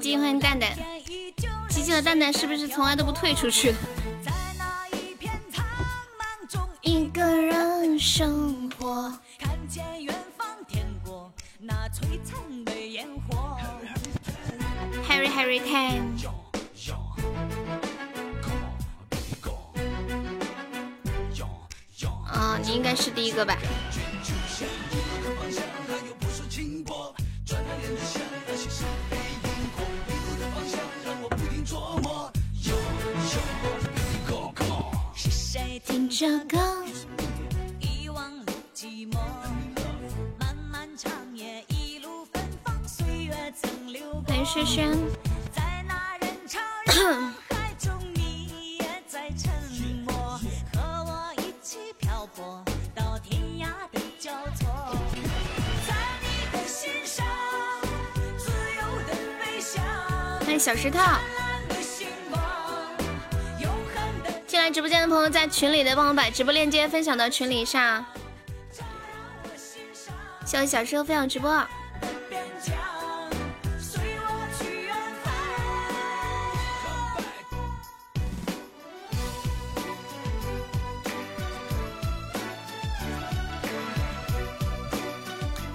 [0.00, 0.70] 鸡，欢迎蛋蛋。
[1.68, 3.74] 鸡鸡和蛋蛋是不是从来都不退出去？
[60.82, 60.98] 石头，
[64.46, 64.70] 进来。
[64.70, 68.02] 直播间的朋友在群里的，帮我把直播链接分享到群里上。
[70.46, 71.50] 谢谢小师分享直播。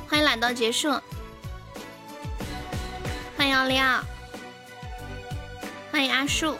[0.09, 0.89] 欢迎懒到结束。
[3.37, 4.03] 欢迎奥利奥。
[5.95, 6.57] 欢迎阿树。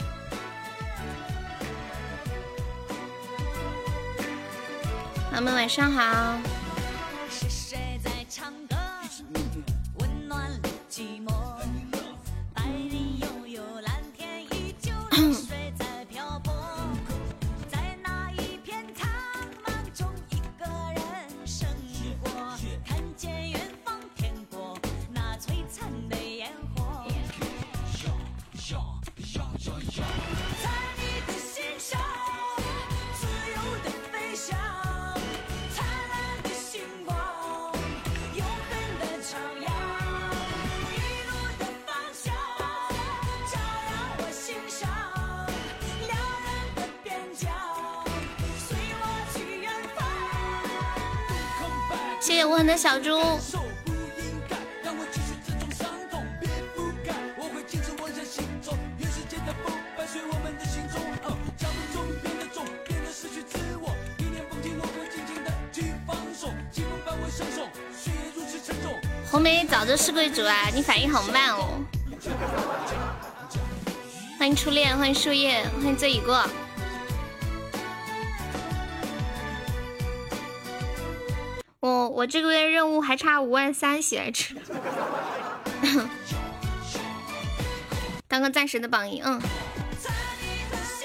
[5.29, 6.54] 朋友们晚上好。
[70.35, 70.67] 主啊！
[70.73, 71.79] 你反应好慢哦。
[74.37, 76.45] 欢迎初恋，欢迎树叶，欢迎醉已过。
[81.79, 84.57] 我我这个月任务还差五万三喜来吃，
[88.27, 89.41] 当个暂时的榜一，嗯。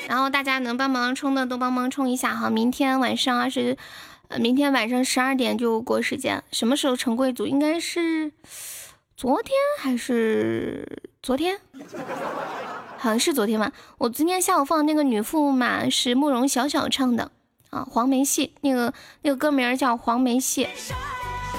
[0.08, 3.78] 然后大家能帮忙冲的都帮忙冲一下哈，明天晚上二十，
[4.26, 6.42] 呃，明天晚上十二点就过时间。
[6.50, 7.46] 什么时候成贵族？
[7.46, 8.32] 应该是
[9.20, 11.60] 昨天还是昨天？
[12.96, 13.70] 好像是昨天吧。
[13.98, 17.30] 我今天下午放的那个女驸马是慕容晓晓唱的。
[17.68, 20.64] 啊，黄梅戏那个那个歌名叫《黄梅戏》。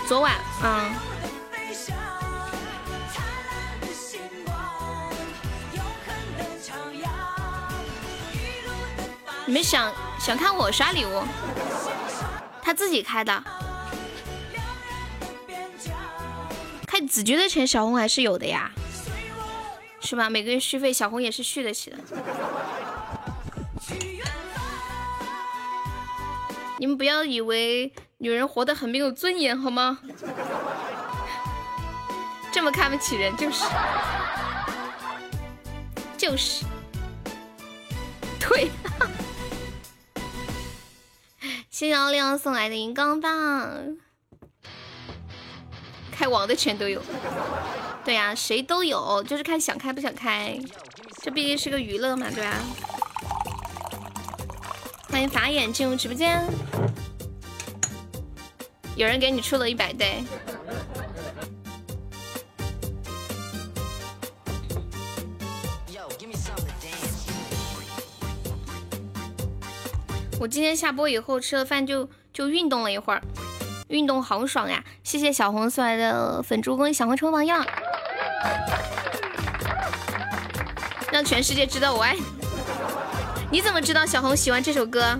[0.07, 0.33] 昨晚，
[0.63, 0.89] 啊，
[9.45, 11.21] 你们想想看我刷礼物？
[12.63, 13.43] 他自己开的，
[16.91, 18.69] 开子局的钱小红还是有的呀，
[20.01, 20.29] 是吧？
[20.29, 21.97] 每个月续费小红也是续得起的。
[26.77, 29.99] 你们不要以为女人活得很没有尊严，好吗？
[32.51, 33.63] 这么看不起人，就是
[36.17, 36.65] 就是，
[38.37, 38.69] 对。
[41.71, 43.95] 谢谢奥利奥送来的荧光棒，
[46.21, 47.01] 开王的全都有。
[48.05, 50.55] 对呀，谁都有，就是看想开不想开。
[51.23, 52.59] 这毕竟是个娱乐嘛，对吧？
[55.09, 56.45] 欢迎法眼进入直播间，
[58.95, 60.23] 有人给你出了一百对。
[70.39, 73.21] 我今天下播以后吃了饭就就运动了一会儿，
[73.91, 74.81] 运动好爽呀！
[75.03, 77.65] 谢谢小红送来的粉猪公，小红冲榜样，
[81.11, 82.23] 让全世界知道我爱你。
[83.51, 85.19] 你怎么知道小红喜欢这首歌？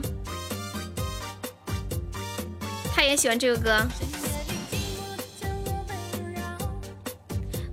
[2.95, 3.85] 他也喜欢这个歌。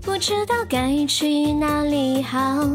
[0.02, 2.66] 不知道该去哪里好。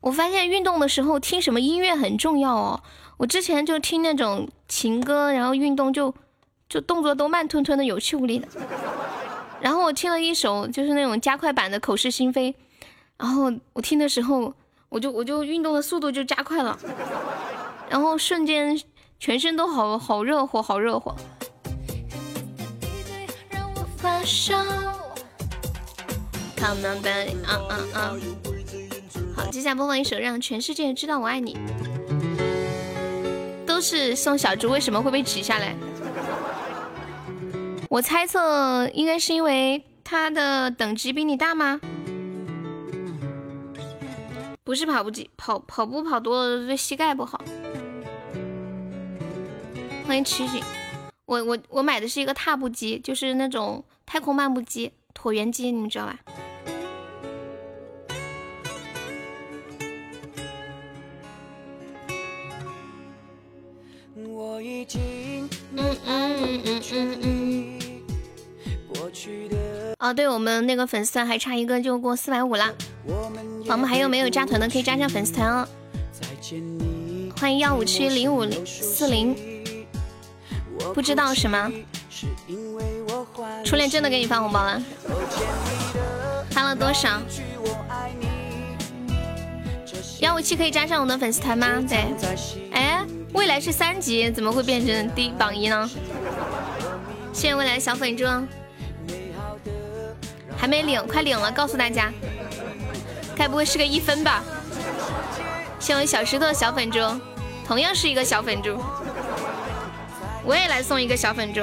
[0.00, 2.82] 我发现运动的时候听什么音乐很重要哦。
[3.22, 6.12] 我之前就听那种情歌，然后运动就
[6.68, 8.48] 就动作都慢吞吞的、有气无力的。
[9.60, 12.50] 然后我听了一首就是那种加快版的《口是心非》，
[13.16, 14.52] 然后我听的时候，
[14.88, 16.76] 我就我就运动的速度就加快了，
[17.88, 18.76] 然后瞬间
[19.20, 21.12] 全身都好好热乎，好热乎。
[26.56, 28.16] Come on baby，啊啊啊！
[29.36, 31.54] 好，接下来播放一首《让全世界知道我爱你》，
[33.82, 35.74] 是送小猪，为什么会被挤下来？
[37.90, 41.80] 我猜测应该是因为他的等级比你大吗？
[44.64, 47.42] 不是跑步机，跑跑步跑多了对膝盖不好。
[50.06, 50.62] 欢迎曲曲，
[51.26, 56.18] 我我我买的是一个踏步机，就是那种太空漫步机，椭圆机，你们知道吧？
[64.62, 67.78] 已经嗯嗯嗯嗯嗯。
[69.98, 72.72] 哦，对我们那个粉丝团还差一个就过四百五了，
[73.66, 75.66] 宝们还有没有加团的可以加上粉丝团哦。
[77.38, 79.36] 欢迎幺五七零五零四零，
[80.94, 81.70] 不知道什么？
[83.64, 84.80] 初恋真的给你发红包了？
[86.50, 87.20] 发了多少？
[90.20, 91.82] 幺五七可以加上我的粉丝团吗？
[91.88, 92.06] 对，
[92.70, 95.90] 哎，未来是三级，怎么会变成第榜一呢？
[97.32, 98.24] 谢谢未来小粉猪。
[100.56, 101.50] 还没领，快领了！
[101.50, 102.12] 告诉大家，
[103.34, 104.44] 该不会是个一分吧？
[105.80, 107.00] 谢谢小石头小粉猪，
[107.66, 108.78] 同样是一个小粉猪，
[110.44, 111.60] 我也来送一个小粉猪。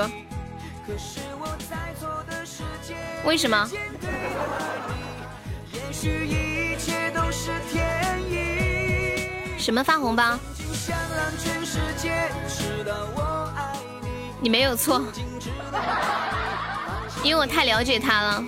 [3.24, 3.69] 为什么？
[9.69, 10.36] 什么发红包？
[14.42, 15.00] 你没有错，
[17.21, 18.44] 因为我太了解他了。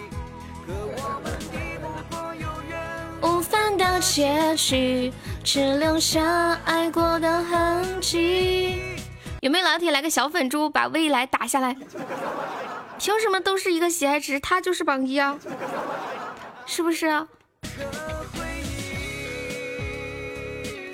[3.22, 5.14] 无法的结局，
[5.44, 8.82] 只留下爱过的痕迹。
[9.42, 11.78] 有没有老铁来个小粉猪，把未来打下来？
[12.98, 15.38] 凭什么都是一个喜爱值，他就是榜一啊？
[16.66, 17.28] 是不是？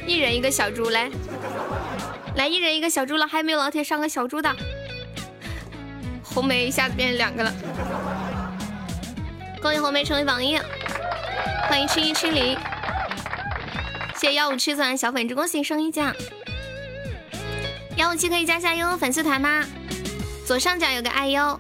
[0.08, 1.12] 一人一个小猪来，
[2.36, 4.50] 来一人一个小猪了，还有没有老铁上个小猪的？
[6.24, 7.54] 红梅一下子变两个了，
[9.62, 10.58] 恭喜红梅成为榜一。
[11.68, 12.58] 欢迎七一七零，
[14.16, 16.16] 谢谢幺五七送来小粉猪，恭喜升一奖。
[17.98, 19.66] 幺五七可以加下悠悠粉丝团吗？
[20.46, 21.60] 左上角有个爱优，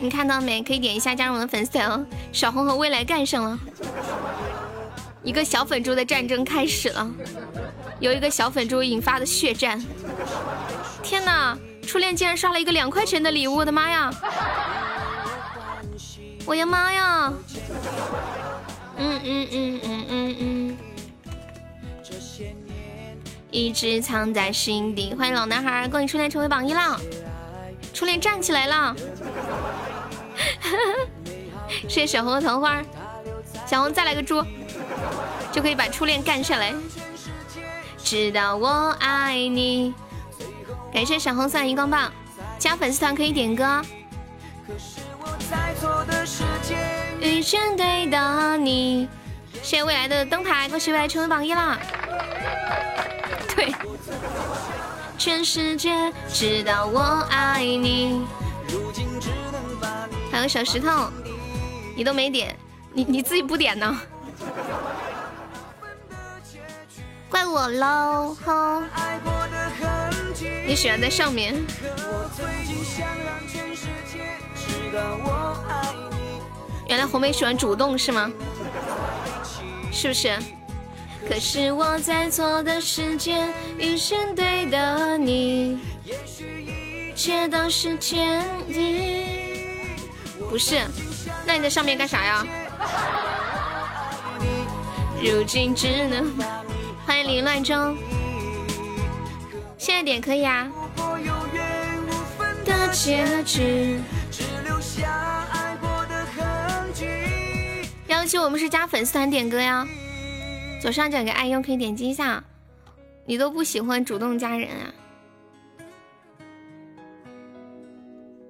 [0.00, 0.62] 你看到没？
[0.62, 2.06] 可以点一下加入我的粉丝团哦。
[2.30, 3.58] 小红和未来干上了，
[5.24, 7.10] 一个小粉猪的战争开始了，
[8.00, 9.82] 由一个小粉猪引发的血战。
[11.02, 14.10] 天哪，初恋竟然刷了一个两块钱的礼物，我的妈呀！
[16.44, 17.32] 我的妈呀！
[18.96, 20.76] 嗯嗯嗯嗯嗯嗯，
[23.50, 25.14] 一直藏在心底。
[25.14, 27.00] 欢迎老男孩，恭喜初恋成为榜一了，
[27.94, 28.96] 初恋站起来了。
[31.88, 32.82] 谢谢小红的桃花，
[33.66, 34.44] 小红再来个猪，
[35.52, 36.74] 就可以把初恋干下来。
[37.98, 39.94] 知道我爱你，
[40.92, 42.12] 感谢小红送荧光棒，
[42.58, 43.82] 加粉丝团可以点歌。
[47.20, 49.08] 遇见对的你，
[49.62, 51.78] 谢谢未来的灯牌，恭喜未来成为榜一啦！
[53.54, 53.72] 对，
[55.16, 58.26] 全世界知道我爱你。
[60.30, 61.10] 还有小石头，
[61.96, 62.56] 你都没点，
[62.92, 64.00] 你你自己不点呢？
[67.28, 68.36] 怪我喽！
[68.44, 68.82] 吼！
[70.66, 71.54] 你喜欢在上面。
[76.88, 78.30] 原来红梅喜欢主动是吗？
[79.90, 80.38] 是不是？
[81.28, 89.26] 可是我在错的时间遇见对的你，一切都是天意。
[90.50, 90.80] 不是，
[91.46, 92.44] 那你在上面干啥呀？
[95.24, 96.36] 如今只能
[97.06, 97.96] 欢迎凌乱中，
[99.78, 100.68] 现在点可以啊。
[102.64, 104.00] 的结局。
[108.08, 109.86] 幺七，我们是加粉丝团点歌呀，
[110.80, 112.42] 左上角有个爱用，可以点击一下。
[113.24, 114.92] 你都不喜欢主动加人啊？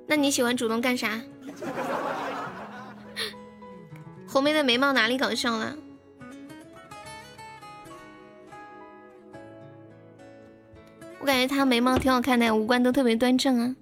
[0.07, 1.21] 那你喜欢主动干啥？
[4.27, 5.77] 红梅的眉毛哪里搞笑了？
[11.23, 13.77] 我感觉她眉毛挺好看的，五官都特别端正啊，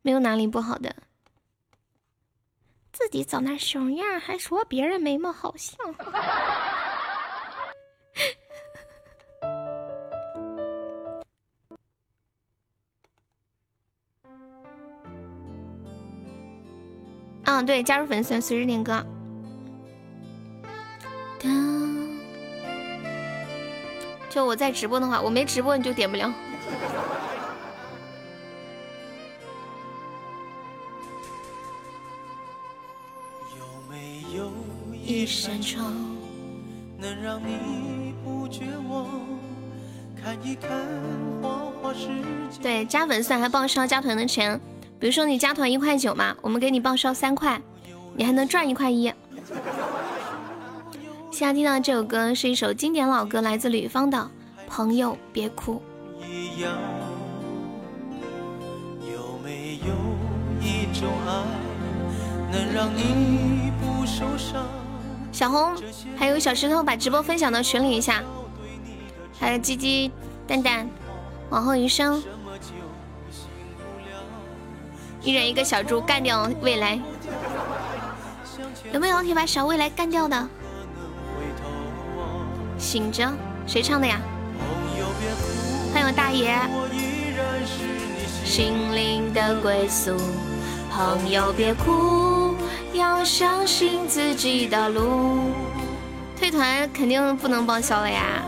[0.00, 0.96] 没有哪里不好的。
[2.90, 5.76] 自己长那熊样，还说别人眉毛好像。
[17.44, 19.04] 嗯， 对，加入粉丝团随时点歌。
[24.30, 26.30] 就我在直播的话，我没直播你就点不了。
[35.16, 35.94] 一扇窗，
[36.98, 39.06] 能让你不绝望？
[40.22, 40.70] 看一看
[41.40, 42.08] 花花世
[42.50, 42.60] 界。
[42.62, 44.60] 对，加粉丝还报销加团的钱。
[45.00, 47.58] 比如说你加团一块九嘛，我们给你报销三块，
[48.14, 49.10] 你还能赚一块一。
[51.30, 54.18] 现在听到这首歌是一首经典老歌，来自吕方的
[54.68, 55.80] 《朋友别哭》。
[65.36, 65.74] 小红
[66.16, 68.22] 还有小石头把直播分享到群里一下，
[69.38, 70.10] 还有鸡鸡
[70.46, 70.88] 蛋蛋，
[71.50, 72.22] 往后余生。
[75.20, 76.98] 一人一个小猪干掉未来，
[78.94, 80.48] 有没有老铁把小未来干掉的？
[82.78, 83.30] 醒着，
[83.66, 84.18] 谁唱的呀？
[85.92, 86.58] 欢迎大爷。
[88.42, 90.16] 心灵的归宿，
[90.90, 92.45] 朋友别哭，
[92.96, 95.52] 要相信自己的路。
[96.36, 98.42] 退团肯定不能报销了呀。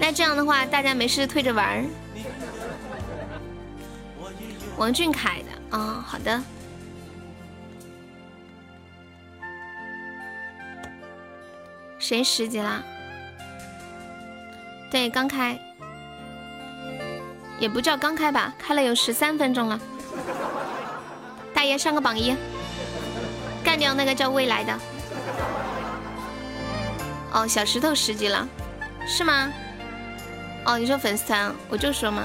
[0.00, 1.84] 那这样的话，大家没事退着玩。
[4.76, 6.40] 王俊凯的啊，好的。
[11.98, 12.82] 谁十级啦？
[14.90, 15.58] 对，刚开，
[17.58, 19.78] 也不叫刚开吧，开了有十三分钟了。
[21.58, 22.36] 大爷上个榜一，
[23.64, 24.78] 干掉那个叫未来的。
[27.32, 28.46] 哦，小石头十级了，
[29.08, 29.50] 是吗？
[30.64, 32.22] 哦，你说粉丝团，我就说嘛。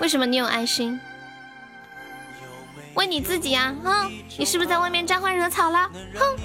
[0.00, 0.98] 为什么你有爱心？
[2.94, 3.72] 问你自己呀！
[3.84, 5.88] 哼，你是不是在外面沾花惹草了？
[6.16, 6.36] 哼！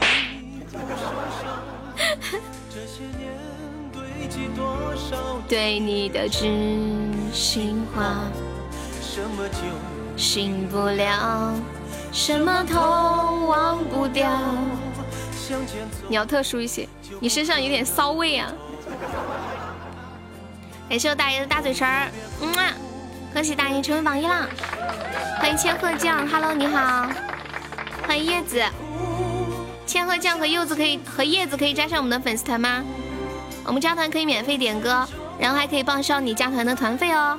[5.49, 8.29] 对你的真心话，
[9.01, 9.57] 什么酒
[10.15, 11.53] 醒不了，
[12.11, 14.29] 什么痛忘不掉。
[16.07, 16.87] 你要特殊一些，
[17.19, 18.51] 你身上有点骚味啊！
[20.89, 22.09] 感谢我大爷的大嘴唇儿，
[22.41, 22.73] 嗯啊！
[23.33, 24.47] 恭喜大爷成为榜一啦！
[25.39, 27.09] 欢迎千鹤酱，Hello，你好。
[28.07, 28.63] 欢迎叶子，
[29.85, 32.83] 千鹤酱和柚子可以和叶子可以加上我们的粉丝团吗？
[33.65, 35.07] 我们加团可以免费点歌，
[35.39, 37.37] 然后还可以报销你加团的团费哦。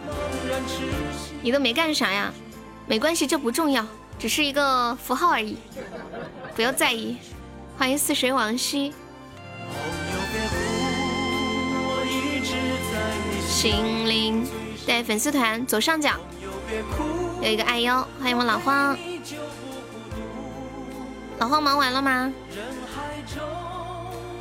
[1.40, 2.32] 你都没干啥呀？
[2.86, 3.84] 没关系，这不重要，
[4.18, 5.56] 只是一个符号而已，
[6.54, 7.16] 不要在意。
[7.78, 8.92] 欢迎似水往昔。
[13.48, 14.46] 心灵。
[14.86, 16.12] 对粉丝团左上角
[17.40, 18.94] 有一个爱优，欢迎我老荒。
[21.38, 22.30] 老荒忙完了吗？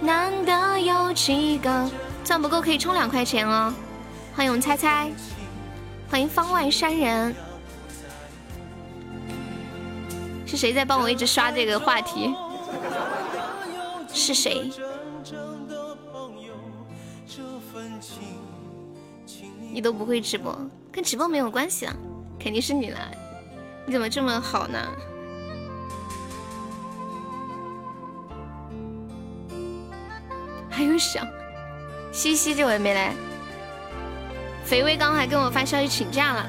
[0.02, 1.90] 难得有几个，
[2.26, 3.74] 钻不够可以充两块钱哦。
[4.36, 5.10] 欢迎我们猜猜，
[6.10, 7.34] 欢迎方外山人。
[10.54, 12.32] 是谁在帮我一直刷这个话题？
[14.14, 14.70] 是谁？
[19.72, 20.56] 你都不会直播，
[20.92, 21.96] 跟直播没有关系啊，
[22.40, 23.00] 肯定是你了。
[23.88, 24.78] 你怎么这么好呢？
[30.70, 31.26] 还有小
[32.12, 33.16] 西西这回没来，
[34.64, 36.48] 肥威刚还跟我发消息请假了。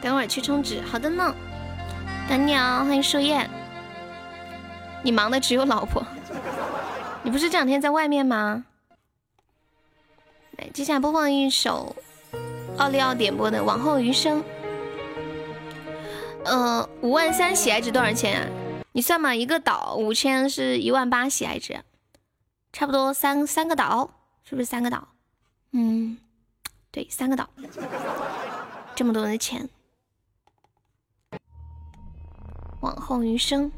[0.00, 1.34] 等会儿去充值，好的呢。
[2.28, 3.48] 等你哦，欢迎树叶。
[5.02, 6.04] 你忙的只有老婆，
[7.22, 8.64] 你不是这两天在外面吗？
[10.52, 11.96] 来，接下来播放一首
[12.76, 14.42] 奥利奥点播的《往后余生》。
[16.44, 18.50] 呃，五万三喜爱值多少钱？
[18.92, 21.80] 你算嘛，一个岛五千是一万八喜爱值，
[22.72, 24.10] 差不多三三个岛，
[24.44, 25.08] 是不是三个岛？
[25.72, 26.18] 嗯，
[26.90, 27.48] 对，三个岛，
[28.94, 29.68] 这么多的钱。
[32.80, 33.70] 往后余生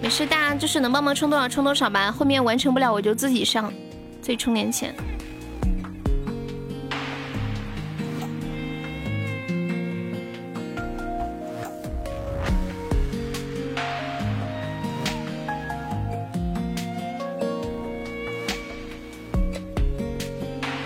[0.00, 2.10] 没事，大家就是能帮忙充多少充多少吧。
[2.10, 3.72] 后面完成不了，我就自己上，
[4.20, 4.94] 自己充点钱。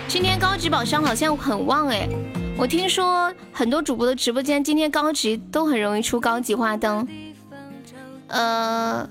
[0.07, 2.07] 今天高级宝箱好像很旺哎。
[2.59, 7.07] 我听说很多主播的直播间今天高级都很容易出高级花灯，
[8.27, 9.07] 呃，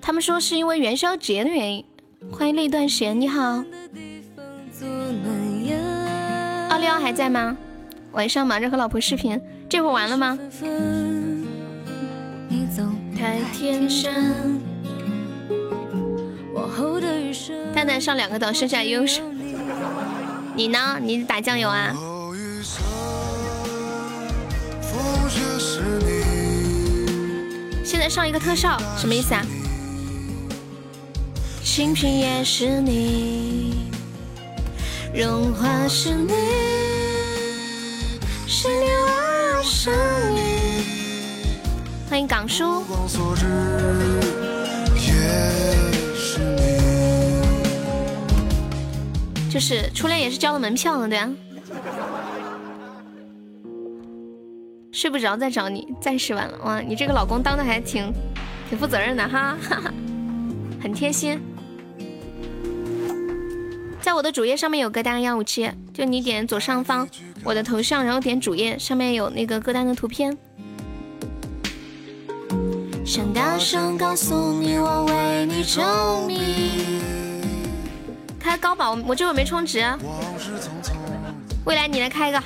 [0.00, 1.84] 他们说是因为元宵节的原因。
[2.32, 3.62] 欢迎那段时间，你好，
[6.68, 7.56] 奥利奥还在吗？
[8.10, 10.36] 晚上忙着和老婆视频，这会儿完了吗？
[13.16, 14.60] 太天生
[17.74, 19.20] 蛋蛋上两个岛，剩下优势。
[20.56, 20.98] 你呢？
[21.00, 21.94] 你打酱油啊？
[27.84, 29.44] 现在上一个特效，什么意思啊？
[31.62, 33.90] 清贫也是你，
[35.14, 36.32] 荣华是你，
[38.46, 39.90] 十年我是
[40.34, 41.58] 你。
[42.10, 42.82] 欢迎港叔。
[49.50, 51.30] 就是初恋也是交了门票的，对啊。
[54.90, 56.80] 睡不着再找你，暂时晚了哇！
[56.80, 58.12] 你这个老公当的还挺
[58.68, 59.92] 挺负责任的哈，哈哈，
[60.82, 61.40] 很贴心。
[64.00, 67.06] 在我的主页上面有歌单幺五七，就你点左上方
[67.44, 70.36] 我的头像，然后点主页上面有那个歌单的图片。
[73.04, 77.02] 想大声告诉你，我为你着迷。
[78.40, 79.84] 开高保，我这会没充值。
[81.66, 82.42] 未来你来开一个，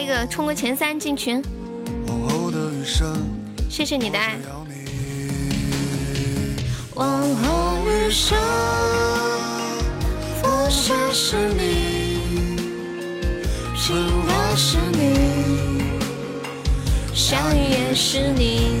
[0.00, 1.42] 一个冲个前三进群。
[3.68, 4.36] 谢谢你的爱。
[6.94, 8.38] 往后余生，
[10.42, 12.56] 风雪是你，
[13.76, 13.94] 晴
[14.26, 15.84] 天是你，
[17.14, 18.80] 下雨也是你。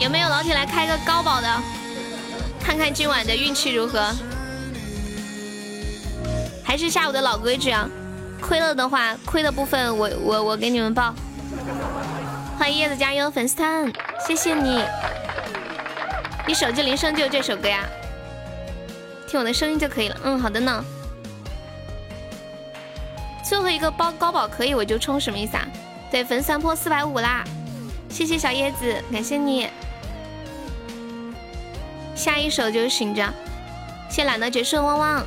[0.00, 1.48] 有没有老铁来开个高保的？
[2.60, 4.14] 看看今晚的运气如何？
[6.62, 7.88] 还是下午的老规矩啊，
[8.40, 11.14] 亏了的话，亏的部分我我我给你们报。
[12.58, 13.92] 欢迎叶子加油粉丝团，
[14.26, 14.82] 谢谢你。
[16.46, 17.84] 你手机铃声就这首歌呀？
[19.28, 20.16] 听我的声音就可以了。
[20.24, 20.84] 嗯，好的呢。
[23.44, 25.66] 最后一个包高保可以，我就充，什么意思啊？
[26.10, 27.44] 对，粉丝团破四百五啦！
[28.08, 29.68] 谢谢小叶子，感谢你。
[32.14, 33.32] 下一首就醒着，
[34.10, 35.26] 谢懒得结束汪汪。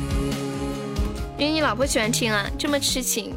[1.41, 3.35] 因为你老婆喜欢听啊，这么痴情。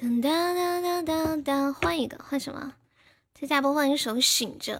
[0.00, 2.74] 噔哒哒哒哒哒，换一个，换什么？
[3.34, 4.76] 再加播放一首《醒着》，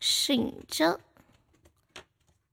[0.00, 0.98] 醒着。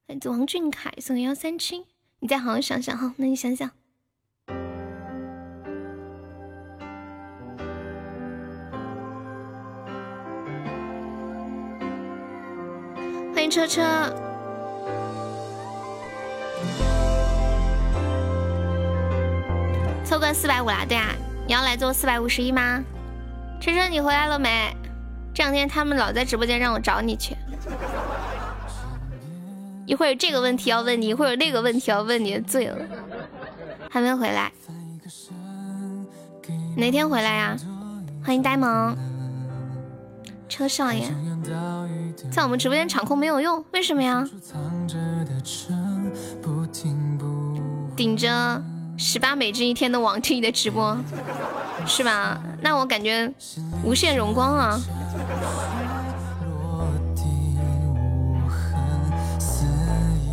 [0.06, 1.88] 来自王俊凯送幺三七，
[2.20, 3.72] 你再好好想想哈，那你想想。
[13.50, 13.82] 车车，
[20.04, 21.14] 凑够四百五啦，对啊，
[21.48, 22.84] 你要来做四百五十一吗？
[23.62, 24.76] 车车你回来了没？
[25.34, 27.36] 这两天他们老在直播间让我找你去。
[29.86, 32.78] 一会儿有这个问题要问你，一会儿有那个问题要问你，醉了，
[33.90, 34.52] 还没回来，
[36.76, 37.58] 哪天回来呀？
[38.24, 38.98] 欢迎呆萌，
[40.50, 41.08] 车少爷，
[42.32, 44.28] 在我们直播间场控没有用，为什么呀？
[47.96, 48.62] 顶着
[48.98, 50.98] 十八美金一天的网听你的直播，
[51.86, 52.40] 是吧？
[52.62, 53.32] 那我感觉
[53.84, 54.80] 无限荣光啊！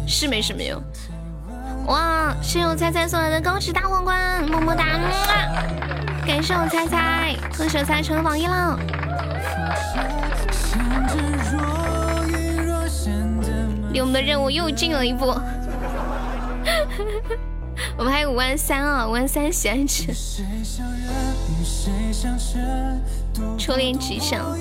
[0.06, 0.80] 是没什么用。
[1.86, 2.34] 哇！
[2.40, 4.84] 谢谢我猜猜送来的高级大皇冠，么么哒！
[6.26, 8.78] 感谢我猜猜，恭喜我猜成榜一了。
[13.92, 15.26] 离我们的任务又近了一步。
[17.98, 20.06] 我们还有五万三啊，五万三喜爱值。
[23.58, 24.56] 初恋极上，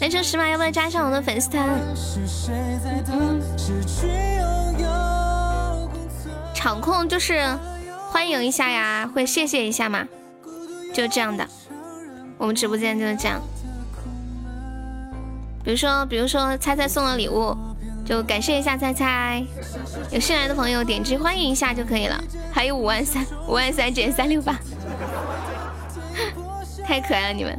[0.00, 1.68] 男生十码要不要加上我的粉丝团？
[6.54, 7.46] 场控就是
[8.10, 10.08] 欢迎一下呀，会谢谢一下嘛，
[10.92, 11.46] 就这样的。
[12.38, 13.40] 我们直播间就是这样。
[15.62, 17.56] 比如说，比如说猜猜送了礼物，
[18.04, 19.42] 就感谢一下猜猜。
[20.10, 22.22] 有新来的朋友点击欢迎一下就可以了。
[22.52, 24.58] 还有五万三， 五万三减三六八，
[26.84, 27.58] 太可爱了你们。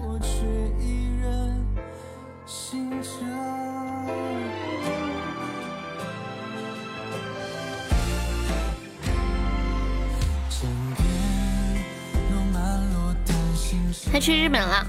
[14.14, 14.88] 他去日本了，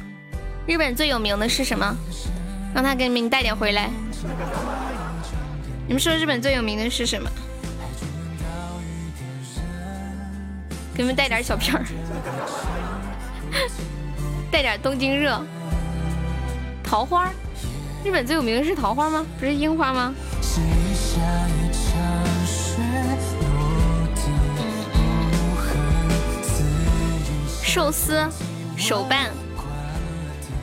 [0.69, 1.97] 日本最有名的是什么？
[2.73, 3.91] 让他给你们带点回来。
[5.87, 7.31] 你们说日本最有名的是什么？
[10.93, 11.85] 给你们带点小片儿，
[14.51, 15.41] 带点东京热。
[16.83, 17.31] 桃花，
[18.05, 19.25] 日本最有名的是桃花吗？
[19.39, 20.15] 不是樱花吗？
[27.63, 28.29] 寿司。
[28.77, 29.31] 手办，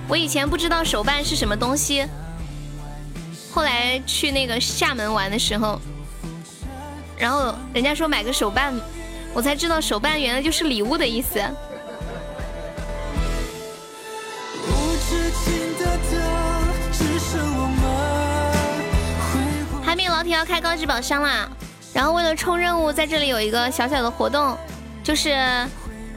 [0.07, 2.05] 我以前不知道手办是什么东西，
[3.53, 5.79] 后来去那个厦门玩的时候，
[7.17, 8.73] 然后人家说买个手办，
[9.33, 11.39] 我才知道手办原来就是礼物的意思。
[19.85, 21.47] 海绵老铁要开高级宝箱啦，
[21.93, 24.57] 然后为了冲任务，在这里有一个小小的活动，
[25.03, 25.37] 就是。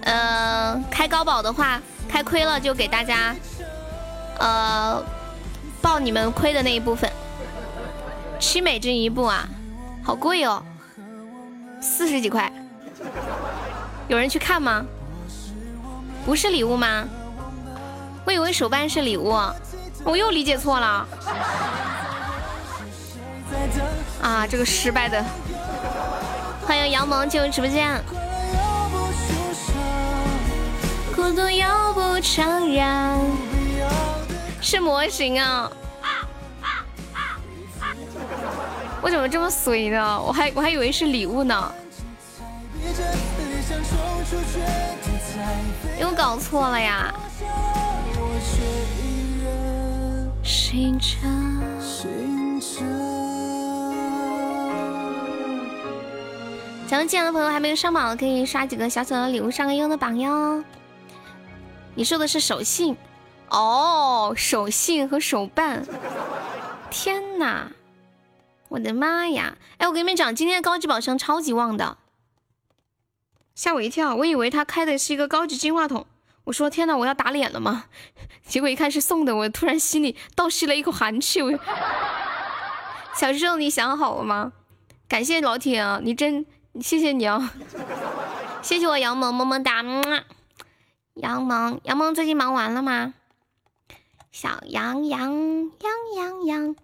[0.06, 3.34] 呃，开高宝的话，开亏了就给大家，
[4.38, 5.02] 呃，
[5.82, 7.10] 报你们亏的那一部分。
[8.38, 9.48] 七美金一部啊，
[10.02, 10.62] 好贵哦，
[11.80, 12.52] 四十几块。
[14.08, 14.84] 有人去看吗？
[16.24, 17.04] 不是礼物吗？
[18.24, 19.36] 我以为手办是礼物，
[20.04, 21.06] 我又理解错了。
[24.22, 25.24] 啊，这个失败的。
[26.66, 28.02] 欢迎杨萌进入直播间。
[31.14, 33.18] 孤独又不承认，
[34.60, 35.70] 是模型啊！
[39.06, 40.20] 我怎么这么随呢？
[40.20, 41.72] 我还我还以为是礼物呢，
[46.00, 47.14] 又搞错了呀！
[56.88, 60.64] 咱们进来的朋友还没有上榜的，可以刷几个小小的礼物，上个优的榜哟。
[61.94, 62.96] 你说的是手信
[63.50, 65.86] 哦，手信和手办，
[66.90, 67.70] 天哪，
[68.68, 69.56] 我的妈呀！
[69.78, 71.98] 哎，我跟你们讲，今天的高级宝箱超级旺的，
[73.54, 76.06] 吓我一跳，我以为他开的是一个高级金话筒，
[76.44, 77.86] 我说天哪，我要打脸了吗？
[78.46, 81.40] 结果一看是送的，我突然心里倒吸了一口寒气。
[81.42, 81.50] 我
[83.14, 84.52] 小师兄，你想好了吗？
[85.08, 86.44] 感谢老铁啊，你真
[86.80, 87.52] 谢谢你啊，
[88.62, 89.82] 谢谢我杨萌，么么哒。
[91.14, 93.14] 杨萌，杨萌最近忙完了吗？
[94.32, 96.76] 小杨杨杨杨杨，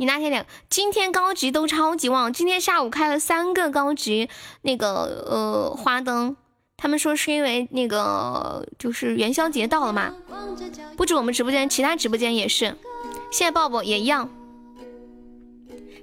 [0.00, 4.30] 你那天两今天高级都超级旺，今天下午开了三个高级
[4.62, 6.36] 那个呃花灯，
[6.76, 10.14] 他们说是因为那个就是元宵节到了嘛，
[10.96, 12.76] 不止我们直播间，其他直播间也是，
[13.32, 14.30] 现在报不也一样，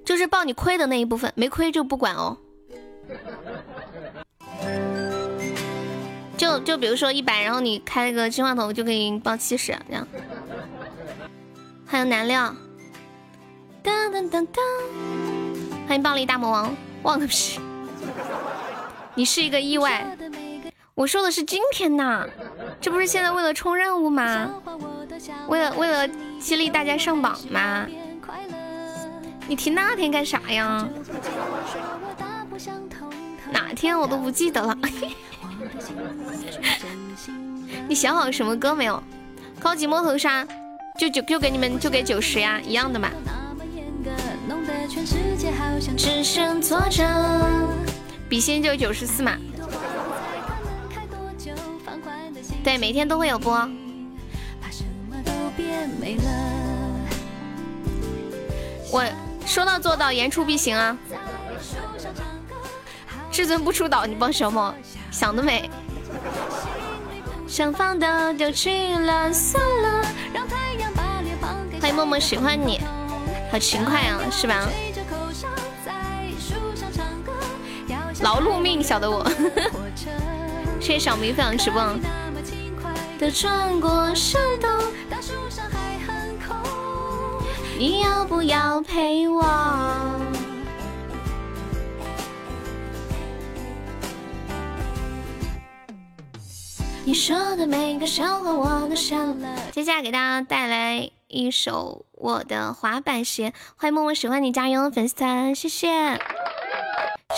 [0.03, 2.37] 就是报你亏的那一部分，没亏就不管哦。
[6.35, 10.05] 就就比如说一百，然后你开了个金话筒，就可以报七十这样。
[11.85, 12.53] 还有南料，
[13.85, 14.59] 噔噔噔噔，
[15.87, 17.59] 欢迎暴力大魔王，忘个屁！
[19.13, 20.17] 你是一个意外，
[20.95, 22.27] 我说的是今天呐，
[22.81, 24.49] 这不是现在为了冲任务吗？
[25.47, 26.07] 为了为了
[26.39, 27.85] 激励大家上榜吗？
[29.47, 30.89] 你提那天干啥呀？
[33.51, 34.75] 哪天我都不记得了。
[37.87, 39.03] 你想好什么歌没有？
[39.59, 40.43] 高级摸头杀，
[40.97, 43.11] 就就就给你们就给九十呀，一样的嘛。
[45.97, 47.03] 只剩作者，
[48.27, 49.37] 比心就九十四嘛。
[52.63, 53.67] 对，每天都会有播。
[58.91, 59.05] 我
[59.45, 60.97] 说到做到，言出必行啊！
[63.31, 64.73] 至尊不出岛，你帮小猫。
[65.11, 65.69] 想得美，
[67.47, 70.05] 想放的丢去了，算了。
[71.79, 72.81] 欢迎默默喜欢你，
[73.51, 74.67] 好勤快啊，是吧？
[78.21, 79.25] 劳碌命，晓得我。
[80.79, 81.81] 谢谢小明分享直播。
[87.77, 89.45] 你要不要陪我？
[97.07, 99.55] 你说的每个笑话我都笑了。
[99.71, 106.19] 接下来给大家带来一首《我的滑板鞋》，欢迎默默喜欢你加油粉丝团，谢谢，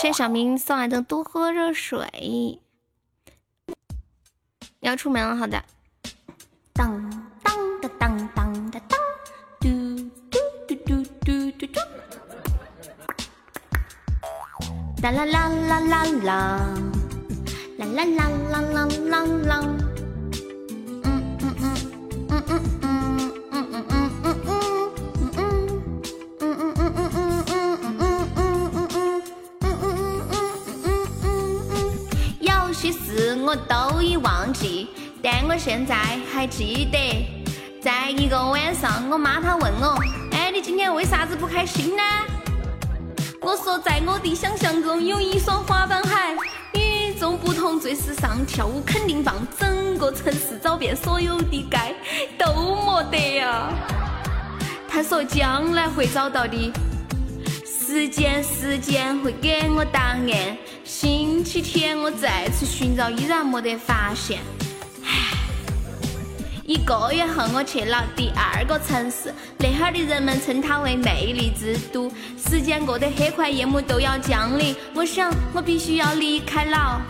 [0.00, 2.60] 谢小明送来的多喝热水。
[4.78, 5.60] 要出门了，好的。
[6.72, 7.10] 当
[7.42, 8.96] 当当当当的当，
[9.58, 9.68] 嘟
[10.30, 11.80] 嘟嘟嘟嘟嘟嘟。
[15.02, 16.60] 啦啦啦啦啦啦，
[17.78, 19.60] 啦啦啦啦啦啦啦。
[21.02, 21.06] 嗯
[21.40, 21.74] 嗯嗯
[22.28, 22.30] 嗯嗯。
[22.30, 22.77] 嗯嗯
[33.48, 34.88] 我都已忘记
[35.22, 35.96] 但我现在
[36.30, 37.26] 还记得，
[37.80, 39.98] 在一个晚上，我妈她问我
[40.32, 42.02] ：“哎，你今天为啥子不开心呢？”
[43.40, 46.10] 我说：“在我的想象中，有一双滑板鞋，
[46.78, 51.96] 与众不同，最时尚，跳舞肯定棒，整个城市找遍所有的街
[52.36, 52.52] 都
[52.84, 53.70] 没得呀。”
[54.86, 56.70] 她说：“将来会找到的，
[57.88, 60.28] 时间，时间会给我答案。
[60.84, 64.40] 星期天我再次寻找，依然没得发现。”
[66.66, 72.12] 一个月后，我去了第二个城市，那哈儿的人们称它为魅力之都。
[72.36, 77.00] 时间过得很快，夜幕都要降临，我想我必须要离开了。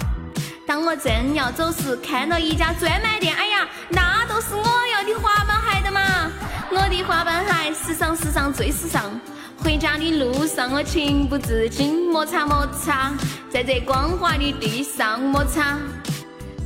[0.64, 6.31] 当我正要走时，看到一家专卖店，哎呀，那都是我要的滑板鞋的嘛！
[6.71, 9.21] 我的滑板鞋，时尚时尚最时尚。
[9.62, 13.12] 回家的路上，我情不自禁摩擦摩擦，
[13.51, 15.79] 在这光滑的地上摩擦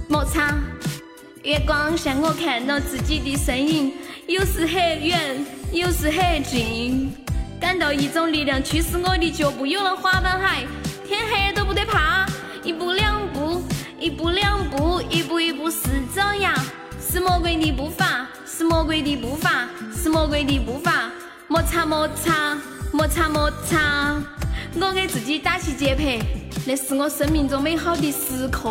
[0.09, 0.55] 摩擦。
[1.43, 3.95] 月光下，我看到自己的身影，
[4.27, 7.13] 有时很远，有时很近，
[7.59, 9.65] 感到一种力量驱使我的脚步。
[9.67, 10.67] 有了滑板鞋，
[11.09, 12.27] 天黑都不得怕。
[12.63, 13.63] 一步两步，
[13.99, 16.55] 一步两步，一步一步是爪牙，
[17.01, 19.67] 是魔鬼的步伐，是魔鬼的步伐，
[20.01, 21.11] 是魔鬼的步伐。
[21.49, 22.57] 摩擦摩擦，
[22.93, 24.23] 摩擦摩擦，
[24.79, 26.19] 我给自己打起节拍，
[26.67, 28.71] 那是我生命中美好的时刻。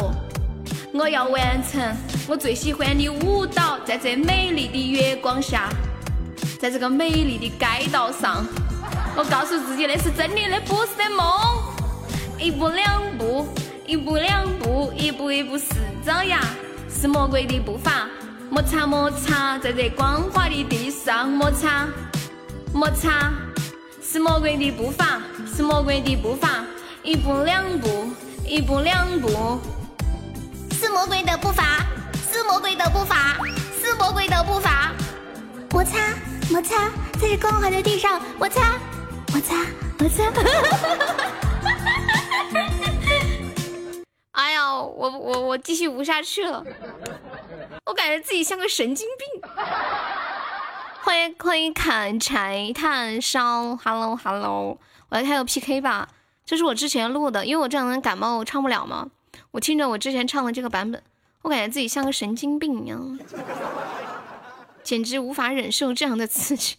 [0.94, 1.82] 我要完成
[2.28, 5.70] 我最喜欢的舞蹈，在这美丽的月光下，
[6.60, 8.46] 在这个美丽的街道上，
[9.18, 11.28] 我告诉自己那是真的，那不是梦。
[12.38, 13.48] 一步两步，
[13.88, 15.66] 一步两步，一步一步是
[16.06, 16.40] 爪牙，
[16.90, 18.08] 是魔鬼的步伐，
[18.52, 21.88] 摩擦摩擦，在这光滑的地上摩擦
[22.74, 23.32] 摩擦，
[24.12, 25.22] 是魔鬼的步伐，
[25.56, 26.66] 是魔鬼的步伐，
[27.02, 28.10] 一步两步，
[28.46, 29.58] 一步两步。
[30.74, 31.80] 是魔鬼的步伐，
[32.30, 33.38] 是魔鬼的步伐，
[33.82, 34.92] 是魔鬼的步伐。
[35.70, 35.98] 摩擦
[36.50, 36.90] 摩擦，
[37.22, 38.78] 在这光滑的地上摩擦
[39.32, 39.56] 摩擦
[39.98, 40.26] 摩擦。
[44.34, 46.62] 哎呀，我我我继续不下去了，
[47.86, 49.42] 我感觉自己像个神经病。
[51.04, 56.08] 欢迎欢迎砍柴炭烧，Hello Hello，我来开个 PK 吧，
[56.46, 59.08] 这是我之前录的，因为我这两天感冒，我唱不了嘛。
[59.50, 61.02] 我听着我之前唱的这个版本，
[61.42, 63.20] 我感觉自己像个神经病一样，
[64.84, 66.76] 简直无法忍受这样的刺激。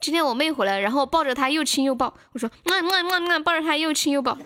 [0.00, 4.36] 今天我妹回来，然后抱着她又亲又抱，我说么么么么，抱着她又亲又抱。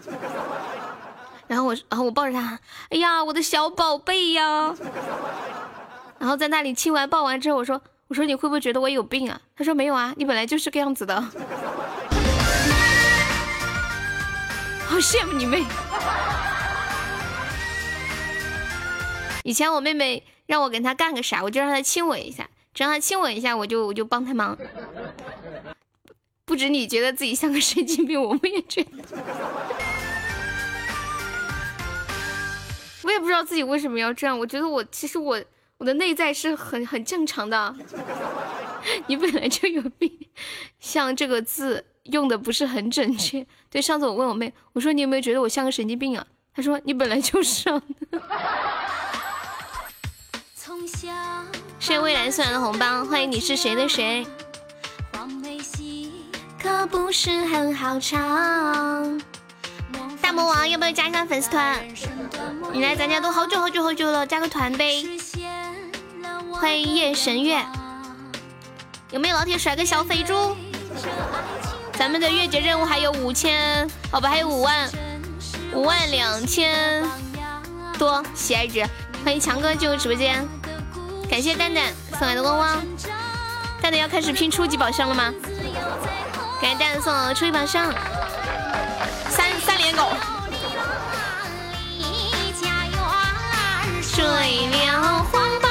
[1.48, 2.58] 然后我，然后我抱着他，
[2.90, 4.74] 哎呀，我的小宝贝呀。
[6.18, 9.40] 然后在那里亲完抱完之后，我说，我说你会不会觉得我有病啊？
[9.54, 11.20] 他说没有啊，你本来就是个样子的。
[14.88, 15.64] 好羡慕你妹！
[19.42, 24.56] 以前我妹妹让我给她干个啥，我就让她亲我一下，只要她亲我一下，我就我就帮她忙。
[26.44, 28.90] 不止你觉得自己像个神经病，我们也觉得。
[33.16, 35.42] 也不知道自己为什么要这样，我觉得我其实我
[35.78, 37.74] 我的内在是很很正常的。
[39.08, 40.10] 你本来就有病，
[40.78, 41.84] 像这个字。
[42.12, 43.44] 用的不是很准确。
[43.68, 46.24] 对，上次我问我妹，我说你有没有觉得我像个神经病啊？
[46.54, 47.68] 她说你本来就 是。
[51.80, 54.24] 谢谢蔚蓝送来的红包，欢迎你是谁的谁？
[56.62, 59.20] 可不是很好唱。
[60.26, 61.78] 大魔王要不要加一下粉丝团？
[62.72, 65.06] 你来咱家都好久好久好久了，加个团呗。
[66.50, 67.64] 欢迎夜神月，
[69.12, 70.56] 有没有老铁甩个小肥猪？
[71.92, 74.90] 咱们的月结任务还有五千，好吧，还有五万，
[75.72, 77.08] 五万两千
[77.96, 78.84] 多喜爱值。
[79.24, 80.44] 欢迎强哥进入直播间，
[81.30, 82.84] 感谢蛋蛋送来的汪汪。
[83.80, 85.32] 蛋蛋要开始拼初级宝箱了吗？
[86.60, 87.94] 感谢蛋蛋送的初级宝箱，
[95.60, 95.70] 榜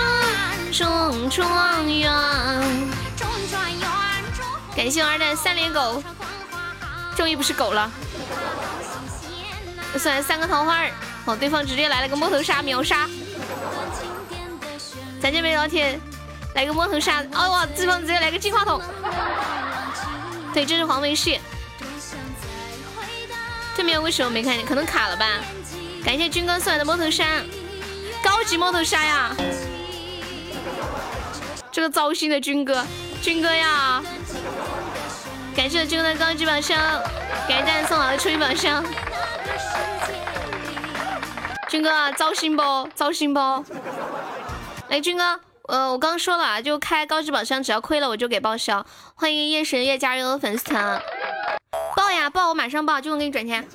[0.71, 2.12] 中状元。
[4.75, 6.04] 感谢我二蛋三连狗，
[7.15, 7.89] 终于不是狗了。
[9.97, 10.91] 送来三个桃花儿，
[11.25, 13.08] 哦，对方直接来了个摸头杀秒杀。
[15.21, 15.97] 咱这边老铁
[16.54, 18.82] 来个摸头杀，哦哇，对方直接来个金话筒。
[20.54, 21.39] 对，这是黄梅市。
[23.76, 24.66] 对面为什么没看见？
[24.66, 25.26] 可能卡了吧。
[26.04, 27.26] 感谢军哥送来的摸头杀。
[28.24, 29.36] 高级摸头杀呀！
[31.72, 32.84] 这个糟心的军哥，
[33.22, 34.02] 军哥呀！
[35.56, 36.78] 感谢军哥的高级宝箱，
[37.48, 38.84] 感谢大家送来的初级宝箱。
[41.70, 42.90] 军哥糟心不？
[42.96, 43.40] 糟心不？
[44.90, 48.86] 哎，军哥，呃，我刚说了，就开高级宝箱，只要亏了我就给报销。
[49.14, 51.02] 欢迎夜神月加入粉丝团，
[51.96, 53.68] 报呀报，我马上报，军哥给你转钱。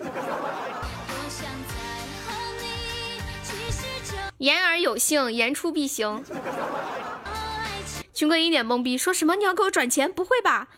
[4.38, 6.24] 言而有信，言出必行。
[8.14, 9.36] 军哥一脸懵逼，说什么？
[9.36, 10.12] 你要给我转钱？
[10.12, 10.68] 不会吧？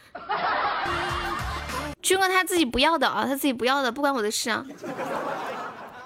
[2.01, 4.65] 军哥他自己不要的啊，他自己不要的，不关我的事啊。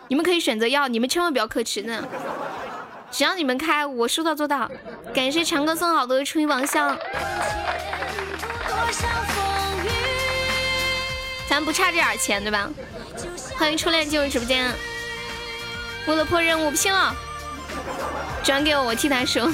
[0.09, 2.05] 你们可以选择要，你们千万不要客气呢。
[3.11, 4.71] 只要你们开，我说到做到。
[5.15, 6.97] 感谢强哥送好多初级宝箱，
[11.57, 12.69] 咱不差这点钱对吧？
[13.57, 14.71] 欢迎初恋进入直播间。
[16.07, 17.17] 为了破任务，拼了！
[18.45, 19.51] 转给我，我替他收。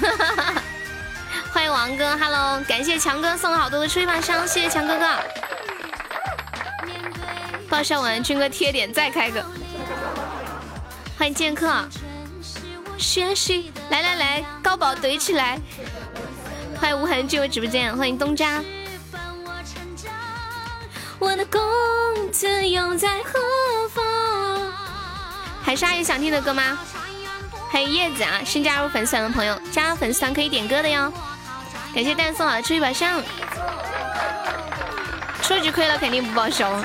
[1.55, 5.07] 欢迎王哥，Hello，感谢强哥送了好多的吹发箱，谢谢强哥哥。
[7.69, 9.41] 报销完，军哥贴点再开个。
[11.17, 11.73] 欢迎剑客，
[12.99, 15.57] 学习，来来来，高宝怼起来。
[16.81, 18.61] 欢迎无痕进入直播间，欢迎东家。
[21.23, 21.63] 我的公
[22.33, 23.39] 子又在何
[23.91, 24.03] 方？
[25.63, 26.77] 海沙有想听的歌吗？
[27.71, 31.13] 还有叶子啊，新加入粉丝团的朋友，加入粉丝团可以点歌的哟。
[31.95, 33.23] 感谢蛋送好的初级宝箱，
[35.43, 36.83] 初级亏了肯定不报销。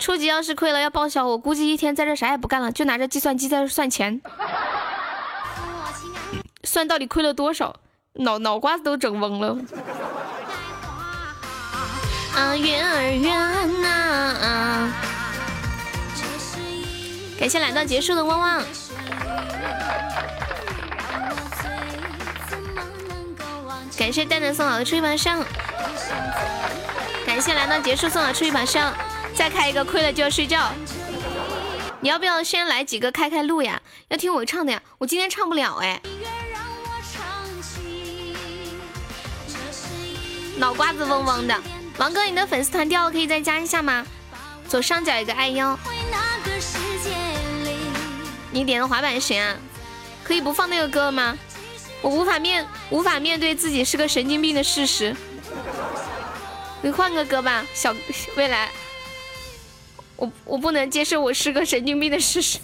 [0.00, 4.20] 初级要是亏了要报销，我估计一天在这啥也不干了，就拿着计算机在这算钱，
[6.64, 7.76] 算到底亏了多少，
[8.14, 9.56] 脑脑瓜子都整懵了。
[12.34, 14.90] 啊，月儿圆呐！
[17.38, 18.64] 感谢来到结束的旺旺。
[23.98, 25.44] 感谢蛋蛋送好的初级宝箱，
[27.26, 28.92] 感谢来到结束送好初级宝箱，
[29.34, 30.72] 再开一个亏了就要睡觉。
[32.00, 33.80] 你要不要先来几个开开路呀？
[34.08, 34.82] 要听我唱的呀？
[34.98, 36.00] 我今天唱不了哎。
[40.56, 41.54] 脑瓜子嗡嗡的，
[41.98, 44.04] 王哥你的粉丝团掉了，可以再加一下吗？
[44.68, 45.78] 左上角一个爱腰。
[48.50, 49.56] 你点的滑板谁啊？
[50.24, 51.36] 可以不放那个歌吗？
[52.00, 55.14] 我无法面无法面对自己是个神经病的事实。
[56.80, 57.94] 你换个歌吧，小
[58.36, 58.70] 未来。
[60.16, 62.58] 我我不能接受我是个神经病的事实。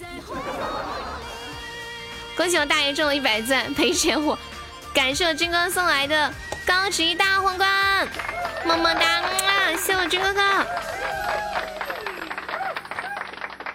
[2.35, 4.37] 恭喜我大爷中了一百钻赔钱货，
[4.93, 6.31] 感谢我军哥送来的
[6.65, 8.07] 高级大皇冠，
[8.65, 9.75] 么么哒啊！
[9.77, 10.41] 谢我军哥哥，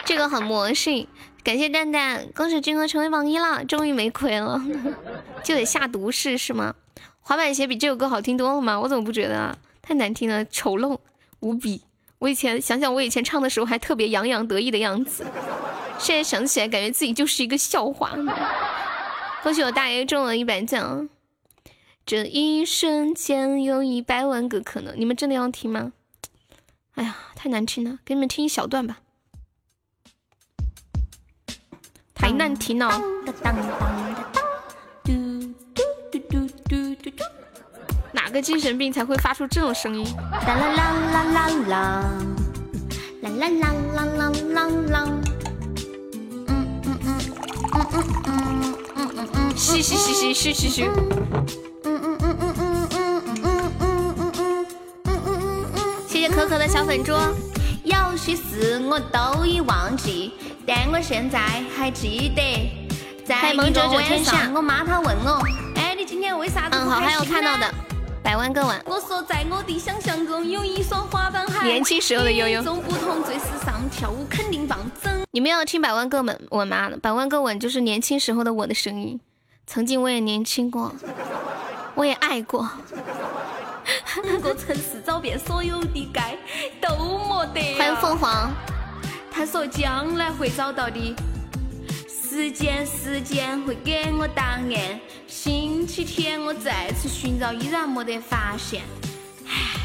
[0.05, 1.09] 这个很魔性。
[1.43, 4.61] 感谢蛋蛋，恭喜军哥成为榜一了，终于没亏了，
[5.43, 6.75] 就得下毒誓是吗？
[7.21, 8.81] 滑板鞋比这首歌好听多了吗？
[8.81, 9.57] 我怎么不觉得啊？
[9.83, 10.99] 太难听了，丑陋
[11.41, 11.83] 无比。
[12.19, 15.27] 我以前想想，我以前唱的时候还特别洋洋得意的样子，
[15.99, 18.13] 现在想起来，感觉自己就是一个笑话。
[19.45, 21.07] 恭喜我大爷中了一百奖，
[22.07, 25.93] 这一瞬间有一百万个可能，你们真的要听吗？
[26.95, 29.01] 哎呀，太难听了，给你们听一小段吧。
[32.15, 32.89] 太难听了。
[38.13, 40.07] 哪个精神病才会发出这种声音？
[40.17, 42.03] 啦啦啦啦啦啦，
[43.21, 45.05] 啦啦啦啦啦啦啦。
[46.49, 47.21] 嗯嗯嗯嗯
[47.93, 48.74] 嗯嗯
[49.57, 50.83] 是是是是是是是。
[50.85, 54.67] 嗯嗯嗯嗯嗯嗯嗯嗯嗯嗯嗯
[55.05, 55.79] 嗯嗯嗯。
[56.09, 57.13] 谢谢可可的小粉猪。
[57.85, 60.33] 有些事我都已忘记，
[60.67, 61.39] 但我现在
[61.77, 62.71] 还记得。
[63.27, 65.43] 在一个晚上，我妈她问我，
[65.77, 66.87] 哎，你今天为啥子不开心？
[66.87, 67.75] 嗯，好，还有看到的。
[68.25, 68.83] 百万个吻。
[68.87, 72.63] 我说在我的想象中有一双滑板鞋，年轻时候的悠悠。
[72.63, 74.79] 种不同最时尚，跳舞肯定棒。
[75.03, 75.27] 真。
[75.31, 76.91] 你们要听百万个吻吻吗？
[77.03, 79.21] 百万个吻就是年轻时候的我的声音。
[79.67, 80.95] 曾经我也年轻过，
[81.95, 82.67] 我也爱过。
[84.25, 86.39] 五个城市找遍所有的街
[86.81, 87.75] 都没得。
[87.77, 88.51] 欢迎凤凰。
[89.31, 91.15] 他说将来会找到的。
[92.35, 94.69] 时间，时间会给我答案。
[95.29, 98.83] 星期天我再次寻找，依然没得发现。
[99.47, 99.79] 唉，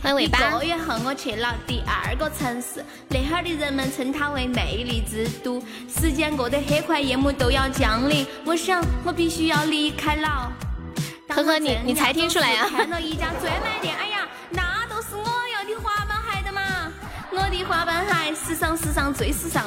[0.00, 0.38] 欢迎尾巴。
[0.38, 5.60] 一个月后我去了第二个城市，那哈儿的人们称它为魅力之都。
[5.88, 10.52] 时间过得很快，夜幕都要降临，我想我必须要离开了。
[11.26, 12.68] 呵呵，你你才听出来呀？
[12.70, 16.92] 看到一家专卖店，哎呀，那都是我要的滑板鞋的嘛！
[17.32, 19.64] 我的滑板鞋，时尚时尚最时尚。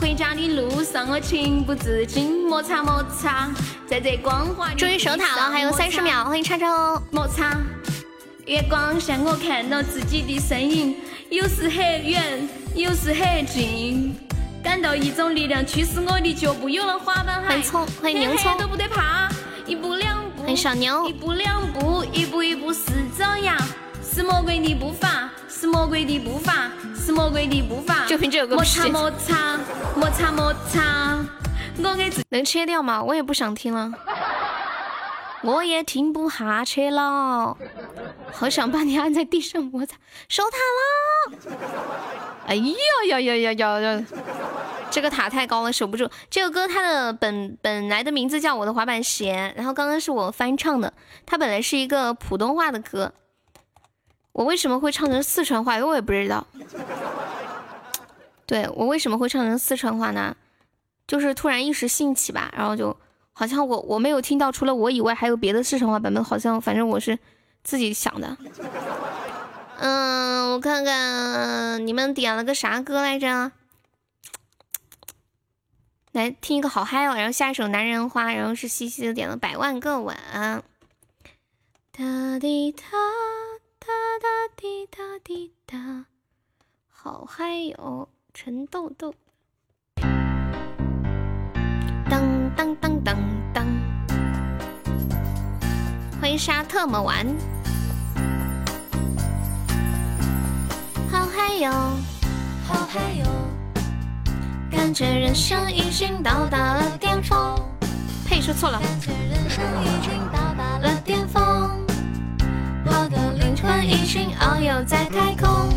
[0.00, 3.50] 回家的路上，我情不自禁摩擦摩擦，
[3.86, 7.02] 在这光滑的终于守塔了，还有三十秒，欢迎叉叉哦。
[7.10, 7.56] 摩擦。
[8.46, 10.96] 月光下，我看到自己的身影，
[11.30, 14.16] 有时很远，有时很近，
[14.62, 16.68] 感到一种力量驱使我的脚步。
[16.68, 19.28] 有了滑板鞋，欢迎葱，欢迎牛葱，都不得怕，
[19.66, 22.80] 一步两步，欢迎小牛，一步两步，一步一步是
[23.16, 23.58] 爪牙，
[24.02, 25.28] 是魔鬼的步伐，
[25.60, 26.70] 是魔鬼的步伐。
[26.94, 29.58] 是魔鬼的步伐，就凭这个摩擦摩擦
[29.96, 31.18] 摩擦摩擦，
[31.82, 33.02] 我给自能切掉吗？
[33.02, 33.90] 我也不想听了，
[35.42, 37.56] 我也听不下去了，
[38.30, 39.96] 好想把你按在地上摩擦，
[40.28, 41.58] 守塔了！
[42.46, 42.74] 哎呀
[43.08, 44.04] 呀呀呀呀呀！
[44.90, 46.08] 这个塔太高了，守不住。
[46.30, 50.92] 这个歌它的本本来的名字叫我的滑板鞋，然后刚刚是我翻唱的，
[51.26, 53.12] 它本来是一个普通话的歌。
[54.38, 55.84] 我为什么会唱成四川话？
[55.84, 56.46] 我也不知道。
[58.46, 60.36] 对我为什么会唱成四川话呢？
[61.08, 62.96] 就是突然一时兴起吧，然后就
[63.32, 67.18] 好像我我没有听到除了我以外还有别的四川话版本，好像反正我是
[67.64, 68.36] 自己想的。
[69.78, 73.50] 嗯，我看看你们点了个啥歌来着？
[76.12, 77.16] 来听一个好嗨哦！
[77.16, 80.16] 然后下一首《男人花》，然后是西西的点了《百万个吻》。
[81.90, 82.82] 哒滴哒。
[83.88, 86.04] 哒哒滴答滴答，
[86.90, 88.06] 好嗨哟！
[88.34, 89.14] 陈豆豆，
[92.10, 92.20] 当
[92.54, 93.16] 当当当
[93.54, 93.66] 当，
[96.20, 97.26] 欢迎沙特么玩，
[101.10, 101.72] 好嗨哟，
[102.66, 103.24] 好嗨哟，
[104.70, 107.38] 感觉人生已经到达了巅峰。
[108.26, 108.78] 呸，说错了。
[108.78, 110.37] 感觉人生已经到
[114.08, 115.68] 魂已经遨游在太空，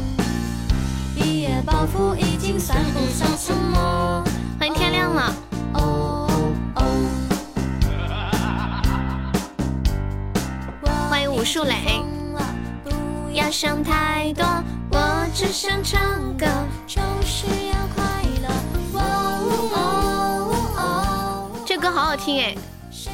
[1.18, 4.24] 一夜暴富已经算不上什么。
[4.58, 5.36] 欢迎天亮了。
[5.74, 6.30] 哦
[6.76, 6.82] 哦。
[11.10, 12.02] 欢迎武树磊。
[12.86, 12.90] 不
[13.34, 14.46] 要想太多，
[14.92, 16.02] 我只想唱
[16.38, 16.46] 歌，
[16.88, 18.48] 就是要快乐。
[18.94, 21.52] 哦哦。
[21.66, 22.56] 这歌好好听哎，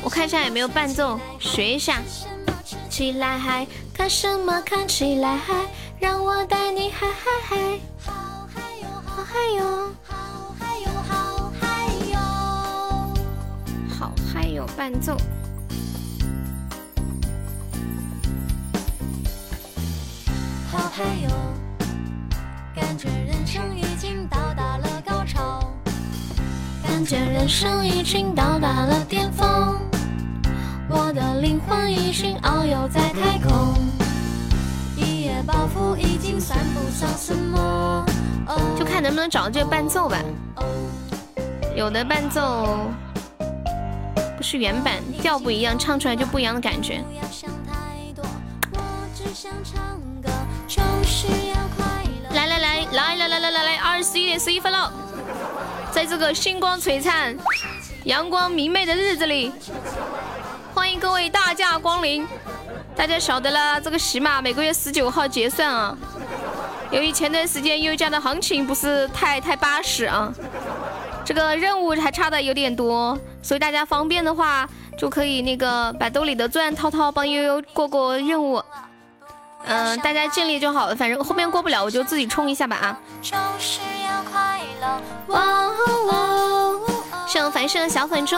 [0.04, 2.04] 我看一下有没有伴奏，学一下。
[2.90, 3.68] 起来嗨，
[3.98, 4.62] 看什么？
[4.62, 5.66] 看起来嗨，
[6.00, 7.80] 让我带你嗨嗨嗨！
[8.06, 9.64] 好嗨哟，好嗨哟，
[10.08, 11.66] 好嗨哟，好嗨
[12.14, 12.20] 哟，
[13.90, 14.66] 好嗨哟！
[14.78, 15.18] 伴奏。
[20.72, 21.30] 好嗨哟，
[22.76, 25.74] 感觉人生已经到达了高潮，
[26.84, 29.76] 感觉人生已经到达了巅峰。
[30.90, 33.76] 我的灵魂已经遨游在太空，
[34.96, 38.06] 一夜暴富已经算不上什么。
[38.80, 40.18] 就看能不能找到这个伴奏吧。
[41.76, 42.90] 有的伴奏
[44.38, 47.04] 不是原版，调不一样，唱出来就不一样的感觉。
[52.32, 54.90] 来来来来来来来来来，二十一点十一分了，
[55.92, 57.36] 在这个星光璀璨、
[58.06, 59.52] 阳光明媚的日子里。
[61.00, 62.28] 各位大驾光临！
[62.96, 65.96] 大家晓得了，这个喜马每个月十九号结算啊。
[66.90, 70.34] 由于前段时间优家的行情不是太太巴适啊，
[71.24, 74.68] 这个任务还差的有点多，所以大家方便的话
[74.98, 78.64] 就可以那个把兜里的钻掏掏，帮悠悠过过任务。
[79.66, 83.00] 嗯，大家尽力就好了，反正后面过不了我就自己冲一下吧啊。
[83.22, 83.36] 谢
[87.40, 88.36] 谢凡生的小粉猪。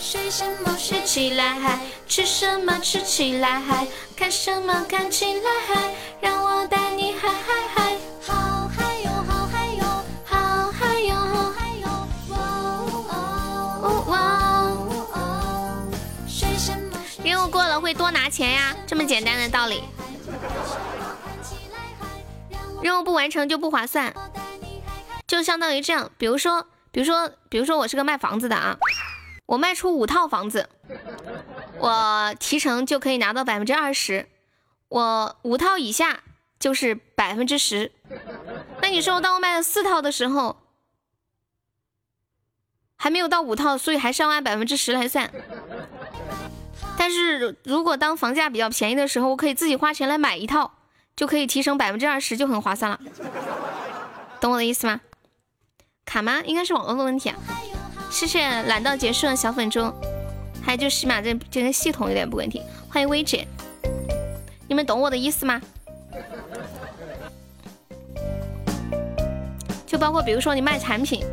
[0.00, 1.60] 睡什么睡起来？
[1.60, 1.78] 嗨，
[2.08, 3.60] 吃什么吃起来？
[3.60, 3.86] 嗨，
[4.16, 5.50] 看什么看起来？
[5.68, 9.84] 嗨，让我带你嗨嗨嗨，好嗨哟好嗨哟
[10.24, 11.86] 好嗨哟好嗨哟，
[12.30, 15.18] 哇哦哦哦哦，
[16.26, 16.98] 睡什么？
[17.22, 17.90] 任务过了会。
[17.90, 19.82] 会多拿钱呀，这么简单的道理。
[22.80, 24.14] 任务不完成就不划算，
[25.26, 28.76] 就相当于这样，比如说，比如说，比如说我是个卖房子的啊，
[29.50, 30.68] 我卖出五套房子，
[31.78, 34.28] 我提成就可以拿到百分之二十，
[34.88, 36.20] 我五套以下
[36.60, 37.90] 就是百分之十。
[38.80, 40.56] 那你说，当我卖了四套的时候，
[42.94, 45.28] 还没有到五套，所以还是要按百分之十来算。
[46.96, 50.74] 但是如果当房价比较便宜的时候，我可以自己花钱来买一套。
[51.16, 52.98] 就可以提成百分之二十，就很划算了，
[54.40, 55.00] 懂我的意思吗？
[56.06, 56.40] 卡吗？
[56.46, 57.36] 应该是网络的问题啊。
[58.10, 59.80] 谢谢懒到结束的小粉猪，
[60.60, 62.60] 还有就起码这这个系统有点不稳定。
[62.88, 63.46] 欢迎薇姐，
[64.66, 65.60] 你们懂我的意思吗？
[69.86, 71.24] 就包括比如说你卖产品，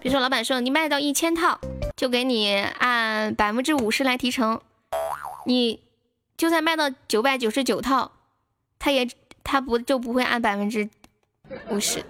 [0.00, 1.58] 比如说老板说你卖到一千套，
[1.96, 4.60] 就给你按百分之五十来提成，
[5.46, 5.80] 你
[6.36, 8.12] 就算卖到九百九十九套。
[8.78, 9.06] 他也
[9.42, 10.88] 他不就不会按百分之
[11.70, 12.02] 五十，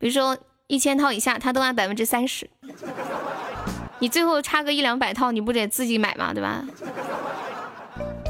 [0.00, 0.36] 比如说
[0.74, 2.50] 一千套以下，他都按百分之三十。
[4.00, 6.64] 你最后差个一两百套，你不得自己买吗，对吧？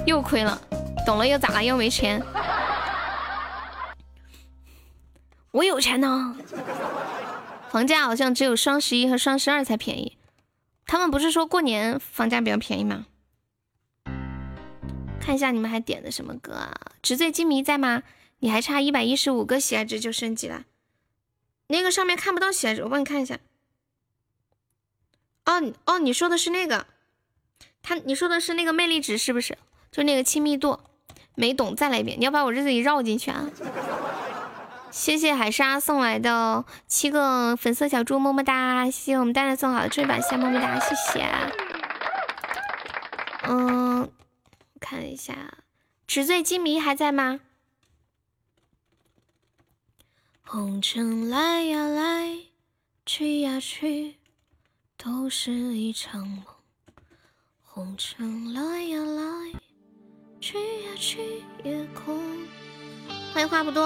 [0.06, 0.60] 又亏了，
[1.06, 1.64] 懂了又咋了？
[1.64, 2.22] 又没钱。
[5.52, 6.36] 我有钱呢。
[7.70, 10.18] 房价好像只有双十一和双十二才便宜，
[10.86, 13.06] 他们不是说过年房价比较便宜吗？
[15.18, 16.72] 看一下你们还点的什么歌啊？
[17.00, 18.02] 纸醉金迷在吗？
[18.40, 20.64] 你还差一百一十五个喜爱值就升级了，
[21.68, 23.38] 那个上面看不到喜爱值，我帮你看一下。
[25.46, 26.86] 哦哦，你说的是那个，
[27.82, 29.58] 他你说的是那个魅力值是不是？
[29.90, 30.80] 就那个亲密度，
[31.34, 32.18] 没懂，再来一遍。
[32.18, 33.48] 你要把我这里绕进去啊！
[34.90, 38.84] 谢谢海沙送来的七个粉色小猪，么么哒！
[38.86, 41.26] 谢谢我们蛋蛋送好的追板谢，么么哒，谢谢。
[43.48, 44.10] 嗯。
[44.80, 45.34] 看一下，
[46.06, 47.40] 纸醉金迷还在吗？
[50.56, 52.38] 红尘来呀来，
[53.04, 54.14] 去呀去，
[54.96, 56.44] 都是一场梦。
[57.60, 59.60] 红尘来呀来，
[60.40, 62.20] 去呀去，夜空。
[63.32, 63.84] 欢迎话不多，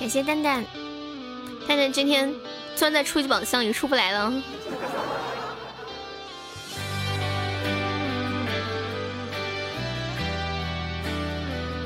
[0.00, 0.64] 感谢蛋蛋，
[1.68, 2.34] 蛋蛋今天。
[2.74, 4.32] 钻在初级宝箱里出不来了，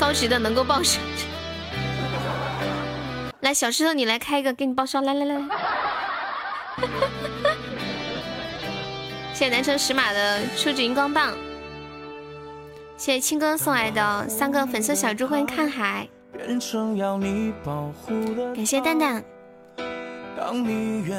[0.05, 1.01] 高级的能够报销。
[3.41, 5.01] 来，小石头，你来开一个，给你报销。
[5.01, 5.41] 来来来，
[9.33, 11.33] 谢谢南城石马的初级荧光棒，
[12.99, 16.07] 谢谢青哥送来的三个粉色小猪，欢迎看海，
[18.55, 19.25] 感谢蛋蛋。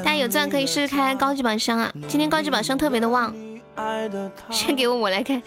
[0.04, 1.92] 大家有钻可以试试开高级宝箱啊！
[2.06, 3.34] 今天高级宝箱特别的旺，
[4.52, 5.42] 先给我我来开。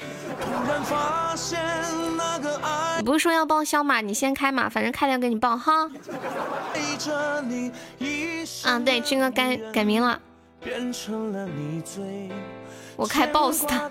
[2.98, 4.02] 你不是说要报销吗？
[4.02, 5.90] 你先开嘛，反正开了给你报哈。
[8.66, 10.20] 嗯，对，军哥改改名了。
[12.96, 13.90] 我开 boss 他。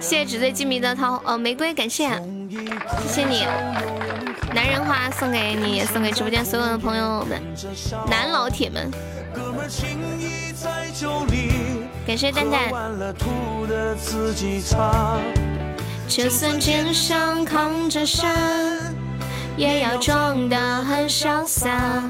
[0.00, 2.08] 谢谢纸醉金迷的桃呃玫瑰，感谢，
[3.06, 3.46] 谢谢你。
[4.54, 7.40] 男人花送给你，送给直播间所有的朋友们，
[8.08, 8.90] 男老铁们。
[12.06, 12.72] 感谢蛋蛋。
[16.10, 18.34] 就算肩上扛着山，
[19.56, 22.02] 也要装得很潇洒。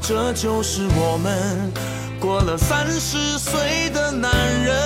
[0.00, 1.72] 这就是我们
[2.20, 4.30] 过了三十岁的男
[4.62, 4.76] 人。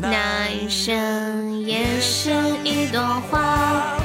[0.00, 2.30] 男生也是
[2.64, 2.98] 一朵
[3.30, 3.98] 花，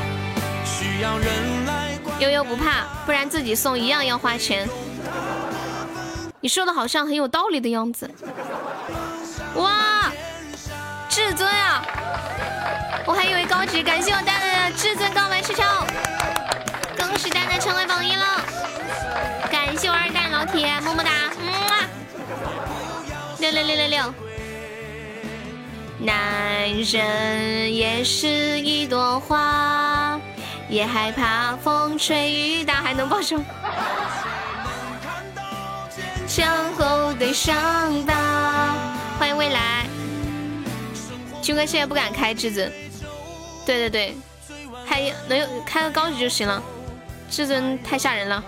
[2.20, 4.68] 悠悠不怕，不然自己送一样要花钱。
[6.42, 8.12] 你说的好像很有道理的样子。
[13.12, 15.62] 我还以为高级，感谢我蛋蛋的至尊告白气球，
[16.98, 18.26] 恭喜蛋蛋成为榜一了！
[19.52, 21.12] 感谢我二蛋老铁，么么哒，
[21.44, 21.52] 么
[23.40, 24.14] 六六六六六。
[26.00, 28.30] 男人也是
[28.62, 30.18] 一朵花，
[30.70, 33.36] 也害怕风吹雨打，还能报销。
[36.26, 38.74] 向后的伤疤，
[39.20, 39.86] 欢迎未来。
[41.42, 42.72] 军哥现在不敢开至尊，
[43.72, 44.18] 对对对，
[44.86, 46.62] 还能有开个高级就行了，
[47.30, 48.44] 至尊太吓人了，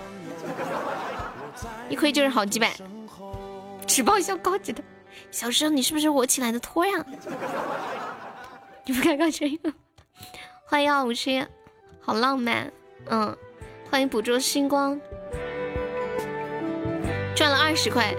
[1.88, 2.74] 一亏就是好几百，
[3.86, 4.84] 只报销高级的。
[5.30, 6.92] 小时候你是不是我请来的托呀？
[8.84, 9.58] 你不开高级。
[10.66, 11.42] 欢迎二五七，
[12.02, 12.70] 好浪漫。
[13.06, 13.34] 嗯，
[13.90, 15.00] 欢迎捕捉星光。
[17.34, 18.14] 赚了二十块，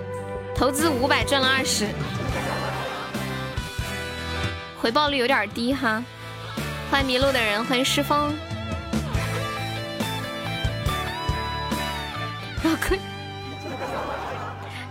[0.56, 1.86] 投资五百赚了二十，
[4.82, 6.03] 回报率有点低哈。
[6.91, 8.33] 欢迎迷路的人，欢迎诗风。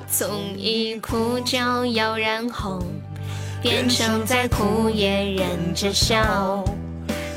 [0.09, 2.81] 从一哭叫要染红，
[3.63, 6.65] 变成再哭也忍着笑。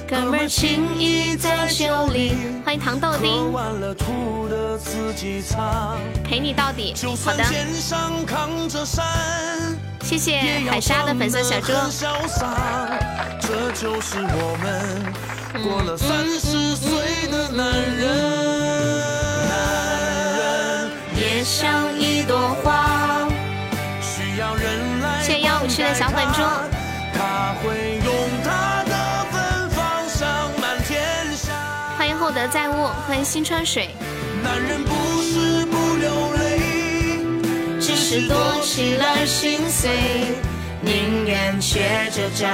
[0.07, 2.33] 哥们儿情谊在酒里。
[2.63, 3.51] 欢迎糖豆丁。
[6.23, 6.93] 陪你到底。
[7.25, 7.43] 好的。
[10.07, 10.39] 谢谢
[10.69, 11.73] 海沙的粉色小猪。
[13.41, 15.13] 这就是我们
[15.61, 18.07] 过了三十岁的男人。
[19.49, 19.59] 男
[20.37, 23.27] 人也像一朵花，
[24.01, 25.21] 需要人来。
[25.21, 26.41] 谢谢幺五七的小粉猪。
[27.13, 28.13] 他会用
[28.45, 28.95] 他的
[29.29, 30.25] 芬芳香
[30.61, 31.03] 满天
[31.35, 31.51] 下。
[31.97, 33.89] 欢迎厚德载物，欢迎新川水。
[34.41, 35.65] 男人不是
[38.09, 39.91] 是躲起来心碎，
[40.79, 42.53] 宁愿瘸着站。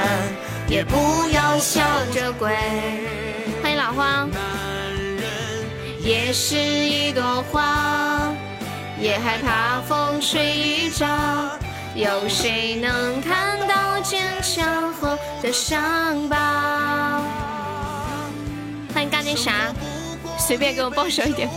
[0.67, 0.95] 也不
[1.29, 1.79] 要笑
[2.11, 2.49] 着跪。
[3.61, 4.27] 欢迎老花。
[6.01, 8.33] 也是一朵花，
[8.99, 11.51] 也害怕风吹雨打。
[11.93, 17.21] 有谁能看到坚强后的伤疤？
[18.91, 19.71] 欢迎干点啥？
[20.39, 21.47] 随便给我报销一点。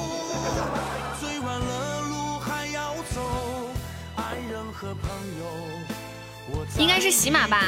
[6.79, 7.65] 应该是喜马吧，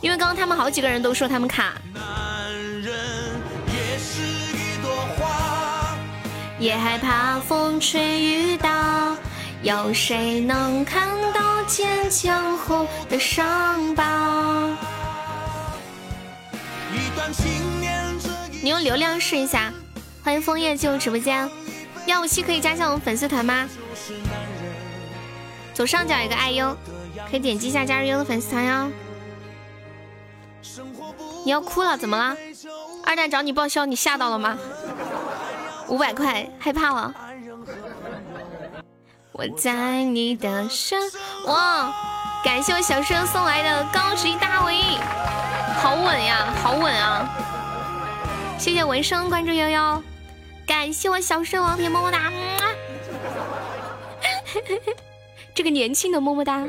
[0.00, 1.74] 因为刚刚他们好几个人都说他们卡。
[6.58, 9.16] 也害怕风吹雨打，
[9.62, 14.70] 有谁能看到坚强后的伤疤？
[18.62, 19.72] 你用流量试一下。
[20.22, 21.50] 欢迎枫叶进入直播间，
[22.06, 23.68] 幺五七可以加下我们粉丝团吗？
[25.74, 26.74] 左上角有个爱优。
[27.30, 28.90] 可以点击一下加入优的粉丝团哟。
[31.44, 31.96] 你要哭了？
[31.96, 32.36] 怎么了？
[33.04, 34.56] 二蛋找你报销，你吓到了吗？
[35.88, 37.14] 五百块，害怕了。
[39.32, 41.00] 我在你的身，
[41.46, 41.92] 哇！
[42.44, 44.98] 感谢我小生送来的高级大 V，
[45.80, 47.28] 好稳呀，好稳啊！
[48.58, 50.02] 谢谢文生关注悠悠，
[50.66, 52.32] 感谢我小生王铁么么哒。
[55.54, 56.66] 这个年轻的么么哒，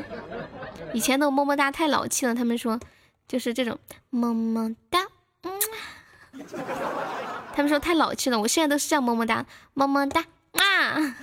[0.92, 2.34] 以前的么么哒太老气了。
[2.34, 2.78] 他们说，
[3.26, 3.78] 就是这种
[4.10, 5.08] 么么哒，
[5.42, 5.52] 嗯，
[7.52, 8.38] 他们说太老气了。
[8.40, 11.16] 我现在都是这样么么哒，么么哒啊，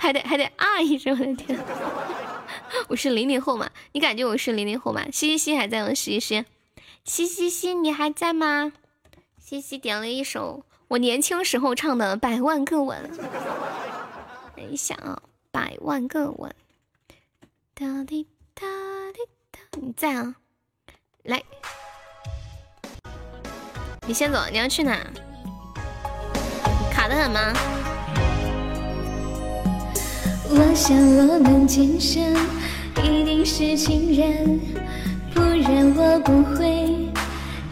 [0.00, 1.58] 还得还得啊一声，我的天！
[2.88, 3.70] 我是零零后嘛？
[3.92, 5.06] 你感觉我是零零后吗？
[5.12, 5.94] 西西西还在吗？
[5.94, 6.44] 西西
[7.04, 8.72] 西西西，你还在吗？
[9.38, 13.08] 西西点了一首我年轻时候唱的《百万个吻》，
[14.56, 15.22] 等一下啊。
[15.56, 16.54] 百万个吻，
[17.74, 18.66] 哒滴哒
[19.14, 20.34] 滴哒，你在啊？
[21.22, 21.42] 来，
[24.06, 24.98] 你先走，你要去哪？
[26.92, 27.54] 卡的很吗？
[30.50, 32.36] 我想我们今生
[33.02, 34.60] 一定是情人，
[35.32, 37.10] 不然我不会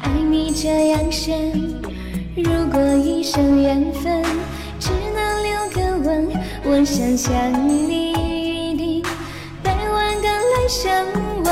[0.00, 1.52] 爱你这样深。
[2.34, 4.24] 如果一生缘分
[4.84, 6.28] 只能留个吻。
[6.62, 7.32] 我想想
[7.66, 9.02] 你一定
[9.62, 11.06] 百万个来生，
[11.42, 11.48] 我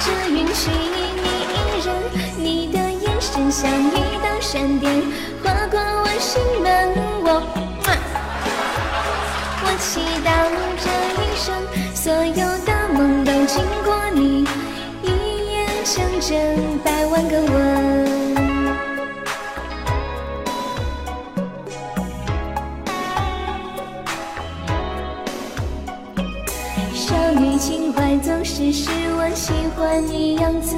[0.00, 0.96] 只允许你
[1.52, 1.86] 一人。
[2.38, 5.02] 你的眼神像一道闪电，
[5.42, 6.72] 划过我心门。
[7.22, 7.28] 我
[9.60, 10.26] 我祈祷
[10.80, 10.88] 这
[11.20, 11.52] 一生，
[11.94, 14.46] 所有的梦都经过你
[15.02, 15.06] 一
[15.52, 17.63] 夜成真，百万个吻。
[28.44, 30.76] 怀总是我喜欢你样子，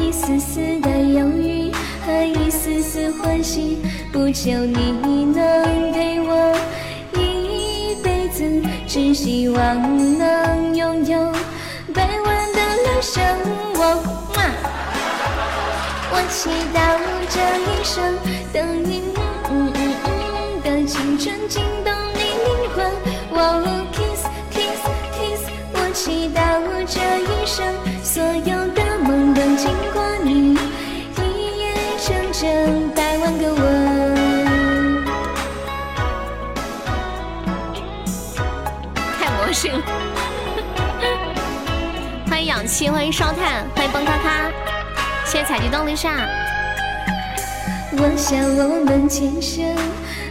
[0.00, 1.70] 一丝丝的犹豫
[2.04, 3.78] 和一丝丝欢喜，
[4.12, 6.52] 不求你能给我
[7.14, 8.42] 一辈子，
[8.88, 11.32] 只希望能拥有
[11.94, 13.22] 百万的来生。
[13.76, 14.02] 我
[16.10, 16.98] 我祈祷
[17.28, 18.18] 这一生
[18.52, 19.02] 等你
[19.48, 22.92] 嗯嗯嗯的青春惊动你灵魂。
[23.30, 23.70] 我。
[26.02, 26.40] 祈祷
[26.86, 27.62] 这一生，
[28.02, 30.56] 所有的梦都经过你，
[31.18, 35.04] 一夜成真，百万个吻。
[39.20, 39.82] 太魔性了！
[42.30, 44.50] 欢迎氧气，欢迎烧炭，欢迎崩咔咔，
[45.26, 46.26] 谢谢采集动力扇。
[47.92, 49.76] 我想我们前生。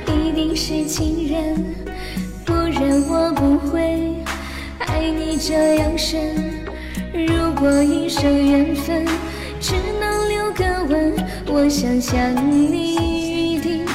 [0.08, 1.76] 一定是情人，
[2.44, 4.16] 不然我不会
[5.00, 6.36] 爱你这样深。
[7.14, 8.22] 如果一生
[8.52, 9.06] 缘分
[9.58, 11.16] 只能留个吻，
[11.48, 12.20] 我想想
[12.52, 13.86] 你一定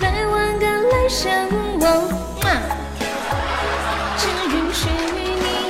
[0.00, 1.30] 来万个来生。
[1.80, 1.86] 我
[4.18, 5.20] 只允许你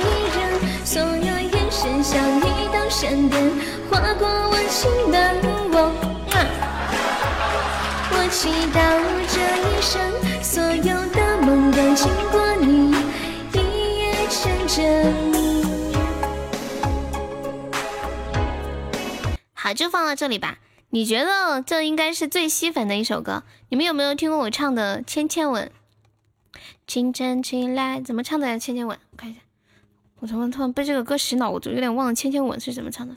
[0.03, 0.05] 一
[0.35, 0.37] 人，
[0.83, 3.41] 所有眼神像一道闪电
[3.89, 5.13] 划过我心门。
[8.15, 8.77] 我祈祷
[9.31, 9.93] 这一生
[10.41, 12.72] 所有的梦都经过你，
[19.53, 20.59] 好，就放到这里吧。
[20.89, 23.43] 你觉得这应该是最吸粉的一首歌？
[23.69, 25.71] 你们有没有听过我唱的《千千吻》？
[26.85, 28.47] 清晨起来，怎么唱的？
[28.59, 29.39] 《千千吻》，我看一下。
[30.19, 31.49] 我怎么突然被这个歌洗脑？
[31.49, 33.15] 我就有点忘了《千千吻》是怎么唱的。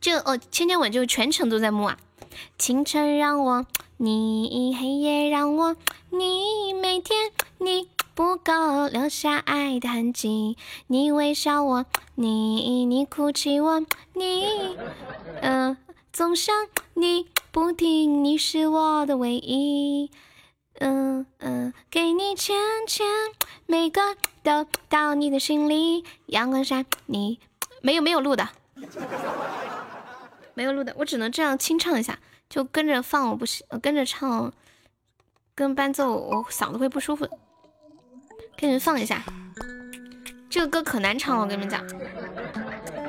[0.00, 1.98] 这哦，《千千吻》就全程都在摸啊。
[2.58, 3.66] 清晨让我
[3.96, 5.76] 你，黑夜让我
[6.10, 7.93] 你，每天你。
[8.14, 10.56] 不够留下爱的痕迹，
[10.86, 14.76] 你微笑我，你你哭泣我，你
[15.40, 15.76] 嗯
[16.12, 16.54] 总想
[16.94, 20.12] 你不停，你是我的唯一，
[20.78, 22.56] 嗯嗯给你牵
[22.86, 23.04] 牵，
[23.66, 24.00] 每个
[24.44, 27.40] 都到你的心里，阳光下你
[27.82, 28.48] 没有没有录的，
[30.54, 34.52] 没有录的，我只能这样清唱一下，就跟着放，我不行跟着唱，
[35.56, 37.28] 跟伴奏我嗓子会不舒服。
[38.56, 39.22] 给你们放一下，
[40.48, 41.84] 这个歌可难唱了，我跟你们讲，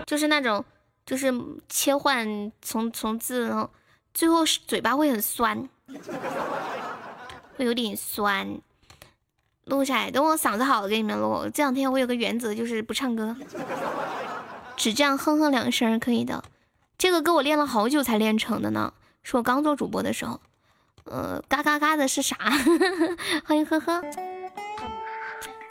[0.06, 0.64] 就是那种，
[1.06, 1.34] 就是
[1.70, 3.70] 切换从从字，
[4.14, 5.68] 最后嘴巴会很酸，
[7.56, 8.60] 会有点酸。
[9.66, 11.50] 录下来，等我嗓子好了给你们录。
[11.54, 13.36] 这两天我有个原则，就是不唱歌，
[14.78, 16.44] 只这样哼哼两声可以的。
[16.98, 18.94] 这个歌我练了好久才练成的呢，
[19.24, 20.40] 是我刚做主播的时候。
[21.06, 22.36] 呃，嘎嘎嘎的是啥？
[23.46, 24.02] 欢迎呵呵。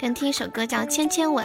[0.05, 1.43] 先听一首歌，叫《千千吻》。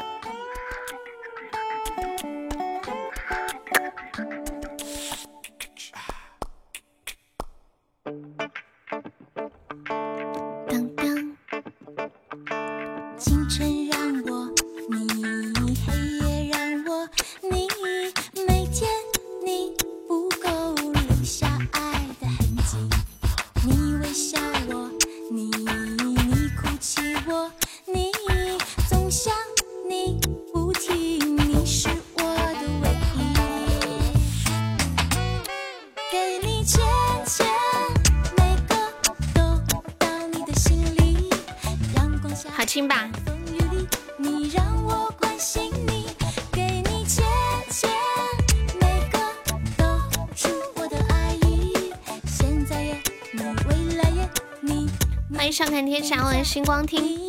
[56.50, 57.20] 星光听，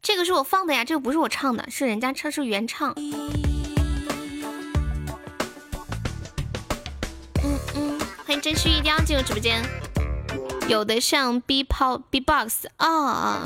[0.00, 2.94] 这个是我放的呀，这个不是我唱的，是人家唱，是原唱。
[2.96, 3.12] 嗯
[7.74, 9.62] 嗯，欢迎真虚一雕进入直播间，
[10.68, 13.42] 有的像 B 泡 B box 啊，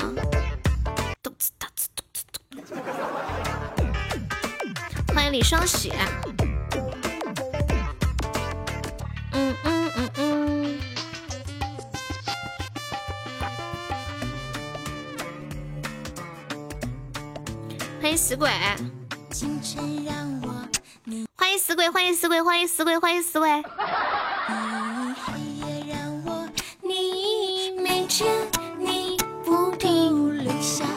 [5.13, 5.91] 欢迎李双喜。
[18.17, 18.49] 死鬼！
[21.37, 23.63] 欢迎死鬼，欢迎死鬼，欢迎死鬼，欢迎死鬼！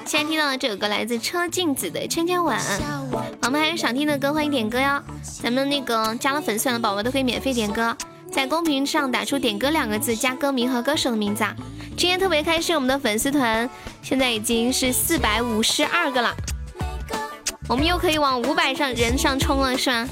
[0.04, 2.56] 现在听到的这首歌来自车镜子的《千千吻》。
[3.42, 5.02] 我们还有想听的歌，欢迎点歌哟！
[5.42, 7.96] 咱们那个加了粉丝团的宝宝都可以免费点歌，
[8.30, 11.54] 在公屏上打出“点歌”两个字，加歌名和歌手的名字啊！
[11.96, 13.68] 今天特别开心，我们的粉丝团
[14.02, 16.34] 现在已经是四百五十二个了。
[17.66, 20.06] 我们又可以往五百上人上冲了，是吗？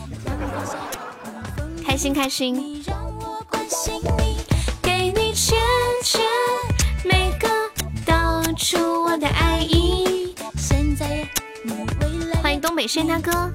[1.87, 2.83] 开心开心。
[12.43, 13.51] 欢迎东北炫大哥。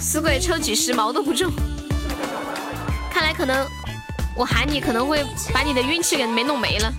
[0.00, 1.52] 死鬼抽几十毛都不中，
[3.12, 3.66] 看来可能
[4.36, 6.92] 我喊你可能会把你的运气给没弄没了。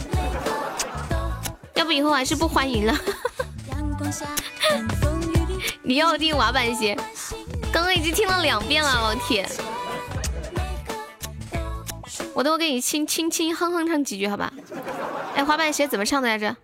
[1.78, 2.98] 要不以后还是不欢迎了。
[5.84, 6.98] 你要听滑板鞋，
[7.72, 9.48] 刚刚已经听了两遍了，老铁。
[12.34, 14.52] 我都给你轻轻轻哼哼唱几句，好吧？
[15.36, 16.56] 哎，滑板鞋怎么唱的来着？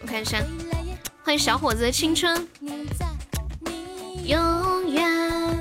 [0.00, 0.42] 我看一下。
[1.22, 2.48] 欢迎小伙子的青春，
[4.24, 5.60] 永远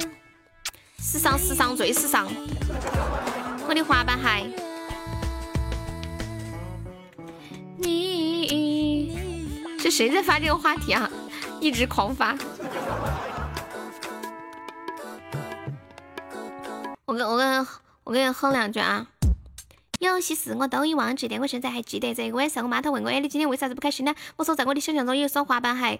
[1.02, 2.26] 时尚时尚最时尚。
[3.68, 4.50] 我的滑板鞋，
[7.80, 9.16] 你
[9.80, 11.10] 是谁在发这个话题啊？
[11.62, 12.36] 一直狂发。
[17.06, 17.68] 我跟我跟
[18.04, 19.08] 我跟你哼两句啊。
[20.00, 22.14] 有些事我都已忘记，但我现在还记得。
[22.14, 26.00] 这个晚上，我妈她问我：“哎，你今天为啥子不开心呢？”我说：“在我的想象中，有一双滑板鞋。”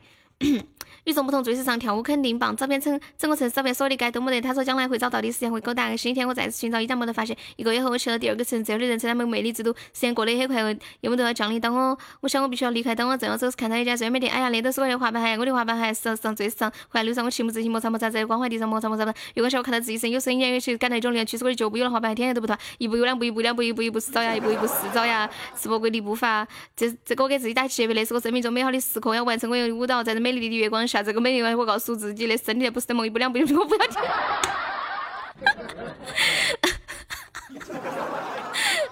[1.08, 2.54] 与众不同，最时尚，跳舞肯定棒。
[2.54, 4.42] 照片成整个城市照片锁的该都没得。
[4.42, 5.88] 他说将来会找到的，时间会够大。
[5.96, 7.34] 星期天我再次寻找，依然没得发现。
[7.56, 9.00] 一个月后，我去了第二个城市，这儿的人。
[9.00, 9.72] 称他们魅力之都。
[9.94, 10.60] 时间过得很快，
[11.00, 11.62] 又没得要降临。
[11.62, 12.94] 当我我想我必须要离开。
[12.94, 14.34] 当我正要走时，看到一家专卖店。
[14.34, 16.70] 哎呀，那都是我的滑板鞋，我的滑板鞋时尚最时尚。
[16.90, 19.14] 回来路上我情不自禁摩擦摩擦在光滑地上摩擦摩擦的。
[19.36, 22.58] 月光下我看到自己身有声音，有些感到一种连其实我的脚步有了滑板鞋，天天都不脱。
[22.80, 25.30] 一步有两步，一步两步，一步一步是爪牙，一步一步是爪牙。
[25.56, 29.14] 是魔鬼的步伐，这这个我给自己打气，那是我生命中美好的时刻。
[29.14, 31.78] 要完成我的舞蹈，在这美丽的月光下，这个美女我告。
[31.78, 34.02] 诉自己的身体不是梦，一步两步，我不要听。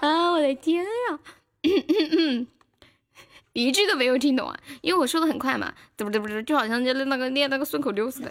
[0.00, 0.30] 啊！
[0.30, 1.18] 我的天呀！
[3.52, 6.20] 一句都没有听懂啊，因为我说的很快嘛，对不对？
[6.20, 8.30] 不对，就好像就那个念那个顺口溜似的。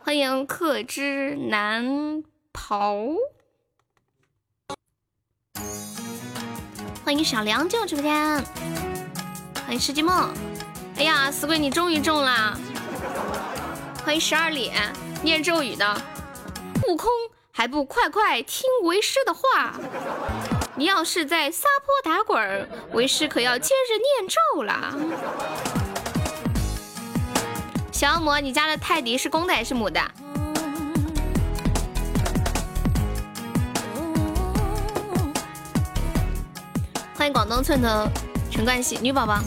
[0.00, 2.22] 欢迎克之南
[2.52, 2.96] 袍，
[7.02, 8.44] 欢迎小梁进入直播间，
[9.64, 10.30] 欢迎世纪梦。
[10.98, 12.58] 哎呀，死鬼，你终于中了！
[14.02, 14.90] 欢迎十二脸
[15.22, 15.94] 念咒语的
[16.88, 17.10] 悟空，
[17.52, 19.74] 还不快快听为师的话！
[20.74, 24.94] 你要是在撒泼打滚，为师可要接着念咒了。
[27.92, 30.00] 小恶魔，你家的泰迪是公的还是母的？
[37.14, 38.08] 欢迎广东寸头
[38.50, 39.40] 陈冠希女宝宝，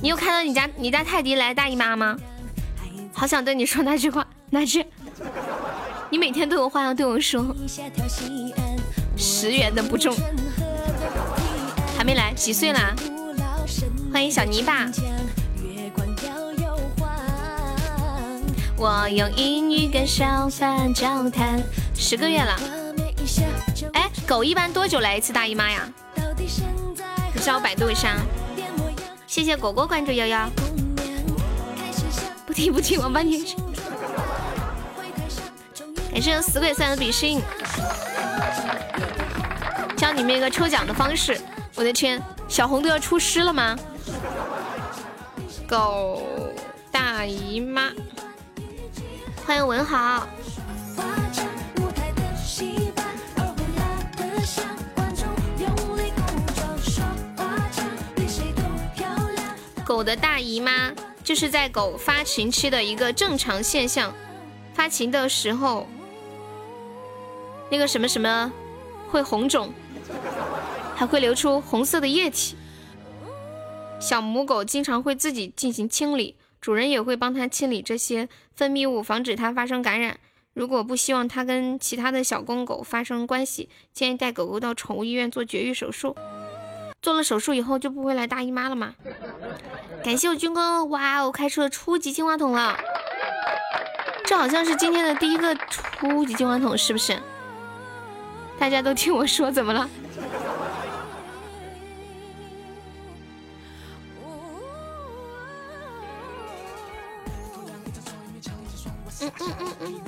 [0.00, 2.16] 你有看到你家你家泰迪来大姨妈吗？
[3.12, 4.86] 好想对你说那句话，那句，
[6.08, 7.54] 你每天都有话要对我说。
[9.16, 10.14] 十元的不中，
[11.96, 12.94] 还没来，几岁啦？
[14.12, 14.88] 欢迎小泥巴。
[18.76, 21.60] 我用英语跟小贩交谈，
[21.96, 22.56] 十个月了。
[23.94, 25.88] 哎，狗一般多久来一次大姨妈呀？
[27.34, 28.16] 你让我百度一下。
[29.28, 30.50] 谢谢果果关注幺幺。
[32.46, 33.44] 不听不听，王八天。
[36.10, 37.42] 感谢死鬼三的比心，
[39.98, 41.38] 教你们一个抽奖的方式。
[41.74, 43.78] 我的天，小红都要出师了吗？
[45.68, 46.22] 狗
[46.90, 47.92] 大姨妈，
[49.46, 50.26] 欢迎文豪。
[59.98, 60.94] 狗的大姨妈。
[61.24, 64.14] 就是在狗发情期的一个正常现象，
[64.72, 65.88] 发情的时候，
[67.68, 68.50] 那个什么什么
[69.10, 69.74] 会红肿，
[70.94, 72.56] 还会流出红色的液体。
[74.00, 80.18] 小母狗经常会自己进行清理，主人也会帮它清理这些分泌物，防止它发生感染。
[80.54, 86.16] 如果不希望它跟其他的小公狗发生关系，建议带狗狗到宠物医院做绝育手术。
[87.00, 88.94] 做了手术以后就不会来大姨妈了吗？
[90.04, 92.76] 感谢我军哥，哇哦，开出了初级净化桶了，
[94.24, 97.18] 这好像是今天的第一个初级净化桶，是不是？
[98.58, 99.88] 大家都听我说，怎么了？
[109.20, 110.00] 嗯嗯嗯嗯，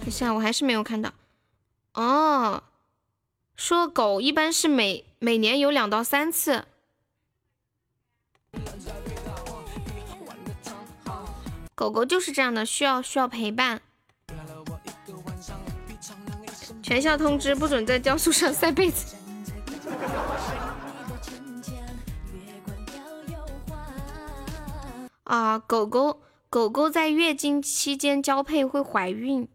[0.00, 1.12] 等下我还是没有看到，
[1.94, 2.62] 哦。
[3.66, 6.66] 说狗一般是每每年有两到三次，
[11.74, 13.80] 狗狗就是这样的，需要需要陪伴。
[16.82, 19.16] 全校通知不准在雕塑上晒被子。
[25.22, 29.48] 啊，狗狗狗狗在月经期间交配会怀孕。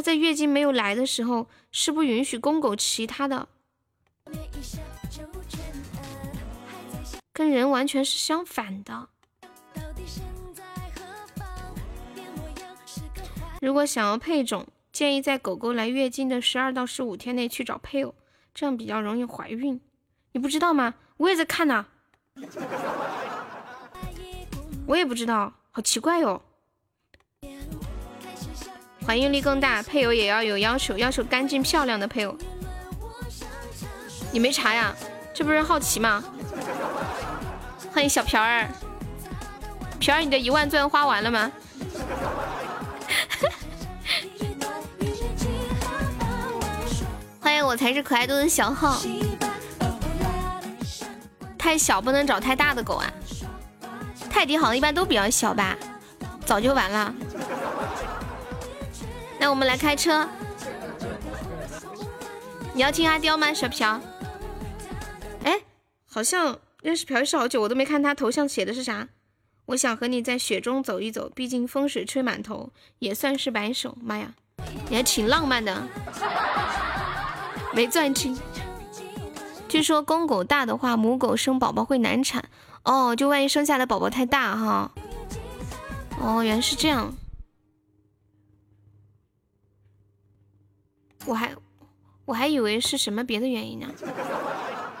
[0.00, 3.48] 在月经没有来的时候是不允许公狗骑它的，
[7.32, 9.08] 跟人完全是相反的。
[13.60, 18.14] 如果想要配种，建议在狗狗来月经的十二到十五天内去找配偶，
[18.54, 19.80] 这样比较容易怀孕。
[20.32, 20.94] 你不知道吗？
[21.18, 21.86] 我也在看呢，
[24.86, 26.42] 我也不知道，好奇怪哟。
[29.10, 32.38] 怀孕力更大，配偶也要有要求，要求干净漂亮的配偶。
[34.30, 34.94] 你没查呀？
[35.34, 36.22] 这不是好奇吗？
[37.92, 38.68] 欢迎小瓢儿，
[39.98, 41.50] 瓢儿，你的一万钻花完了吗？
[47.40, 49.02] 欢迎我才是可爱多的小号。
[51.58, 53.12] 太小不能找太大的狗啊！
[54.30, 55.76] 泰迪好像一般都比较小吧，
[56.46, 57.12] 早就完了。
[59.40, 60.28] 那我们来开车。
[62.74, 63.98] 你要听阿刁吗，小朴？
[65.44, 65.58] 哎，
[66.06, 69.08] 好像认识朴是好久，我都没看他头像写的是啥。
[69.64, 73.96] 我想和你在雪中走一走，毕竟风水吹满头，也算是白首。
[74.02, 74.34] 妈呀，
[74.90, 75.82] 你还挺浪漫的。
[77.72, 78.38] 没钻进。
[79.68, 82.44] 据说公狗大的话，母狗生宝宝会难产。
[82.82, 84.90] 哦，就万一生下来宝宝太大哈。
[86.20, 87.14] 哦，原来是这样。
[91.26, 91.50] 我还。
[92.26, 93.88] 我还以为是什么别的原因呢。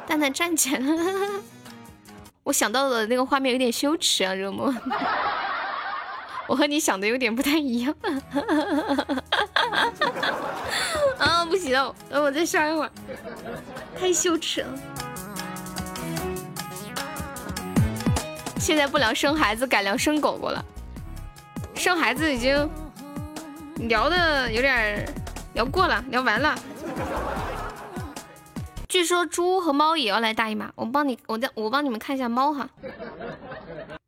[0.04, 1.40] 蛋蛋站起来了，
[2.42, 4.74] 我想到的那个画面有点羞耻啊，热莫。
[6.48, 7.94] 我和你想的有点不太一样。
[11.18, 11.70] 啊，不行，
[12.10, 12.90] 让我再刷一会儿，
[13.96, 14.68] 太羞耻了。
[18.58, 20.64] 现在不聊生孩子，改聊生狗狗了。
[21.76, 22.68] 生孩子已经
[23.88, 25.06] 聊的有点
[25.60, 26.58] 聊过了，聊完了。
[28.88, 32.70] 据说猪和猫也要来大姨妈，我帮你，我再我帮你们看一下猫哈。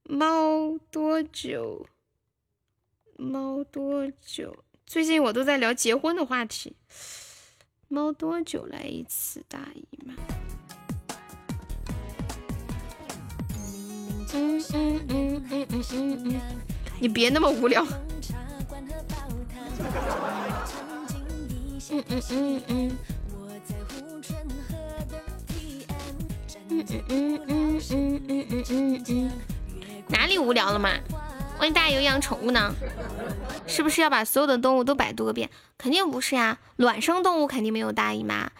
[0.04, 1.84] 猫多久？
[3.18, 4.64] 猫多久？
[4.86, 6.74] 最近我都在聊结婚的话题。
[7.88, 10.14] 猫多久来一次大姨妈？
[16.98, 17.86] 你别那么无聊。
[21.90, 22.98] 嗯嗯嗯嗯。
[26.68, 29.30] 嗯嗯嗯嗯嗯嗯嗯嗯，
[30.08, 30.90] 哪里无聊了嘛？
[31.58, 32.74] 万一大家有养宠物呢？
[33.66, 35.50] 是不是要把所有的动物都百度个遍？
[35.76, 38.50] 肯定不是呀，卵生动物肯定没有大姨妈，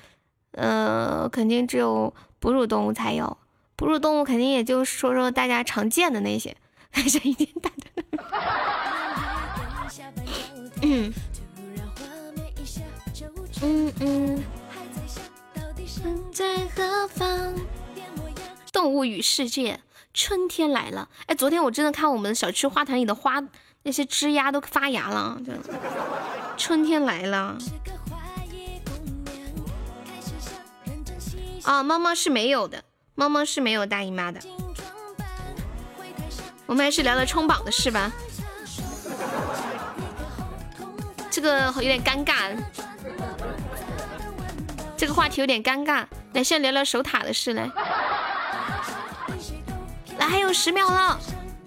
[0.53, 3.39] 呃，肯定只有哺乳动物才有。
[3.77, 6.57] 哺乳动物肯定也就说说大家常见的那些，
[6.91, 7.87] 还是一点大的。
[10.83, 11.12] 嗯
[13.63, 14.45] 嗯嗯。
[16.33, 17.55] 在何方？
[18.73, 19.81] 动物与世界，
[20.13, 21.09] 春天来了。
[21.27, 23.43] 哎，昨天我真的看我们小区花坛里的花，
[23.83, 25.39] 那些枝丫都发芽了。
[26.57, 27.57] 春天来了。
[31.65, 32.83] 啊，猫猫是没有的，
[33.15, 34.41] 猫猫是没有大姨妈的。
[36.67, 38.11] 我们还是聊聊冲榜的事吧。
[41.31, 42.57] 这个有点尴尬，
[44.96, 46.05] 这个话题有点尴尬。
[46.32, 47.70] 来，先聊聊守塔的事来。
[50.18, 51.18] 来，还有十秒了，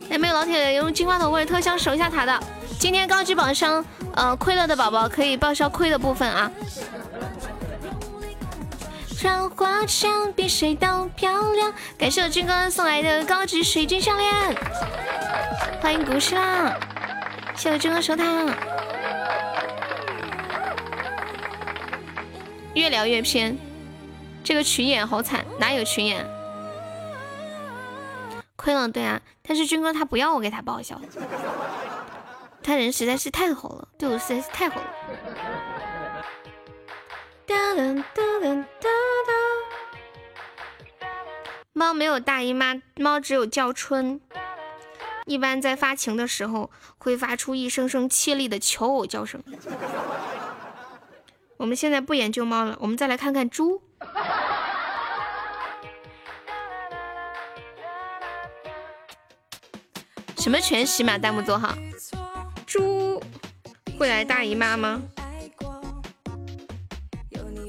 [0.10, 2.40] 有没有老铁用金话筒或者特效守一下塔的？
[2.80, 3.84] 今天高级榜上，
[4.16, 6.52] 呃，亏了的宝宝可以报销亏的部分啊。
[9.24, 11.74] 让花香比谁都漂亮。
[11.98, 14.34] 感谢我军哥送来的高级水晶项链，
[15.82, 16.72] 欢迎古诗浪，
[17.56, 18.24] 谢我军哥守塔。
[22.76, 23.58] 越聊越偏，
[24.44, 26.30] 这个群演好惨，哪有群演？
[28.56, 31.00] 亏了，对啊，但是军哥他不要我给他报销，
[32.62, 34.88] 他人实在是太好了，对我实在是太好了。
[41.74, 44.20] 猫没有大姨妈，猫只有叫春，
[45.26, 49.44] 一般在发情的时候会发出一声声凄厉的求偶叫声。
[51.58, 53.82] 我们现在不研究猫了，我们再来看看猪。
[60.38, 61.18] 什么全息嘛？
[61.18, 61.76] 弹幕做好。
[62.68, 63.22] 猪
[63.98, 65.02] 会来大姨妈吗？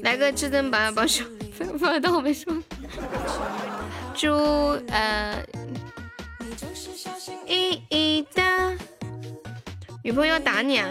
[0.03, 1.23] 来个至尊宝宝手，
[1.79, 2.53] 放到后面说。
[4.13, 4.31] 猪
[4.89, 5.43] 呃，
[7.47, 8.77] 一一的
[10.03, 10.89] 女朋友打你啊！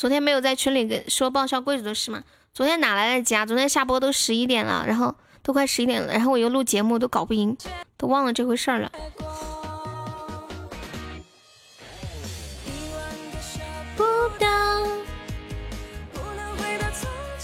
[0.00, 2.24] 昨天没有在群里跟说报销柜子的事吗？
[2.54, 3.44] 昨天哪来得及啊？
[3.44, 7.54] 昨天下播都十一点了，然后都快十一点了，然后我又录节目，都搞不赢，
[7.98, 8.90] 都忘了这回事儿了。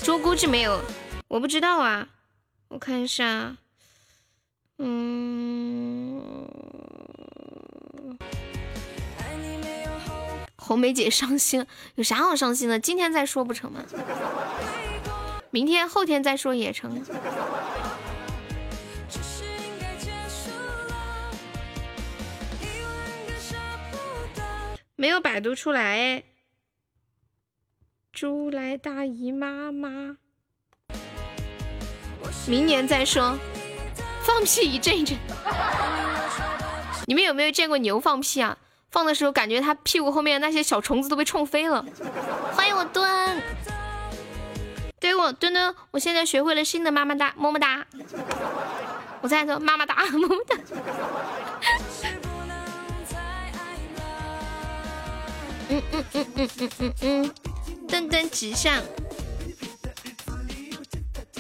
[0.03, 0.81] 猪估计没有，
[1.29, 2.09] 我不知道啊，
[2.69, 3.55] 我看一下，
[4.79, 6.27] 嗯，
[10.67, 11.65] 红梅姐伤心，
[11.95, 12.77] 有啥好伤心的？
[12.81, 13.81] 今天再说不成吗？
[15.51, 17.01] 明天、后天再说也成。
[24.97, 26.25] 没有百度出来。
[28.13, 30.17] 猪来大姨妈妈，
[32.49, 33.39] 明年再说。
[34.23, 35.17] 放屁一阵一阵。
[37.07, 38.59] 你们有没有见过牛放屁啊？
[38.97, 41.85] 放的时候感觉他屁股后面那些小虫子都被冲飞了。
[42.55, 43.43] 欢迎我墩，
[44.99, 47.87] 对我墩墩，我现在学会了新的么么哒，么么哒。
[49.21, 50.57] 我在说么么哒，么么哒。
[55.69, 57.35] 嗯嗯嗯嗯嗯嗯嗯，
[57.87, 58.83] 墩墩吉祥。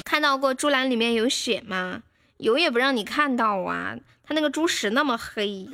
[0.04, 2.02] 看到过猪栏里面有血吗？
[2.36, 3.96] 有也不让你看到啊。
[4.28, 5.66] 他那个猪屎那么黑，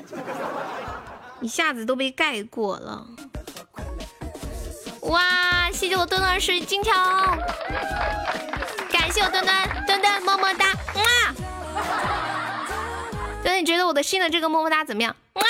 [1.43, 3.05] 一下子都被盖过了。
[5.03, 6.95] 哇，谢谢我墩墩是金条，
[8.91, 11.35] 感谢我墩墩墩墩么么哒，啊！
[13.43, 15.15] 墩墩，你觉得我的新的这个么么哒怎么样？
[15.35, 15.43] 啊！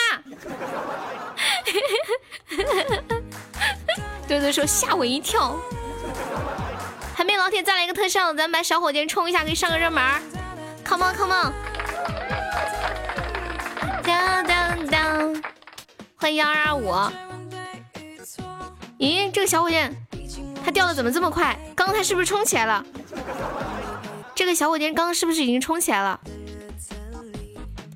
[4.26, 5.54] 墩墩说吓我一跳。
[7.14, 10.02] 还没老铁再来一个特效，咱们把小火箭冲一下，可以上个热门。
[10.86, 11.52] Come on come on。
[14.02, 15.42] 当当当！
[16.22, 16.92] 欢迎幺二二五。
[18.96, 19.92] 咦，这个小火箭
[20.64, 21.58] 它掉的怎么这么快？
[21.74, 22.86] 刚刚它是不是冲起来了？
[24.32, 26.20] 这个小火箭刚刚是不是已经冲起来了？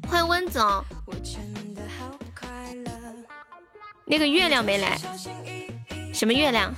[0.09, 0.85] 欢迎温总。
[4.07, 4.99] 那个月亮没来。
[6.13, 6.75] 什么月亮？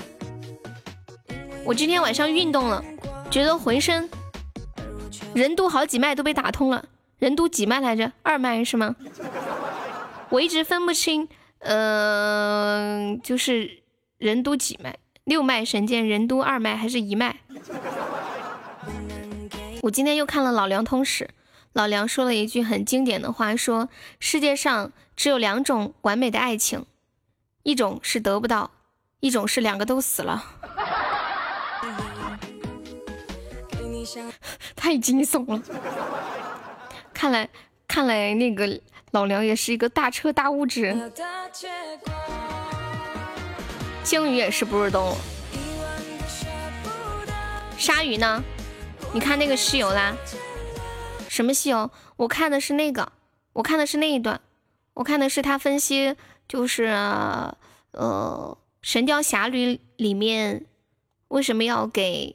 [1.65, 2.85] 我今天晚上运动了，
[3.31, 4.07] 觉得浑身
[5.33, 6.85] 人都好几脉都被打通了。
[7.19, 8.13] 人都几脉来着？
[8.23, 8.95] 二脉是吗？
[10.31, 11.29] 我一直分不清，
[11.61, 13.83] 嗯，就是
[14.19, 17.37] 任督几脉，六脉神剑，任督二脉还是一脉？
[19.83, 21.31] 我今天又看了老梁通史，
[21.73, 23.89] 老梁说了一句很经典的话，说
[24.21, 26.85] 世界上只有两种完美的爱情，
[27.63, 28.71] 一种是得不到，
[29.21, 30.45] 一种是两个都死了。
[34.75, 35.63] 太惊悚了。
[37.13, 37.49] 看来，
[37.87, 38.81] 看来那个
[39.11, 41.13] 老梁也是一个大彻大悟之人。
[44.03, 45.15] 鲸鱼也是不是动物？
[47.79, 48.43] 鲨鱼呢？
[49.13, 50.17] 你看那个西游啦？
[51.29, 51.91] 什么西游？
[52.17, 53.13] 我看的是那个，
[53.53, 54.41] 我看的是那一段，
[54.95, 56.17] 我看的是他分析，
[56.49, 57.57] 就是呃
[58.83, 60.65] 《神雕侠侣》里面
[61.29, 62.35] 为什么要给。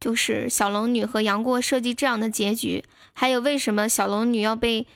[0.00, 4.86] 就是小龙女和杨过设计这样的结局，还有为什么小龙女要被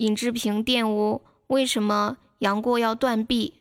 [0.00, 1.20] 尹志平玷污？
[1.48, 3.60] 为什么杨过要断臂？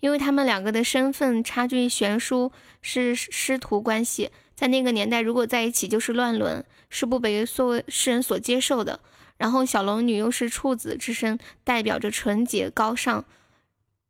[0.00, 2.52] 因为他们两个的身份差距悬殊，
[2.82, 9.00] 是师徒关系，在那个年代，如果在一起就是乱伦，是不被所世人所接受的。
[9.38, 13.24] 然后小龙女又是处子之身，代表着纯洁高尚，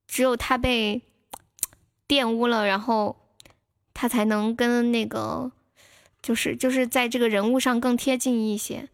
[0.08, 1.02] 只有她被
[2.08, 3.16] 玷污了，然后
[3.94, 5.52] 她才能跟那个。
[6.20, 8.90] 就是就是在这个人物上更贴近一些，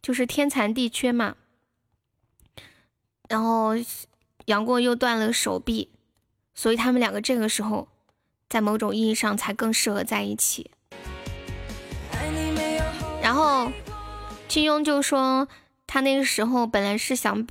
[0.00, 1.36] 就是天残地缺嘛。
[3.32, 3.70] 然后
[4.44, 5.88] 杨过又断了手臂，
[6.54, 7.88] 所以他们两个这个时候
[8.46, 10.70] 在某种意义上才更适合在一起。
[13.22, 13.72] 然后
[14.48, 15.48] 金庸就说，
[15.86, 17.46] 他那个时候本来是想，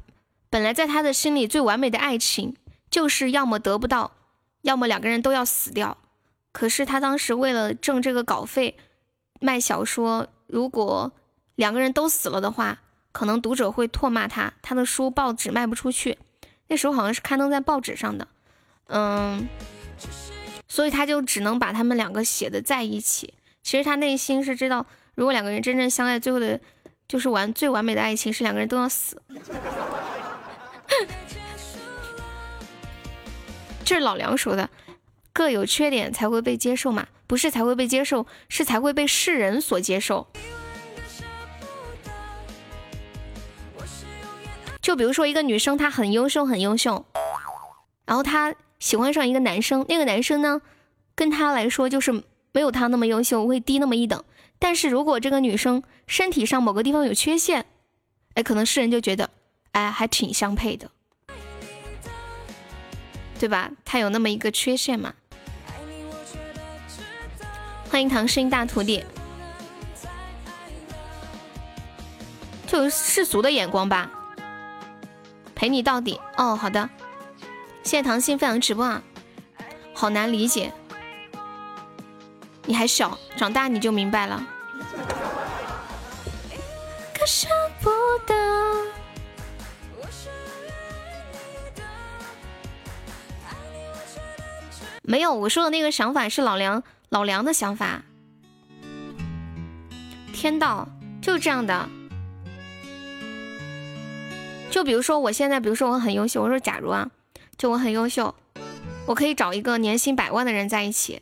[0.51, 2.55] 本来在他的心里最完美的爱情
[2.91, 4.11] 就是要么得不到，
[4.61, 5.97] 要么两个人都要死掉。
[6.51, 8.77] 可是他当时为了挣这个稿费
[9.39, 11.11] 卖小说，如果
[11.55, 16.17] 两个人都死了的话，可能读者会唾骂他，他的书报纸卖不出去。
[16.67, 18.27] 那时候好像是刊登在报纸上的，
[18.87, 19.47] 嗯，
[20.67, 23.33] 所以他就只能把他们两个写的在一起。
[23.61, 24.85] 其实他内心是知道，
[25.15, 26.59] 如果两个人真正相爱，最后的
[27.07, 29.21] 就是完最完美的爱情是两个人都要死。
[33.83, 34.69] 这是老梁说的。
[35.33, 37.07] 各有缺点才会被接受嘛？
[37.25, 40.27] 不是才会被接受，是才会被世人所接受。
[44.81, 47.05] 就比如说一个女生，她很优秀，很优秀，
[48.05, 50.61] 然后她喜欢上一个男生，那个男生呢，
[51.13, 52.11] 跟她来说就是
[52.51, 54.23] 没有她那么优秀，会低那么一等。
[54.57, 57.65] 但是如果这个女生身体上某个地方有缺陷，
[58.33, 59.29] 哎，可能世人就觉得，
[59.71, 60.89] 哎，还挺相配的，
[63.39, 63.71] 对吧？
[63.85, 65.13] 她有那么一个缺陷嘛。
[67.89, 69.03] 欢迎唐诗音大徒弟，
[72.65, 74.09] 就世俗的眼光吧，
[75.61, 76.19] 陪你到底。
[76.37, 76.89] 哦，好的，
[77.83, 79.03] 谢谢糖心分享直播啊，
[79.93, 80.73] 好难理解。
[82.65, 84.43] 你还小，长大你就明白了。
[87.13, 87.47] 可舍
[87.79, 87.91] 不
[88.25, 88.33] 得。
[95.03, 98.01] 没有，我说的那个想法是老梁老梁的想法。
[100.33, 100.89] 天道
[101.21, 101.87] 就是这样的。
[104.71, 107.11] 就比如说，我现在，比如说我很优秀，我说假如啊，
[107.57, 108.33] 就我很优秀，
[109.05, 111.21] 我可以找一个年薪百万的人在一起，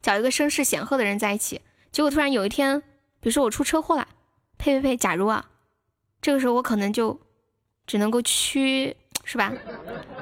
[0.00, 1.60] 找一个声势显赫的人在一起，
[1.92, 2.80] 结果突然有一天，
[3.20, 4.08] 比如说我出车祸了，
[4.56, 5.44] 呸呸呸，假如啊，
[6.22, 7.20] 这个时候我可能就
[7.86, 9.52] 只能够屈，是吧？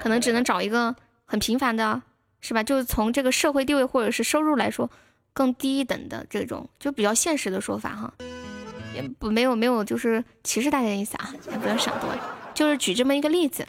[0.00, 2.02] 可能只能找一个很平凡的，
[2.40, 2.64] 是吧？
[2.64, 4.90] 就是从这个社会地位或者是收入来说
[5.32, 8.12] 更低一等的这种，就比较现实的说法哈，
[8.96, 12.34] 也不没有没有就是歧视大家的意思啊，也不要想多了。
[12.58, 13.64] 就是举这么一个例子。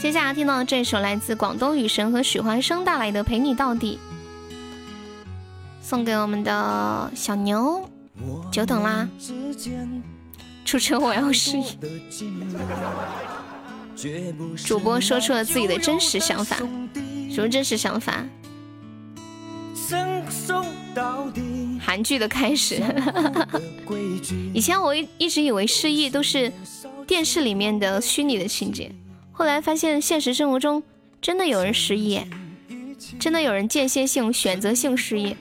[0.00, 4.00] 接下来听到这首来自广东雨神和许怀生带来的《陪你到底》，
[5.86, 7.86] 送给我们的小牛，
[8.50, 9.06] 久等啦！
[10.64, 11.76] 出车祸要失忆，
[14.64, 16.56] 主播说出了自己的真实想法，
[17.30, 18.24] 什么真实想法？
[21.84, 22.80] 韩剧的开始。
[24.54, 26.50] 以前我一一直以为失忆都是
[27.06, 28.90] 电视里面的虚拟的情节，
[29.32, 30.82] 后来发现现实生活中
[31.20, 32.20] 真的有人失忆，
[33.18, 35.36] 真的有人间歇性、选择性失忆。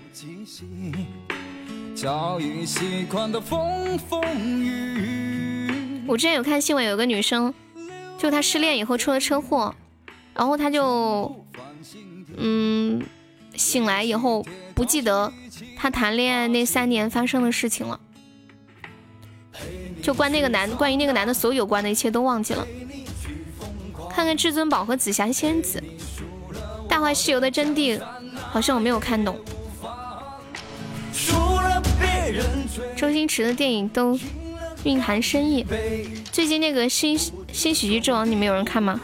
[6.08, 7.54] 我之前有看新闻，有个女生，
[8.18, 9.76] 就她失恋以后出了车祸，
[10.34, 11.46] 然后她就，
[12.36, 13.02] 嗯。
[13.62, 14.44] 醒来以后
[14.74, 15.32] 不记得
[15.78, 18.00] 他谈恋爱那三年发生的事情了，
[20.02, 22.68] 就关那个男关于那个男的所有有关的一切都忘记了。
[24.10, 25.82] 看看至尊宝和紫霞仙子，
[26.90, 28.02] 大话西游的真谛
[28.34, 29.40] 好像我没有看懂。
[32.98, 34.20] 周星驰的电影都
[34.84, 35.66] 蕴含深意。
[36.32, 39.00] 最近那个新新喜剧之王你们有人看吗？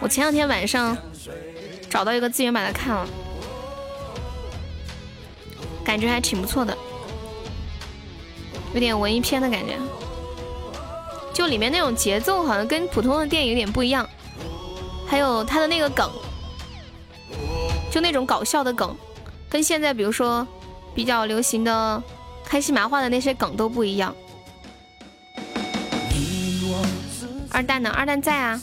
[0.00, 0.98] 我前两天晚上。
[1.90, 3.04] 找到一个资源把它看了，
[5.84, 6.76] 感觉还挺不错的，
[8.74, 9.78] 有点文艺片的感觉。
[11.32, 14.08] 就里面那种节奏好像跟普通的电影有点不一样，
[15.06, 16.10] 还有他的那个梗，
[17.90, 18.94] 就那种搞笑的梗，
[19.48, 20.46] 跟现在比如说
[20.94, 22.02] 比较流行的
[22.44, 24.14] 开心麻花的那些梗都不一样。
[27.50, 27.90] 二蛋呢？
[27.90, 28.60] 二蛋在啊。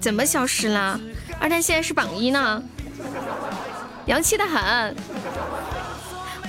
[0.00, 0.98] 怎么消失了？
[1.38, 2.62] 二蛋现在是榜一呢，
[4.06, 4.96] 洋气的很。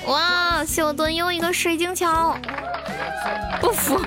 [0.08, 2.36] 哇，小墩又一个水晶球，
[3.60, 4.00] 不服。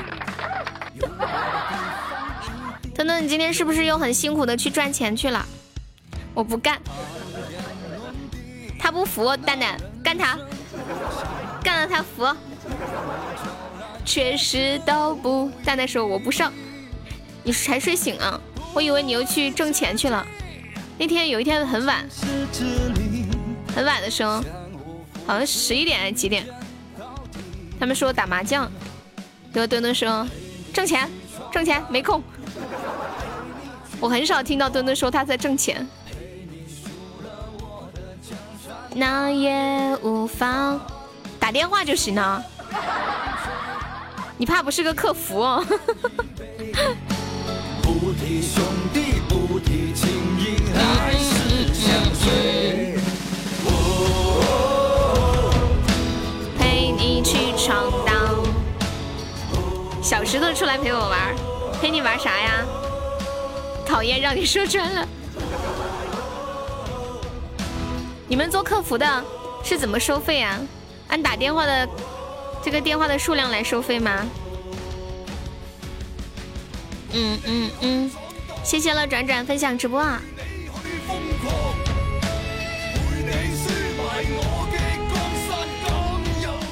[2.94, 5.44] 等等，你今天是不是又很辛苦的去赚钱去了？
[6.32, 6.80] 我不干。
[8.78, 10.38] 他不服，蛋蛋干他，
[11.62, 12.26] 干了他服。
[14.04, 16.52] 确实都不，蛋蛋说我不上，
[17.42, 18.38] 你才睡醒啊？
[18.74, 20.26] 我以为你又去挣钱去了。
[20.96, 22.08] 那天有一天很晚，
[23.74, 24.42] 很晚的时候，
[25.26, 26.46] 好像十一点还是几点？
[27.78, 28.70] 他们说打麻将，
[29.52, 30.26] 然后墩墩说
[30.72, 31.10] 挣钱，
[31.52, 32.22] 挣钱没空。
[34.00, 35.86] 我很少听到墩墩说他在挣钱。
[38.94, 40.80] 那也无妨，
[41.40, 42.44] 打电话就行了。
[44.38, 45.64] 你怕不是个客服哦？
[47.82, 48.62] 不提兄
[48.92, 49.13] 弟，
[57.64, 58.14] 闯荡。
[60.02, 61.34] 小石头出来陪我玩，
[61.80, 62.62] 陪你玩啥呀？
[63.86, 65.08] 讨厌，让你说穿了。
[68.28, 69.24] 你们做客服的
[69.64, 70.60] 是怎么收费啊？
[71.08, 71.88] 按打电话的
[72.62, 74.26] 这个电话的数量来收费吗？
[77.14, 78.10] 嗯嗯嗯，
[78.62, 80.20] 谢谢了转转分享直播啊！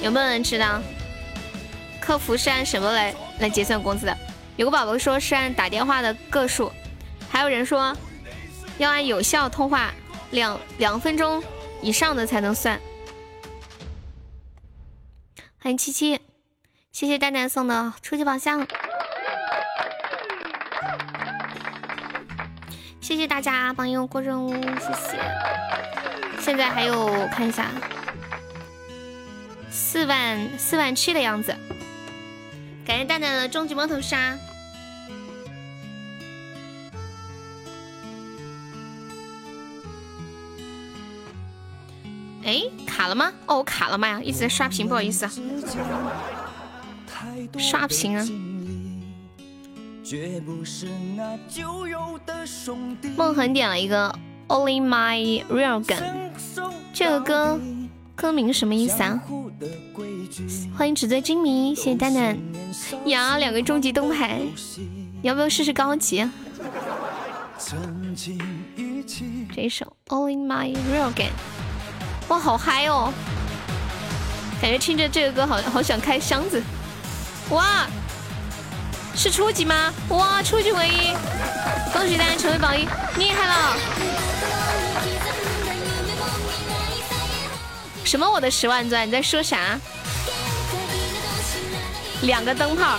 [0.03, 0.83] 有没有人知道
[2.01, 4.19] 客服是按什么来来结算工资的？
[4.57, 6.73] 有个宝宝说是按打电话的个数，
[7.31, 7.97] 还有人说
[8.79, 9.93] 要按有效通话
[10.33, 11.41] 两两分钟
[11.81, 12.81] 以上的才能算。
[15.61, 16.21] 欢迎七七，
[16.91, 18.67] 谢谢蛋蛋送的初级宝箱。
[23.01, 25.19] 谢谢大家帮佑过任务，谢谢。
[26.41, 27.69] 现在还有看一下，
[29.73, 31.57] 四万四万七的样子。
[32.85, 34.39] 感谢蛋蛋的终极摸头杀。
[42.45, 43.33] 哎，卡了吗？
[43.47, 44.21] 哦，我卡了吗呀？
[44.23, 45.25] 一直在刷屏，不好意思。
[45.25, 45.33] 啊
[47.57, 48.27] 刷屏啊！
[53.17, 54.13] 梦恒点了一个
[54.49, 56.31] Only My Real Gun，
[56.93, 57.61] 这个歌
[58.15, 59.21] 歌名什么意思啊？
[60.77, 62.39] 欢迎纸醉金迷，谢谢蛋蛋
[63.07, 64.41] 呀，两个终极灯牌，
[65.23, 66.29] 要不要试试高级？
[69.55, 71.33] 这一首 All in My Real Game
[72.29, 73.13] 哇，好嗨哦！
[74.61, 76.63] 感觉听着这个歌，好好想开箱子。
[77.51, 77.87] 哇，
[79.15, 79.93] 是初级吗？
[80.09, 81.13] 哇，初级唯一，
[81.93, 82.87] 恭喜大家成为榜一，
[83.19, 83.77] 厉害了！
[88.05, 88.31] 什么？
[88.31, 89.07] 我的十万钻？
[89.09, 89.79] 你在说啥？
[92.23, 92.99] 两个灯泡，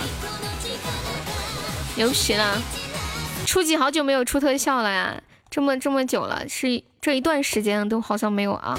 [1.96, 2.60] 牛皮了！
[3.46, 8.78] 初级好久没有出特效了呀，这么这么久了，是这一段时间都好像没有啊。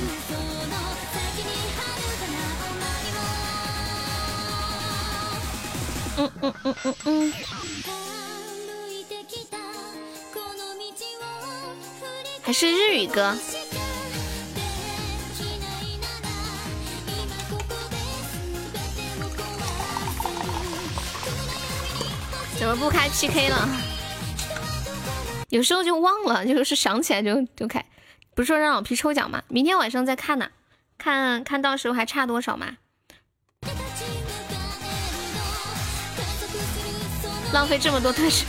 [6.17, 7.33] 嗯嗯嗯嗯嗯，
[12.43, 13.35] 还是日语歌。
[22.57, 23.69] 怎么不开 PK 了？
[25.49, 27.83] 有时候就忘了，就是想起来就就开。
[28.33, 29.41] 不是说让老皮抽奖吗？
[29.47, 30.49] 明天晚上再看呢，
[30.97, 32.67] 看看到时候还差多少嘛。
[37.53, 38.45] 浪费这么多特效，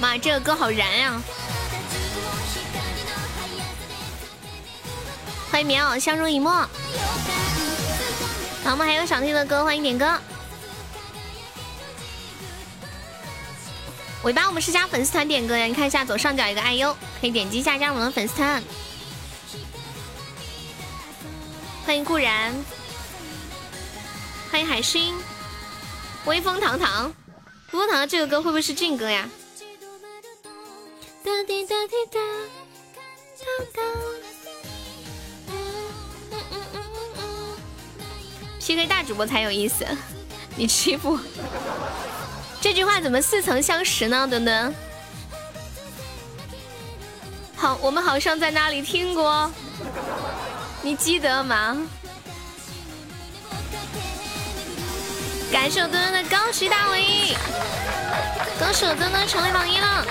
[0.00, 1.20] 妈，这个歌好燃呀！
[5.50, 6.52] 欢迎棉袄相濡以沫。
[6.52, 6.68] 好，
[8.72, 10.18] 我们还有想听的歌，欢迎点歌。
[14.24, 18.62] 尾巴，我们是加粉丝团点歌呀，你看一下左上角一个爱优，可以点击一下加入我们的粉丝团。
[21.86, 22.52] 欢迎固然，
[24.50, 25.14] 欢迎海星，
[26.26, 27.14] 威风堂堂，
[27.72, 29.26] 威风堂堂这个歌会不会是劲歌呀？
[31.24, 32.20] 哒滴哒滴哒，
[33.38, 33.44] 哒
[33.74, 33.82] 哒。
[38.68, 39.86] PK 大主播才有意思，
[40.54, 41.18] 你欺负。
[42.60, 44.28] 这句话怎么似曾相识呢？
[44.30, 44.74] 等等，
[47.56, 49.50] 好，我们好像在哪里听过，
[50.82, 51.78] 你记得吗？
[55.50, 57.34] 感谢我墩墩的高级大尾，
[58.58, 60.06] 恭喜我墩墩成为榜一了！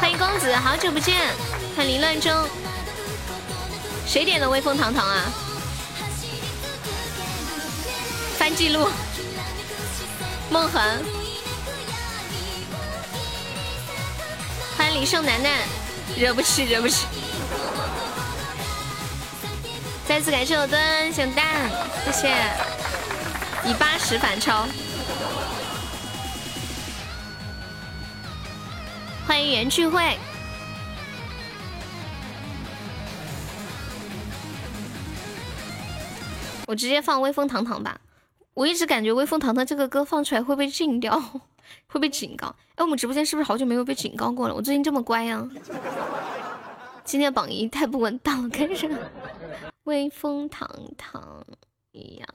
[0.00, 1.20] 欢迎公子，好久不见！
[1.76, 2.32] 欢迎凌乱中，
[4.06, 5.24] 谁点的威风堂堂啊？
[8.38, 8.88] 翻记录。
[10.48, 11.04] 梦痕，
[14.76, 15.52] 欢迎李胜楠楠，
[16.16, 17.06] 惹不起，惹不起。
[20.06, 21.68] 再次感谢我的小蛋，
[22.06, 22.28] 谢谢，
[23.68, 24.66] 以八十反超。
[29.26, 30.16] 欢迎原聚会，
[36.66, 38.00] 我直接放威风堂堂吧。
[38.58, 41.16] 我一直感觉《威风堂堂》这个歌放出来会被禁掉，
[41.86, 42.48] 会被警告。
[42.74, 44.54] 哎，我们直播间是不是好久没有被警告过了？
[44.54, 45.48] 我最近这么乖呀。
[47.04, 48.90] 今天榜一太不稳当了，开始。
[49.84, 51.46] 威风堂堂
[51.92, 52.26] 呀，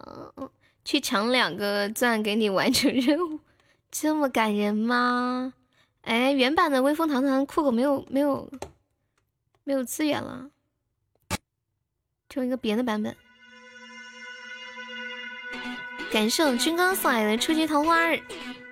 [0.85, 3.41] 去抢两个钻给你完成任务，
[3.91, 5.53] 这么感人吗？
[6.03, 8.49] 哎，原版的《威风堂堂》酷狗没有没有
[9.65, 10.49] 没有资源了，
[12.29, 13.13] 就一个别的版本。
[16.11, 18.19] 感谢我军哥送来的初级桃花儿，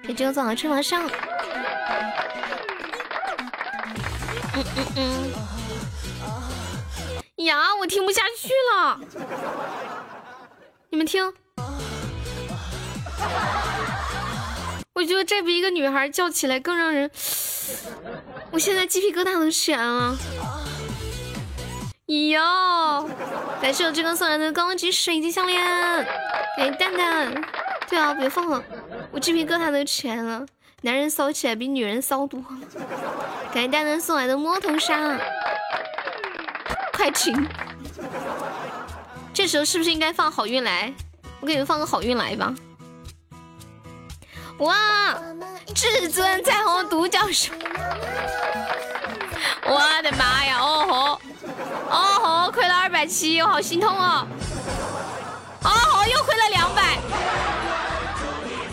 [0.03, 1.09] 给军哥送好吹毛上。
[4.53, 5.31] 嗯嗯嗯。
[7.45, 8.99] 呀，我听不下去了，
[10.89, 11.33] 你们听。
[14.93, 17.09] 我觉得这比一个女孩叫起来更让人，
[18.51, 20.15] 我现在鸡皮疙瘩都起来了。
[22.11, 23.09] 哟，
[23.61, 25.61] 感谢我军哥送来的高级水晶项链。
[26.57, 27.33] 给蛋蛋，
[27.89, 28.61] 对啊，别放了，
[29.11, 30.45] 我鸡皮疙瘩都起来了。
[30.81, 32.43] 男人骚起来比女人骚多。
[33.53, 35.17] 感谢蛋蛋送来的摸头杀，
[36.91, 37.47] 快停！
[39.33, 40.93] 这时候是不是应该放好运来？
[41.39, 42.53] 我给你们放个好运来吧。
[44.57, 45.17] 哇，
[45.73, 47.53] 至尊彩虹独角兽！
[49.65, 50.59] 我的妈呀！
[50.59, 51.21] 哦吼，
[51.89, 51.97] 哦
[52.45, 54.27] 吼，亏了二百七，我好心痛哦！
[55.63, 56.97] 哦吼，又亏了两百！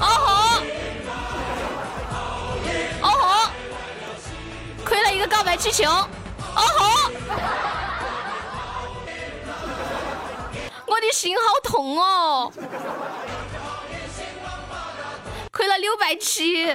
[0.00, 0.62] 哦吼，
[3.02, 3.50] 哦吼，
[4.84, 5.90] 亏了一个告白气球！
[5.90, 6.08] 哦
[6.54, 7.10] 吼，
[10.86, 12.52] 我的心好痛哦！
[15.52, 16.74] 亏了六百七，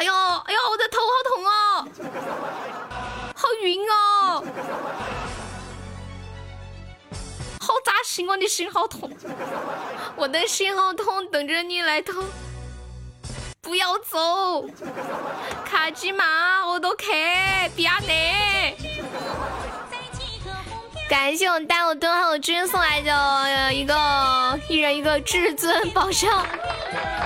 [0.00, 1.84] 哎呦哎呦，我的头好痛哦，
[3.36, 4.42] 好晕哦，
[7.60, 9.10] 好扎心，我的心好痛，
[10.16, 12.24] 我的心好痛，等着你来痛，
[13.60, 14.64] 不要走，
[15.66, 18.08] 卡机嘛，我都开，比亚迪。
[21.10, 26.46] 感谢我带我蹲号君送来的一个一人一个至尊宝箱，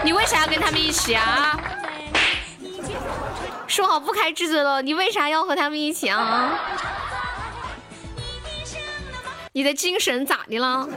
[0.03, 1.57] 你为啥要跟他们一起啊？
[3.67, 6.59] 说好不开至尊了，你为啥要和他们一起啊？
[9.53, 10.89] 你的精神咋的了？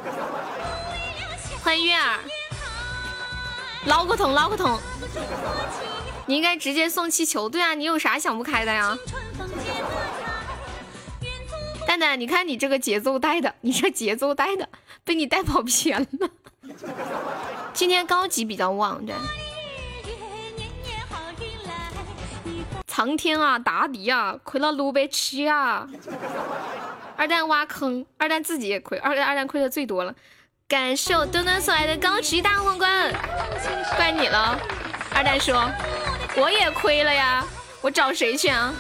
[1.63, 2.19] 欢迎月儿，
[3.85, 4.79] 捞个桶捞个桶，
[6.25, 8.97] 你应该直接送气球，对啊，你有啥想不开的呀？
[11.87, 14.67] 蛋蛋，你看你这个节奏带的，你这节奏带的
[15.03, 16.29] 被你带跑偏了。
[17.73, 19.15] 今天高级比较旺，对。
[22.97, 25.87] 苍天啊，大地啊，亏了六百七啊！
[27.15, 30.11] 二蛋挖坑，二蛋自己也亏，二蛋二蛋亏的最多了。
[30.67, 33.13] 感谢我墩墩送来的高级大皇冠，
[33.95, 34.59] 怪你了。
[35.13, 35.69] 二蛋说，
[36.37, 37.45] 我也亏了呀，
[37.81, 38.73] 我找谁去啊？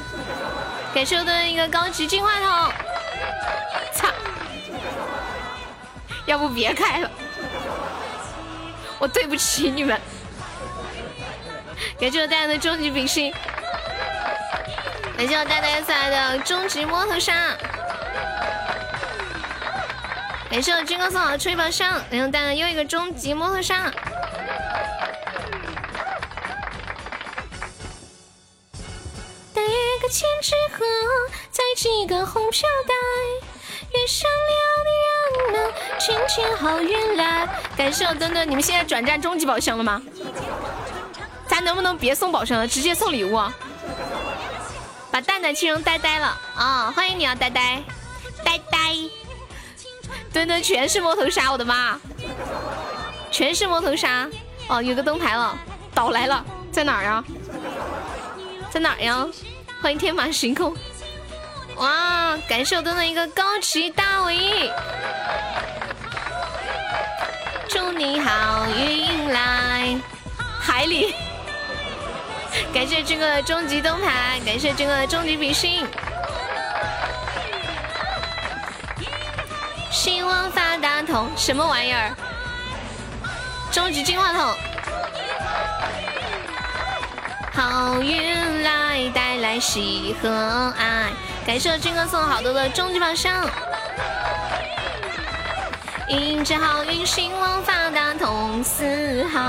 [0.95, 2.73] 感谢我的一个高级净化筒。
[3.93, 4.07] 操！
[6.25, 7.11] 要不别开了，
[8.97, 10.01] 我对不起你们。
[11.99, 13.31] 感谢我带来的终极比心，
[15.17, 17.33] 感谢我带带送来的终极摩托沙，
[20.51, 23.91] 感谢我军哥送好的吹宝箱，然后带来又一个终极摩托沙。
[29.55, 30.85] 带一个千纸鹤，
[31.49, 32.93] 再系个红飘带。
[33.95, 37.47] 愿善良的人们天天好运来。
[37.75, 39.99] 感谢我墩墩，你们现在转战终极宝箱了吗？
[41.47, 43.41] 咱能不能别送宝箱了，直接送礼物？
[45.21, 46.91] 蛋蛋气成呆呆了啊！
[46.95, 47.81] 欢迎你啊，呆呆，
[48.43, 48.77] 呆呆。
[50.31, 51.99] 墩墩全是摸头杀，我的妈！
[53.31, 54.29] 全是摸头杀。
[54.67, 55.57] 哦，有个灯牌了，
[55.93, 57.23] 岛来了，在哪儿呀？
[58.69, 59.27] 在哪儿呀？
[59.81, 60.75] 欢迎天马行空。
[61.77, 62.37] 哇！
[62.47, 64.71] 感谢我的一个高级大 V，
[67.67, 69.99] 祝你好运来
[70.59, 71.13] 海里。
[72.73, 75.85] 感谢军哥的终极灯牌，感谢军哥的终极比心。
[79.91, 82.15] 希望发大筒，什么玩意儿？
[83.71, 84.55] 终极金话筒，
[87.53, 91.09] 好运来带来喜和爱。
[91.45, 93.49] 感谢我军哥送好多的终极宝箱，
[96.09, 99.39] 迎着好运，兴旺发达通四海。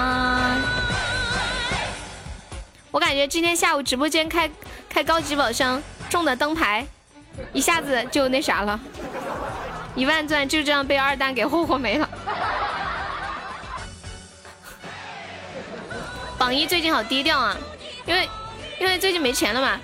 [2.91, 4.51] 我感觉今天下午直播间开
[4.89, 6.87] 开高级宝箱中的灯牌，
[7.53, 8.81] 一下子就那啥了，
[9.95, 12.09] 一万钻就这样被二蛋给霍霍没了。
[16.39, 17.57] 榜一最近好低调啊，
[18.07, 18.29] 因为
[18.81, 19.79] 因为最近没钱了嘛。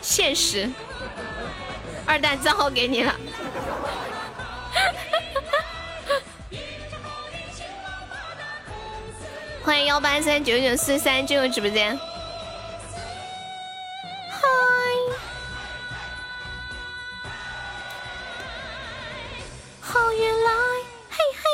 [0.00, 0.70] 现实，
[2.06, 3.14] 二蛋账号给你了。
[9.64, 11.98] 欢迎幺八三九九四三进入直播间。
[14.28, 14.46] 嗨，
[19.80, 20.52] 好运来，
[21.08, 21.46] 嘿嘿。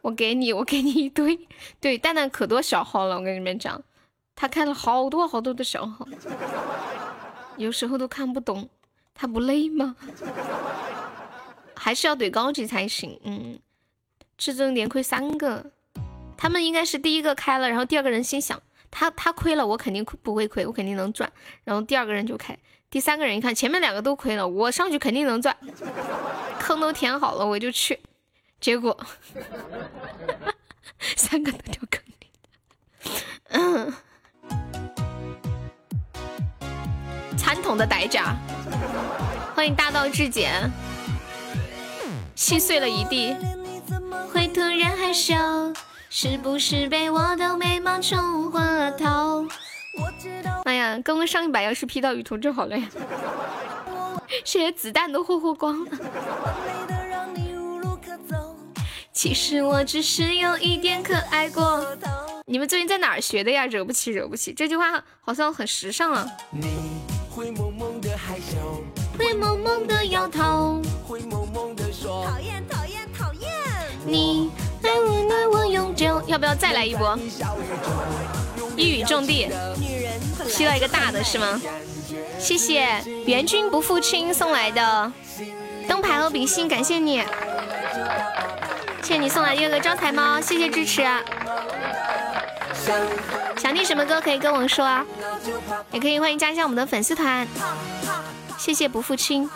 [0.00, 1.46] 我给你，我给你一堆。
[1.78, 3.82] 对，蛋蛋可多小号了，我跟你们讲。
[4.34, 6.08] 他开了好多好多的小号，
[7.58, 8.70] 有时候都看不懂，
[9.12, 9.94] 他不累吗？
[11.76, 13.20] 还是要怼高级才行。
[13.22, 13.58] 嗯，
[14.38, 15.72] 至尊连亏三个，
[16.40, 21.30] 他们应该是第一个开了，然后第二个人心想他他亏了，我肯定不会亏，我肯定能赚。
[21.64, 22.58] 然后第二个人就开，
[22.88, 25.54] 第三个人一看前面两个都亏了，我上去肯定能赚，
[26.58, 28.00] 坑都填好了，我就去，
[28.58, 28.98] 结果
[31.14, 32.26] 三个都掉坑里。
[33.50, 33.92] 嗯。
[37.36, 38.34] 传统的代价，
[39.54, 40.70] 欢迎大道至简，
[42.34, 43.36] 心碎了一地。
[44.32, 45.34] 会突然害羞？
[46.12, 49.46] 是不是被我的美貌冲昏了头？
[50.64, 52.88] 哎呀，刚刚上一把要是 P 到雨桐就好了呀，
[54.44, 55.90] 这些子弹都霍霍光了。
[59.12, 61.86] 其实我只是有一点可爱过。
[62.44, 63.64] 你们最近在哪儿学的呀？
[63.66, 66.26] 惹不起，惹不起，这句话好像很时尚啊。
[67.30, 68.82] 会萌萌的害羞，
[69.16, 73.48] 会萌萌的摇头，会萌萌的说讨厌讨厌讨厌。
[74.04, 74.50] 你
[76.04, 77.18] 要不要再来一波？
[78.76, 79.50] 一语中的，
[80.48, 81.60] 吸到一个大的是吗？
[82.38, 85.12] 谢谢援军不负卿送来的
[85.86, 87.18] 灯牌和比心，感谢你，
[89.02, 91.02] 谢谢你送来的一个招财猫，谢谢支持。
[93.58, 95.04] 想听什么歌可以跟我说，
[95.92, 97.46] 也可以欢迎加一下我们的粉丝团。
[98.56, 99.48] 谢谢不负卿，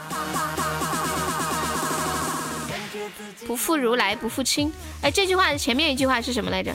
[3.46, 4.72] 不负如来不负卿。
[5.02, 6.74] 哎，这句话前面一句话是什么来着？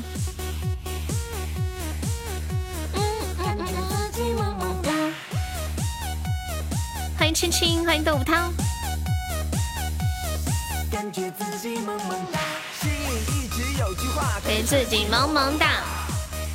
[7.17, 8.53] 欢迎青青，欢迎豆腐汤。
[10.91, 11.01] 给
[14.63, 15.83] 自己萌萌哒。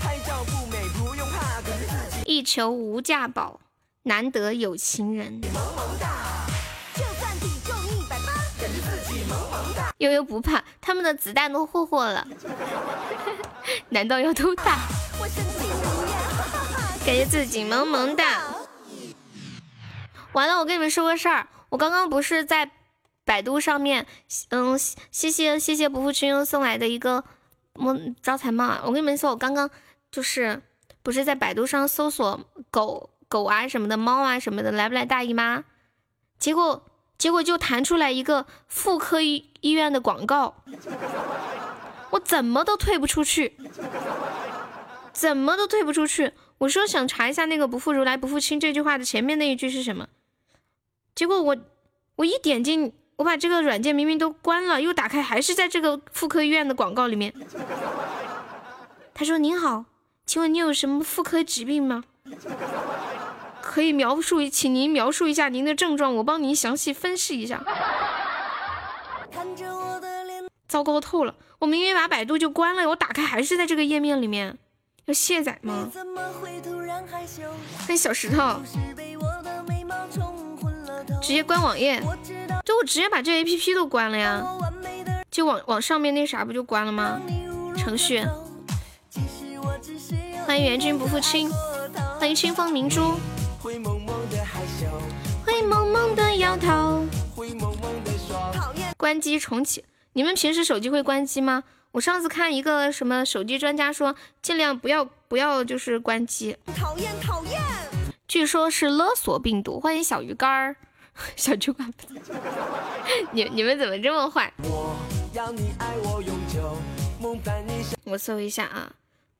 [0.00, 1.86] 拍照不美不用怕，给自
[2.24, 3.60] 己一求无价宝，
[4.04, 5.40] 难得有情人。
[5.52, 6.23] 萌萌哒
[9.98, 12.26] 悠悠不怕，他们的子弹都霍霍了，
[13.90, 14.78] 难道要偷大？
[17.04, 18.42] 感觉自己萌萌哒。
[20.32, 22.70] 完了，我跟你们说个事儿，我刚刚不是在
[23.24, 24.06] 百度上面，
[24.50, 27.24] 嗯，谢谢谢谢不负君又送来的一个
[27.74, 28.80] 摸招财猫。
[28.84, 29.70] 我跟你们说，我刚刚
[30.10, 30.62] 就是。
[31.04, 32.40] 不是在百度上搜索
[32.70, 35.62] 狗狗啊什么的，猫啊什么的，来不来大姨妈？
[36.38, 36.82] 结果
[37.16, 40.56] 结果就弹出来一个妇科医医院的广告，
[42.10, 43.56] 我怎么都退不出去，
[45.12, 46.32] 怎么都退不出去。
[46.58, 50.08] 我说想查一下那个“不负如来不负卿”这句话的前面那一句是什么，
[51.14, 51.56] 结果我
[52.16, 57.34] 我一点进，我把这个软件明明都关了，又打开，还是在这个妇科医院的广告里面。
[59.12, 59.86] 他说：“您好。”
[60.26, 62.02] 请问你有什么妇科疾病吗？
[63.74, 67.60] 可以描述，请您描述一下您的症状，我帮您详细分析一下。
[70.68, 74.56] 糟糕透了，我明明把百度就关了，我打开还是在这个页面里面，
[75.06, 75.90] 要卸载吗？
[77.80, 78.62] 欢迎小石头，
[81.20, 82.00] 直接关网页，
[82.64, 84.40] 就我直接把这 A P P 都关了呀，
[85.32, 87.20] 就往往上面那啥不就关了吗？
[87.76, 88.24] 程序。
[90.46, 91.50] 欢迎援军不负卿，
[92.20, 93.14] 欢迎清风明珠，
[93.64, 93.98] 会萌
[95.90, 99.82] 萌的摇头，灰蒙蒙的说讨厌关机重启。
[100.12, 101.64] 你们平时手机会关机吗？
[101.92, 106.54] 我上次看一个什么手机专家说，尽量不要不要就是关机。
[106.76, 107.58] 讨厌讨厌，
[108.28, 109.80] 据说是勒索病毒。
[109.80, 110.76] 欢迎小鱼干儿，
[111.34, 111.90] 小酒馆。
[113.32, 114.52] 你你们怎么这么坏？
[118.04, 118.92] 我搜一下啊。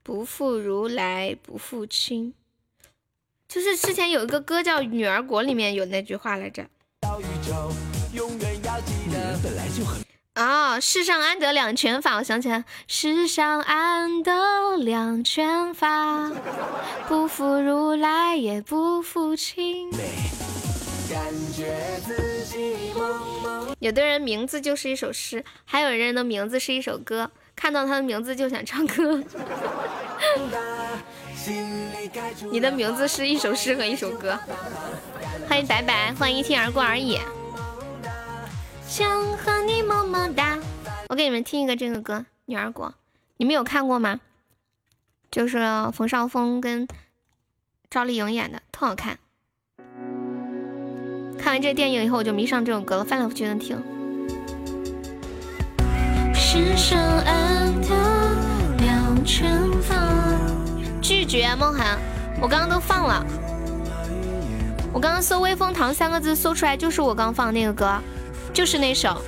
[0.03, 2.33] 不负如来不负卿，
[3.55, 6.67] 就是之前有一个歌叫《女儿国》，里面有那句话来着。
[10.33, 16.33] 啊，世上安得两全法，我想起来，世上安得两全法，
[17.07, 19.89] 不负如来也不负卿。
[23.79, 27.31] 有的人名字就是一首诗，还有人的名字是一首歌。
[27.55, 29.23] 看到他的名字就想唱歌。
[32.51, 34.39] 你的名字是一首诗和一首歌。
[35.49, 37.19] 欢迎白白，欢迎一听而过而已。
[38.87, 40.59] 想和你么么哒。
[41.09, 42.89] 我给你们听一个这个歌《女儿国》，
[43.37, 44.21] 你们有看过吗？
[45.31, 45.59] 就是
[45.93, 46.87] 冯绍峰跟
[47.91, 49.19] 赵丽颖演的，特好看。
[51.39, 53.77] 看完这电影以后，我就迷上这首歌了，翻来覆去的听。
[56.33, 57.89] 世上安得
[58.79, 59.51] 两全
[59.83, 59.95] 法。
[61.05, 61.99] 拒绝梦涵，
[62.41, 63.23] 我刚刚都放了。
[64.91, 68.01] 我刚刚搜“微风堂”三个字，搜出来就是我刚放的那个歌，
[68.55, 69.21] 就是那首。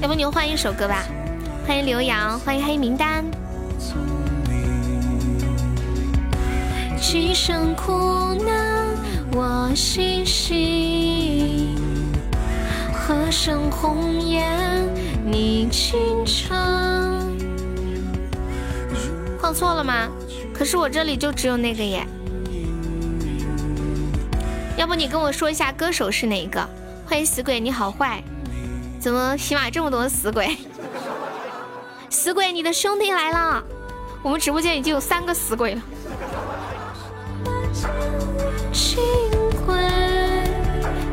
[0.00, 1.02] 要不你换一首歌吧？
[1.66, 3.24] 欢迎刘洋，欢迎黑名单。
[7.00, 8.86] 几声苦难，
[9.32, 11.74] 我细细。
[12.92, 14.46] 何生红颜
[15.24, 17.27] 你倾城？
[19.40, 20.08] 放错了吗？
[20.52, 22.06] 可是我这里就只有那个耶。
[24.76, 26.68] 要不你跟我说一下歌手是哪一个？
[27.06, 28.22] 欢迎死鬼，你好坏。
[29.00, 30.56] 怎么起码这么多死鬼？
[32.10, 33.62] 死鬼，你的兄弟来了！
[34.22, 35.82] 我们直播间已经有三个死鬼了。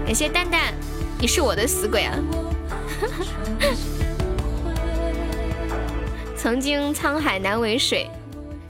[0.06, 0.74] 感谢蛋蛋，
[1.20, 2.16] 你是我的死鬼啊！
[6.46, 8.08] 曾经沧海难为水，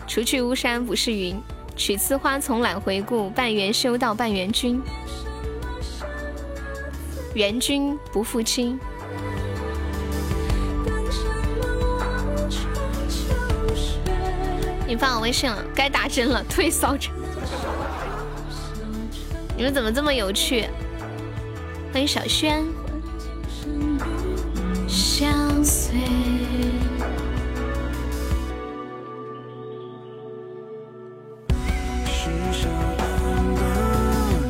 [0.07, 1.37] 除去巫山不是云。
[1.75, 4.81] 取次花丛懒回顾，半缘修道半缘君。
[7.33, 8.79] 缘君不负卿。
[14.87, 17.11] 你发我微信了，该打针了，退烧针。
[19.57, 20.65] 你们怎么这么有趣？
[21.91, 22.63] 欢迎小轩。
[24.87, 25.97] 相随。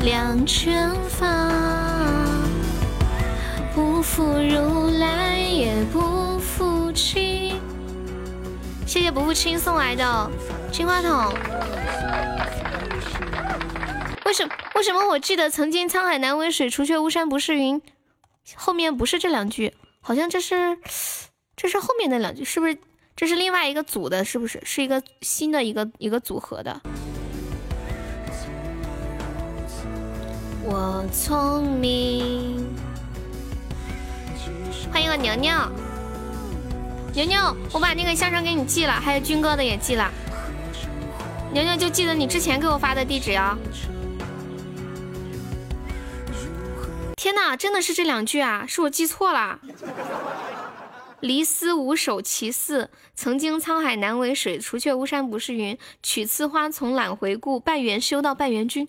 [0.06, 1.26] 两全法，
[3.74, 7.60] 不负如来也不负卿。
[8.86, 10.30] 谢谢不负卿送来的
[10.70, 11.34] 金话筒。
[14.24, 14.54] 为什么？
[14.76, 17.82] 为什么我记得曾经沧海难为水，除却巫山不是云，
[18.54, 20.78] 后面不是这两句，好像这是
[21.56, 22.78] 这是后面的两句，是不是？
[23.16, 24.62] 这是另外一个组的，是不是？
[24.64, 26.80] 是一个新的一个一个组合的。
[30.68, 32.66] 我聪明。
[34.92, 35.54] 欢迎我牛牛，
[37.14, 40.10] 牛牛，我把那个相声给你寄了，还有军哥的也寄了。
[41.52, 43.56] 牛牛就记得你之前给我发的地址哟。
[47.14, 48.64] 天哪，真的是这两句啊！
[48.66, 49.60] 是我记错了。
[51.20, 55.78] 离思无首其四，曾经沧海难为水，除却巫山不是云。
[56.02, 58.88] 取次花丛懒回顾，半缘修道半缘君。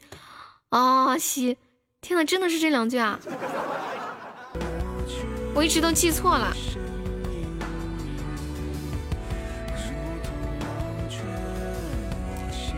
[0.70, 1.58] 啊西，
[2.07, 3.19] 天哪，真的是这两句啊！
[5.53, 6.55] 我一直都记错了。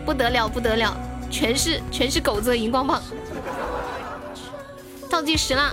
[0.04, 0.96] 不得了，不得了，
[1.30, 3.00] 全是全是狗子的荧光棒。
[5.08, 5.72] 倒计时了，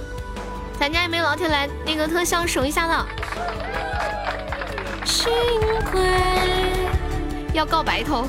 [0.79, 3.05] 咱家有没有老铁来那个特效守一下的？
[5.03, 5.34] 幸
[5.89, 5.99] 亏
[7.55, 8.27] 要告白头，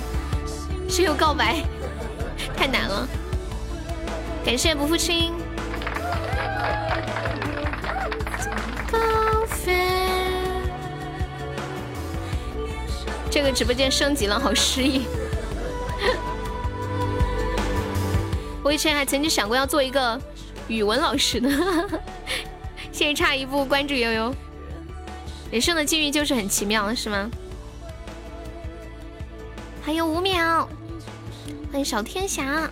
[0.88, 1.62] 谁有告白，
[2.56, 3.06] 太难了。
[4.48, 5.30] 感谢不负卿。
[13.30, 15.02] 这个直播间升级了，好诗意。
[18.64, 20.18] 我以前还曾经想过要做一个。
[20.66, 21.48] 语文老师呢？
[22.90, 24.34] 谢谢差一步关注悠悠。
[25.50, 27.30] 人生的境遇就是很奇妙，是吗？
[29.82, 30.66] 还有五秒，
[31.70, 32.70] 欢迎小天霞。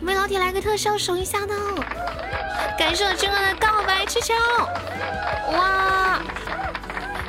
[0.00, 1.54] 有没有老铁来个特效守一下的？
[2.78, 4.32] 感谢我军哥的告白气球，
[5.56, 6.20] 哇！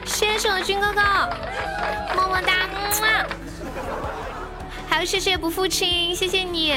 [0.06, 1.02] 谢谢我军哥哥，
[2.16, 2.68] 么么哒，
[3.02, 3.26] 么。
[4.88, 6.74] 还有谢谢不负卿，谢谢你。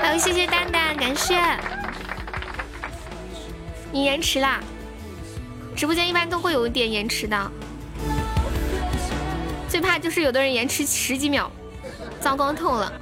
[0.00, 1.40] 还有谢谢蛋蛋，感谢
[3.90, 4.60] 你延迟啦！
[5.74, 7.50] 直播间一般都会有一点延迟的，
[9.68, 11.50] 最怕就是有的人延迟十几秒，
[12.20, 12.92] 糟糕透了。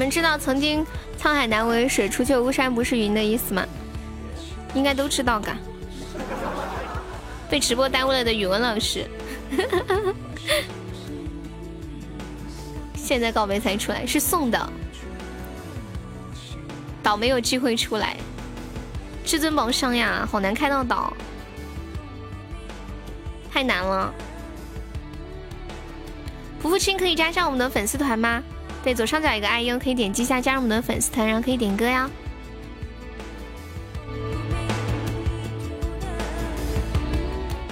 [0.00, 0.82] 你们知道曾经
[1.20, 3.66] 沧海难为水，除却巫山不是云的意思吗？
[4.72, 5.54] 应该都知道噶。
[7.50, 9.06] 被直播耽误了的语文老师。
[12.94, 14.72] 现在告白才出来，是送的，
[17.02, 18.16] 岛没有机会出来，
[19.22, 21.12] 至尊宝上呀，好难开到岛，
[23.52, 24.14] 太难了。
[26.62, 28.42] 不父亲可以加上我们的粉丝团吗？
[28.82, 32.10] 对，左上角一个爱优，可以点击一下加入我们的粉丝团，然后可以点歌呀。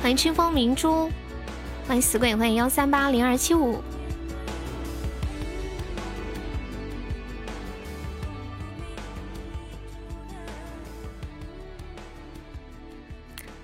[0.03, 1.11] 欢迎清风明珠。
[1.87, 3.83] 欢迎死鬼，欢迎幺三八零二七五，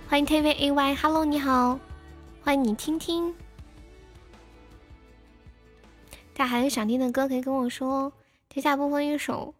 [0.08, 1.78] 欢迎 T V A Y，Hello，你好，
[2.42, 3.34] 欢迎你听听。
[6.36, 8.12] 大家还有想听的歌可以跟我说哦，
[8.52, 9.54] 接下来播放一首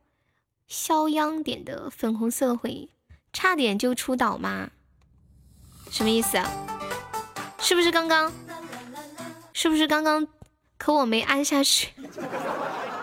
[0.66, 2.90] 肖央点的《粉红色的回忆》，
[3.32, 4.70] 差点就出岛吗？
[5.88, 6.50] 什么意思啊？
[7.58, 8.32] 是不是刚刚？
[9.52, 10.26] 是不是刚刚？
[10.76, 11.92] 可我没按下去。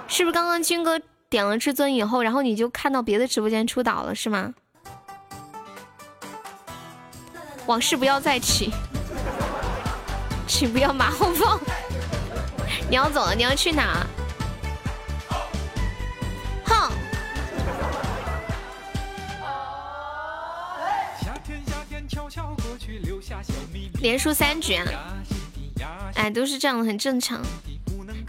[0.09, 0.99] 是不是刚刚军哥
[1.29, 4.53] 点了至尊以后，然后你就看到别的直播间出岛了，是吗？
[7.67, 8.69] 往事不要再起，
[10.45, 11.57] 请不要马后炮。
[12.91, 14.05] 你要走了，你要去哪？
[16.65, 16.91] 哼！
[24.01, 24.83] 连输三局啊！
[26.15, 27.39] 哎，都是这样，很正常。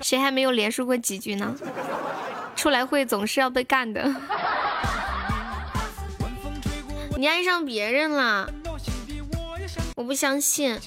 [0.00, 1.52] 谁还没有连输过几局呢？
[2.54, 4.14] 出来混总是要被干的。
[7.18, 8.48] 你爱上别人了？
[9.96, 10.78] 我不相信。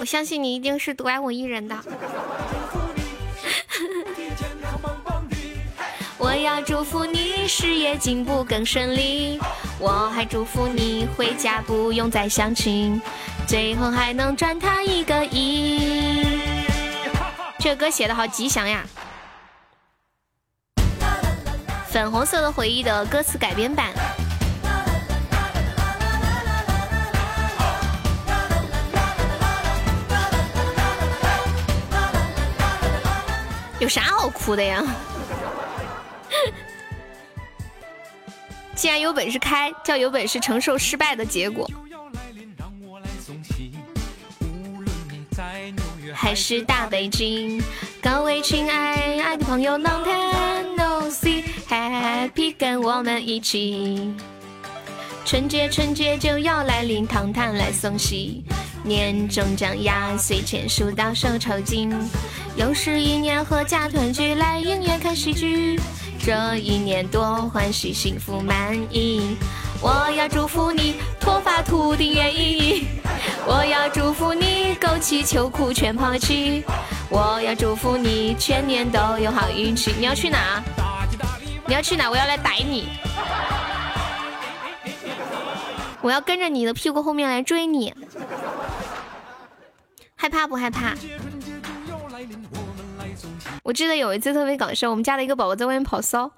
[0.00, 1.76] 我相信你一定是独爱我一人的。
[6.16, 9.38] 我要祝福你事业进步更顺利，
[9.78, 12.98] 我还祝福你回家不用再相亲，
[13.46, 16.26] 最后还能赚他一个亿。
[17.58, 18.86] 这歌写的好吉祥呀！
[21.88, 23.92] 粉红色的回忆的歌词改编版，
[33.80, 34.84] 有啥好哭的呀？
[38.76, 41.68] 既然有本事开，叫有本事承受失败的结果。
[46.14, 47.62] 还是大北京，
[48.02, 54.14] 各位亲爱爱的朋友，Long time no see，Happy 跟我们一起。
[55.30, 58.42] 春节春节就要来临，糖糖来送喜，
[58.82, 61.94] 年终奖压岁钱数到手抽筋，
[62.56, 65.78] 又是一年阖家团聚，来影院看喜剧。
[66.18, 69.36] 这一年多欢喜，幸福满意。
[69.80, 72.88] 我要祝福你脱发秃顶愿意。
[73.46, 76.64] 我要祝福你枸杞秋裤全抛弃。
[77.08, 79.94] 我要祝福你全年都有好运气。
[79.96, 80.60] 你要去哪？
[81.68, 82.10] 你要去哪？
[82.10, 82.88] 我要来逮你。
[86.02, 87.94] 我要跟着你的屁股后面来追你。
[90.16, 90.94] 害怕不害怕？
[93.62, 96.30] 我记得有一次特别搞笑，我们家的一个宝宝在外面跑骚，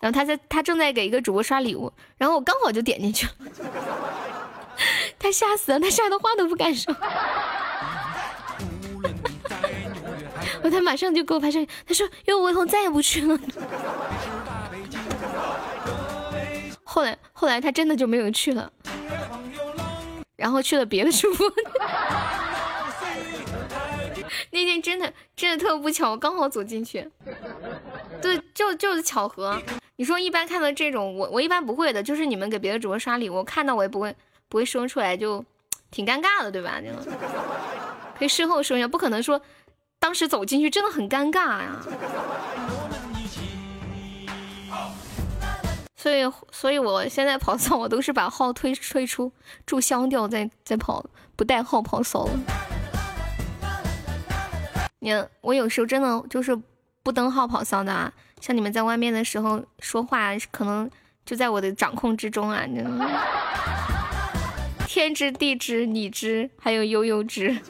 [0.00, 3.32] 然后他在他正在给一个主播刷礼物，然后我刚好就点进去了，
[5.18, 6.94] 他吓死了，他吓得话都不敢说，
[10.62, 13.38] 我他马上就给我拍照，他说因为我以后再也不去了。
[16.92, 18.72] 后来后来他真的就没有去了，
[20.34, 21.48] 然后去了别的主播。
[24.50, 27.08] 那天真的真的特不巧，刚好走进去，
[28.20, 29.56] 对，就就是巧合。
[29.94, 34.12] 你说一般看到这种，我我一般不会的，就是你们给别的主播刷礼物，看到我也不会
[34.48, 35.44] 不会说出来，就
[35.92, 36.80] 挺尴尬的，对吧？
[38.18, 39.40] 可以事后说一下，不可能说
[40.00, 41.76] 当时走进去真的很尴尬呀。
[46.00, 49.30] 所以所以我现在跑骚，我都是把号推推出
[49.66, 51.04] 注销掉再再跑，
[51.36, 52.32] 不带号跑骚了。
[55.00, 55.12] 你
[55.42, 56.58] 我有时候真的就是
[57.02, 58.10] 不登号跑骚的啊，
[58.40, 60.90] 像你们在外面的时候说话，可能
[61.26, 62.64] 就在我的掌控之中啊。
[64.88, 67.58] 天知地知你知，还有悠悠知。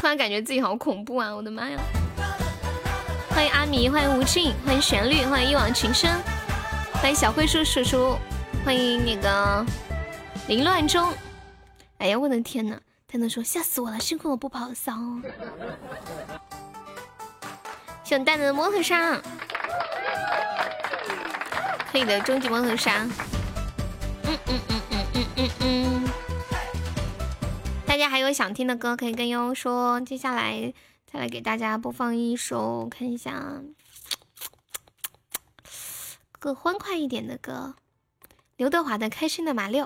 [0.00, 1.34] 突然感觉自己好恐怖啊！
[1.34, 1.76] 我的妈呀！
[3.40, 6.10] 欢迎阿米，欢迎吴静，欢迎旋律，欢迎一往情深，
[6.92, 8.18] 欢迎小灰叔叔叔，
[8.66, 9.64] 欢迎那个
[10.46, 11.10] 凌乱中。
[11.96, 12.78] 哎呀，我的天呐！
[13.08, 14.92] 他能说吓死我了，幸亏我不跑骚。
[18.04, 19.18] 小蛋蛋的摩托沙，
[21.90, 23.08] 可以的，终极摩托沙。
[24.24, 26.08] 嗯嗯嗯嗯嗯嗯嗯。
[27.86, 29.98] 大家还有想听的歌，可以跟悠悠说。
[30.02, 30.74] 接下来
[31.12, 33.62] 再来给大家播放一首，看一下，
[36.38, 37.74] 个欢快一点的歌，
[38.56, 39.84] 刘德华的《开心的马六》。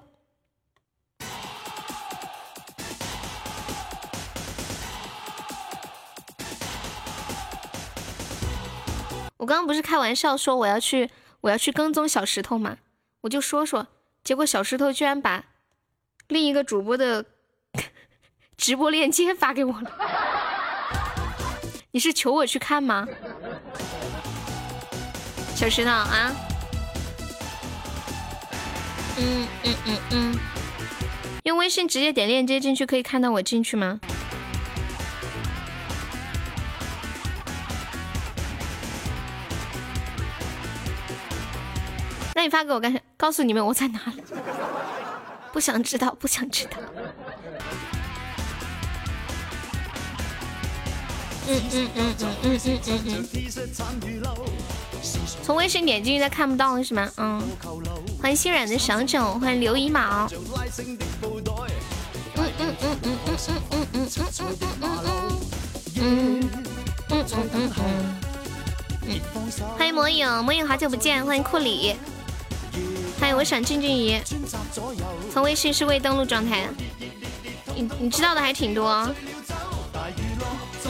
[9.39, 11.11] 我刚刚不是开玩笑说我要去
[11.41, 12.77] 我要去跟踪小石头吗？
[13.23, 13.87] 我就说说，
[14.23, 15.47] 结果小石头居然把
[16.29, 17.25] 另一个主播的
[18.59, 20.34] 直播链接发给我了。
[21.95, 23.07] 你是求我去看吗？
[25.55, 26.35] 小石头啊？
[29.17, 30.39] 嗯嗯嗯嗯，
[31.45, 34.01] 用微信直接点链接进去可以看到我进去吗？
[42.35, 42.99] 那你发给我干啥？
[43.17, 44.25] 告诉你们我在哪里？
[45.53, 46.73] 不想知道，不想知道。
[51.47, 53.29] 嗯嗯嗯嗯嗯嗯嗯嗯。
[55.43, 57.11] 从微信点进去再看不到是吗？
[57.17, 57.43] 嗯。
[58.21, 60.29] 欢迎心软的小九，欢迎刘一毛。
[62.37, 64.91] 嗯嗯嗯嗯嗯嗯嗯嗯嗯嗯嗯
[65.97, 66.49] 嗯
[67.11, 67.81] 嗯嗯嗯嗯。
[69.77, 71.95] 欢迎魔影，魔影好久不见，欢迎库里，
[73.21, 74.19] 欢迎我想俊俊怡，
[75.31, 76.67] 从微信是未登录状态，
[77.77, 79.07] 你你知道的还挺多，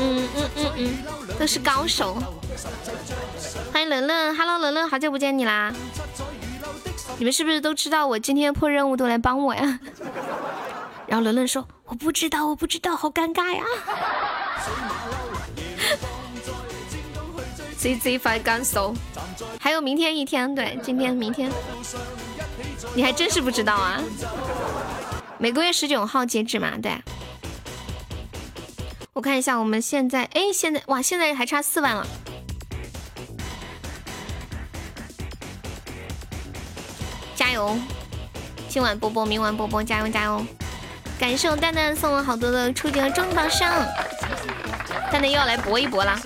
[0.05, 2.19] 嗯嗯嗯嗯，都是高手。
[3.73, 5.73] 欢迎伦伦，Hello 伦伦，好久不见你啦！
[7.17, 9.81] 你们是不是都知道我今天破任务都来帮我呀？
[11.09, 13.65] 然后伦伦说我不知道，我不知道，好尴尬呀。
[17.79, 18.95] Z Z 发感受，
[19.61, 21.51] 还有明天一天，对，今天明天，
[22.95, 24.03] 你还真是不知道啊。
[25.39, 26.93] 每个月十九号截止嘛，对。
[29.15, 32.05] 我看一下，我们现在，哎，现在哇，现在还差四万了。
[37.37, 37.77] 加油！
[38.69, 40.45] 今晚波波，明晚波波，加油加油！
[41.17, 43.73] 感谢我蛋蛋送了好多的初级和中级宝箱，
[45.13, 46.21] 蛋蛋又要来搏一搏啦！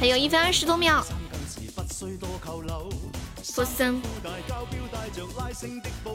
[0.00, 1.00] 还有一分二十多秒，
[3.44, 4.02] 福森，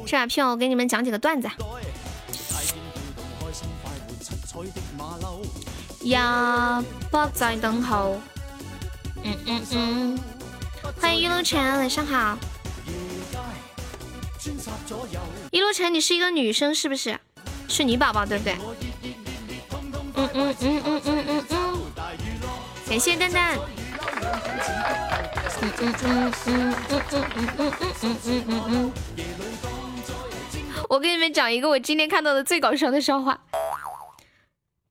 [0.05, 1.49] 这把票我给你们讲几个段子。
[6.03, 8.17] 呀，不在等候。
[9.23, 10.19] 嗯嗯嗯，
[11.01, 12.37] 欢迎一路晨，晚上好。
[15.51, 17.19] 一路晨，你是一个女生是不是？
[17.67, 18.55] 是女宝宝对不对？
[20.15, 21.81] 嗯嗯嗯嗯嗯嗯嗯，
[22.87, 23.57] 感谢蛋蛋。
[25.61, 27.13] 嗯嗯嗯嗯嗯嗯
[27.57, 28.91] 嗯嗯嗯嗯嗯嗯。
[30.87, 33.39] 我给你们讲一个我今天看到的最搞笑的笑话，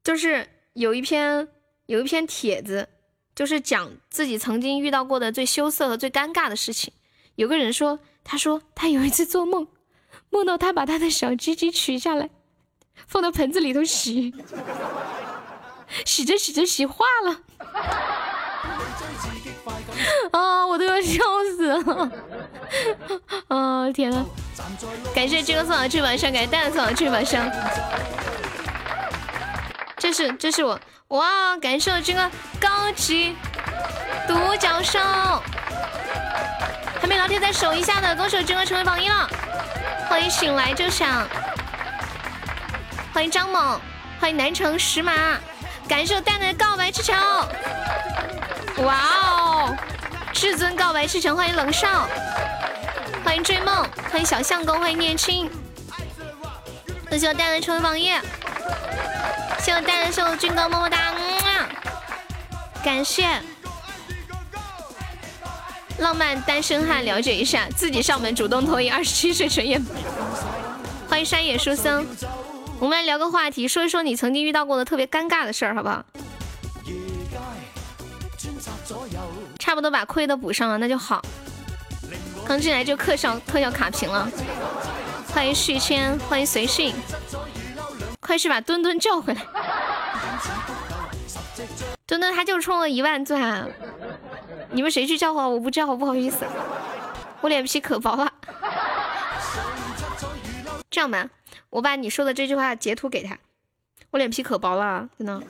[0.04, 1.48] 就是有一篇
[1.86, 2.88] 有一篇帖子，
[3.34, 6.92] 就是讲自己曾经遇到过的最羞涩和最尴尬的事情。
[7.34, 7.98] 有个人说。
[8.26, 9.68] 他说他有一次做梦，
[10.30, 12.30] 梦到他把他的小鸡鸡取下来，
[13.06, 14.32] 放到盆子里头洗，
[16.06, 17.42] 洗着洗着洗化了，
[20.32, 21.22] 啊，我都要笑
[21.54, 22.10] 死了，
[23.48, 24.24] 啊天呐！
[25.14, 27.46] 感谢这个送的这把香，感谢蛋送的这把香，
[30.04, 30.78] 这是这是我
[31.08, 31.56] 哇！
[31.56, 33.34] 感谢我军哥高级
[34.28, 35.00] 独角兽。
[37.00, 39.26] 还没老铁再守一下的，恭喜我军哥成为榜一了！
[40.06, 41.26] 欢迎醒来就想，
[43.14, 43.80] 欢迎张猛，
[44.20, 45.38] 欢迎南城石马，
[45.88, 47.14] 感谢我蛋蛋的告白之桥！
[48.84, 49.76] 哇哦，
[50.34, 52.06] 至尊告白之城，欢迎冷少，
[53.24, 53.74] 欢迎追梦，
[54.12, 55.50] 欢迎小相公，欢迎念青，
[57.08, 58.12] 恭喜我蛋蛋成为榜一！
[59.64, 61.14] 谢我蛋蛋送军哥么么哒，
[62.84, 63.26] 感谢。
[65.96, 68.92] 浪漫单身汉了解一下，自己上门主动投影。
[68.92, 69.88] 二十七岁纯爷们，
[71.08, 72.06] 欢迎山野书生。
[72.78, 76.04] 我们来聊个话题，说一说你曾经遇到过的特别尴尬的事儿，好不好？
[79.58, 81.22] 差不多把亏的补上了，那就好。
[82.44, 84.28] 刚进来就特效特效卡屏了。
[85.32, 86.94] 欢迎续签，欢迎随性。
[88.24, 89.46] 快去把墩墩叫回来。
[92.06, 93.68] 墩墩他就充了一万钻。
[94.70, 95.52] 你们谁去叫唤？
[95.52, 96.46] 我不叫，不好意思，
[97.42, 98.32] 我脸皮可薄了。
[100.90, 101.28] 这样吧，
[101.68, 103.38] 我把你说的这句话截图给他。
[104.10, 105.42] 我脸皮可薄了，真的。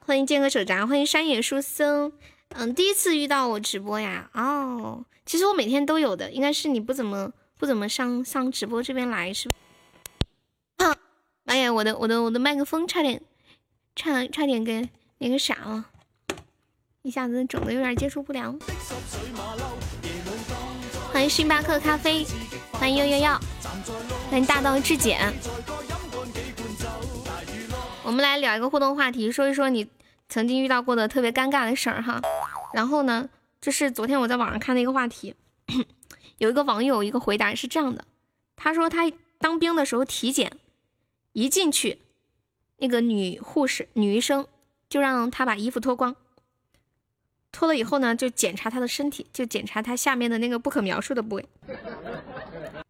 [0.00, 2.12] 欢迎剑哥手札，欢迎山野书生。
[2.50, 4.28] 嗯，第一次遇到我直播呀？
[4.34, 9.54] 哦，其实我每天都有的，应该是你不怎么不怎么上上直播这边来是吧？
[11.46, 13.22] 哎呀，我的我的我的麦克风差点
[13.94, 15.86] 差差点给那个啥了。
[17.02, 18.58] 一下子整的有点接触不良。
[21.12, 22.26] 欢迎星巴克咖啡，
[22.72, 23.40] 欢迎幺幺幺，
[24.28, 25.32] 欢迎大道至简。
[28.02, 29.88] 我们来聊一个互动话题，说一说你
[30.28, 32.20] 曾经遇到过的特别尴尬的事儿哈。
[32.74, 33.28] 然后呢，
[33.60, 35.36] 这是昨天我在网上看的一个话题，
[36.38, 38.04] 有一个网友一个回答是这样的，
[38.56, 39.08] 他说他
[39.38, 40.50] 当兵的时候体检，
[41.36, 41.98] 一进去，
[42.78, 44.46] 那个女护士、女医生
[44.88, 46.16] 就让他把衣服脱光。
[47.52, 51.46] 脱了以后呢，就检查他的身体，就检查他下面的那个不可描述的部位，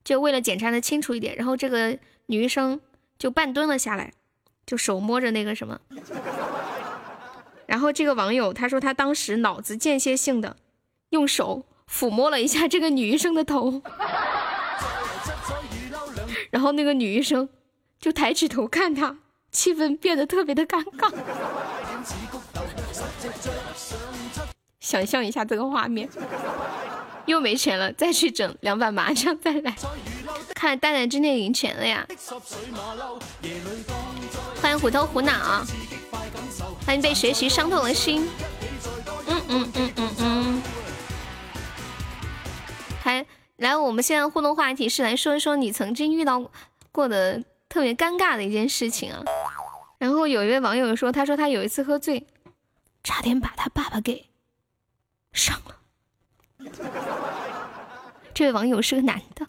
[0.05, 1.35] 就为了检查的清楚一点。
[1.35, 2.81] 然后这个女医生
[3.19, 4.13] 就半蹲了下来，
[4.65, 5.81] 就手摸着那个什么。
[7.67, 10.57] 然后这个网友他说他当时脑子间歇性的
[11.09, 13.83] 用手抚摸了一下这个女医生的头，
[16.51, 17.49] 然后那个女医生
[18.01, 19.17] 就抬起头看他，
[19.51, 21.13] 气氛变得特别的尴尬。
[24.81, 26.09] 想象一下这个画面，
[27.25, 29.75] 又没钱了，再去整两把麻将再来。
[30.55, 32.07] 看来蛋蛋今天赢钱了呀！
[34.63, 35.65] 欢迎虎头虎脑，
[36.87, 38.29] 欢迎被学习伤透了心。
[39.27, 40.63] 嗯嗯嗯嗯嗯。
[43.03, 46.51] 还来，我们现在互动话题是来说一说你曾经遇到
[46.93, 47.43] 过的
[47.77, 49.23] 特别尴尬的一件事情啊。
[49.99, 52.27] 然后有一位网友说，他说他有一次喝醉，
[53.05, 54.31] 差点把他爸爸给
[55.35, 55.77] 伤了。
[58.33, 59.47] 这位网友是个男的。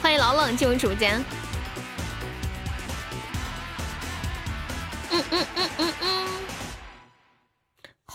[0.00, 1.22] 欢迎老冷进入直播间。
[5.10, 6.47] 嗯嗯嗯嗯嗯，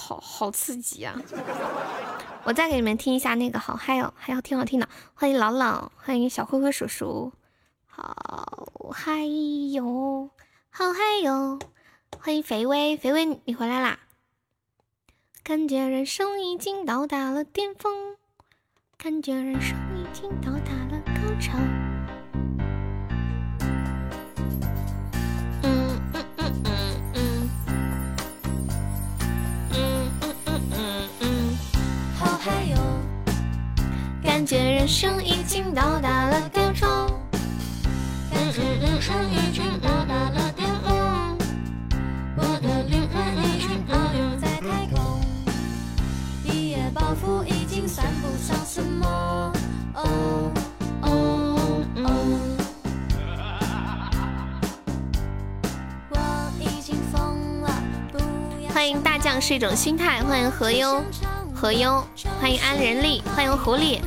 [0.04, 1.16] 好好刺激啊！
[2.44, 4.90] 我再给你们听一下那个，好嗨哦，还要挺好听的。
[5.14, 7.32] 欢迎老冷，欢迎小灰灰叔叔，
[7.88, 9.24] 好嗨
[9.72, 10.30] 哟，
[10.70, 11.58] 好嗨哟！
[12.20, 14.00] 欢迎肥威，肥威你回来啦！
[15.42, 18.18] 感觉人生已经到达了巅峰，
[18.98, 21.54] 感觉人生已经到达了高潮。
[34.44, 36.90] 感觉人生已经到达了巅峰，
[38.30, 41.38] 感觉人生已经到达了巅峰，
[42.36, 45.22] 我的灵魂已经遨游在太空，
[46.44, 49.54] 一夜暴富已经算不上什么。
[49.96, 50.52] 哦
[51.04, 52.06] 哦哦，
[56.10, 56.18] 我
[56.60, 57.72] 已经疯了。
[58.74, 61.02] 欢迎大将是一种心态，欢迎何优
[61.56, 62.06] 何优，
[62.42, 64.02] 欢迎安仁丽，欢迎狐狸。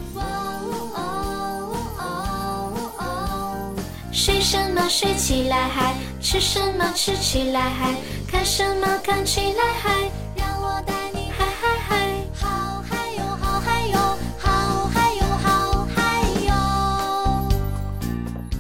[4.16, 7.94] 睡什么睡起来嗨，吃什么吃起来嗨，
[8.26, 13.98] 看什么看起来嗨，让我带你嗨嗨嗨，好嗨哟好嗨哟，
[14.38, 17.48] 好嗨哟好嗨哟。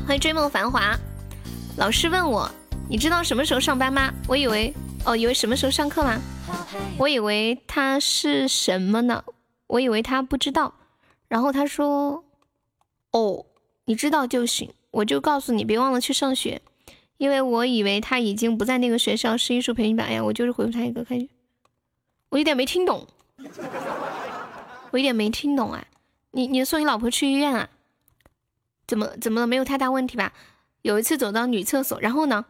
[0.06, 0.94] 欢迎追梦繁华，
[1.78, 2.50] 老师问我，
[2.86, 4.12] 你知道什么时候上班吗？
[4.28, 4.74] 我以为
[5.06, 6.20] 哦，以为什么时候上课吗？
[6.98, 9.24] 我以为他是什么呢？
[9.68, 10.74] 我以为他不知道，
[11.28, 12.22] 然后他说，
[13.12, 13.46] 哦，
[13.86, 14.70] 你知道就行。
[14.96, 16.62] 我就告诉你，别忘了去上学，
[17.18, 20.24] 因为我以为他已经不在那个学校是艺术培训班哎呀。
[20.24, 21.28] 我就是回复他一个，开始，
[22.30, 23.06] 我有点没听懂，
[24.90, 25.84] 我有点没听懂啊。
[26.30, 27.68] 你你送你老婆去医院啊？
[28.86, 29.46] 怎么怎么了？
[29.46, 30.32] 没有太大问题吧？
[30.80, 32.46] 有一次走到女厕所，然后呢？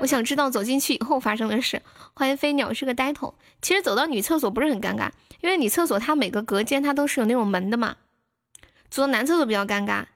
[0.00, 1.82] 我想知道走进去以后发生的事。
[2.14, 3.34] 欢迎飞鸟是个呆头。
[3.60, 5.10] 其实走到女厕所不是很尴尬，
[5.42, 7.96] 因为女厕所它每个隔间它都是有那种门的嘛。
[8.88, 10.06] 走到男厕所比较尴尬。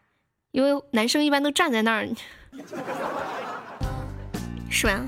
[0.53, 2.09] 因为男生一般都站在那儿，
[4.71, 5.01] 是吧？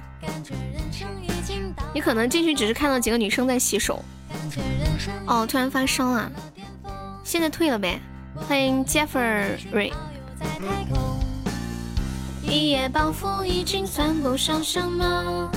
[1.94, 4.04] 你可能进去只是看到几个女生在洗手。
[5.26, 6.30] 哦，突然发烧了，
[7.24, 8.00] 现在退了呗。
[8.34, 9.92] 欢迎 Jeffrey。
[12.42, 15.50] 一夜暴富已经算不上什么。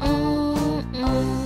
[0.00, 1.37] 嗯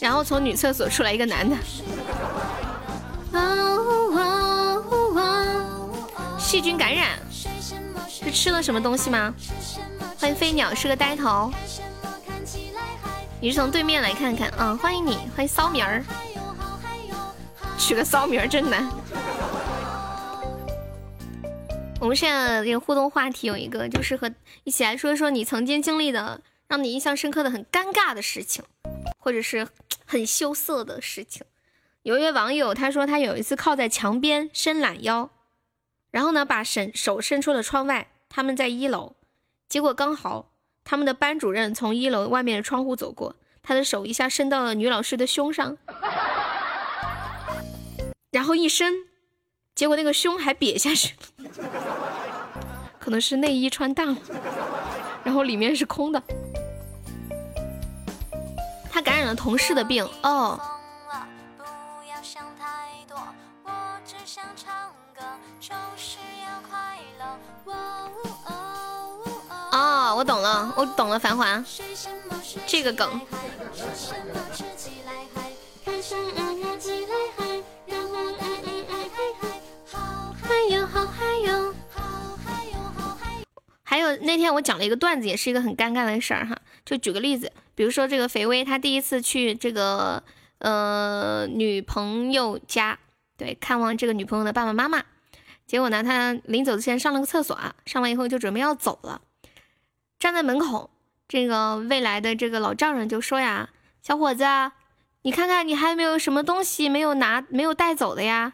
[0.00, 1.54] 然后从女厕所出来一个男的，
[6.38, 7.18] 细菌感染，
[8.08, 9.34] 是吃了什么东西吗？
[10.18, 11.52] 欢迎飞鸟是个呆头，
[13.42, 16.02] 你是从对面来看看，嗯，欢迎你，欢迎骚名儿，
[17.78, 18.88] 取个骚名儿真难。
[22.00, 24.30] 我们现在这个互动话题有一个，就是和
[24.64, 28.64] 一起来说一说你曾经经历的让你印象深刻的很尴尬的事情，
[29.20, 29.68] 或者是。
[30.10, 31.44] 很羞涩的事情。
[32.02, 35.30] 有一位网友，他说他有一次靠在墙边伸懒腰，
[36.10, 38.10] 然后呢把伸手伸出了窗外。
[38.28, 39.14] 他们在一楼，
[39.68, 40.50] 结果刚好
[40.82, 45.78] 他们的班主任从一楼外面的窗户走过，他的手一下伸到了女老师的胸上，
[48.32, 49.06] 然后一伸，
[49.76, 51.14] 结果那个胸还瘪下去，
[52.98, 54.16] 可能是内衣穿大了，
[55.22, 56.20] 然后里面是空的。
[58.92, 60.60] 他感染了同事的病哦。
[69.72, 71.64] 哦，我懂了，我懂了，繁华，
[72.66, 73.20] 这个梗。
[83.90, 86.56] 还有那天我讲了一个段子，也是一个很尴尬的事儿哈。
[86.84, 90.22] 就举个例子，比如说这个肥威，他第一次去这个
[90.58, 92.96] 呃女朋友家，
[93.36, 95.02] 对，看望这个女朋友的爸爸妈妈。
[95.66, 99.22] 结果呢，他临走之前上了个厕所啊，上完以后就准备要走了，
[100.20, 100.90] 站在门口，
[101.26, 103.70] 这个未来的这个老丈人就说呀
[104.06, 104.44] ：“小伙子，
[105.22, 108.52] 你看看你还有没有什么东西没有拿没有带走的呀？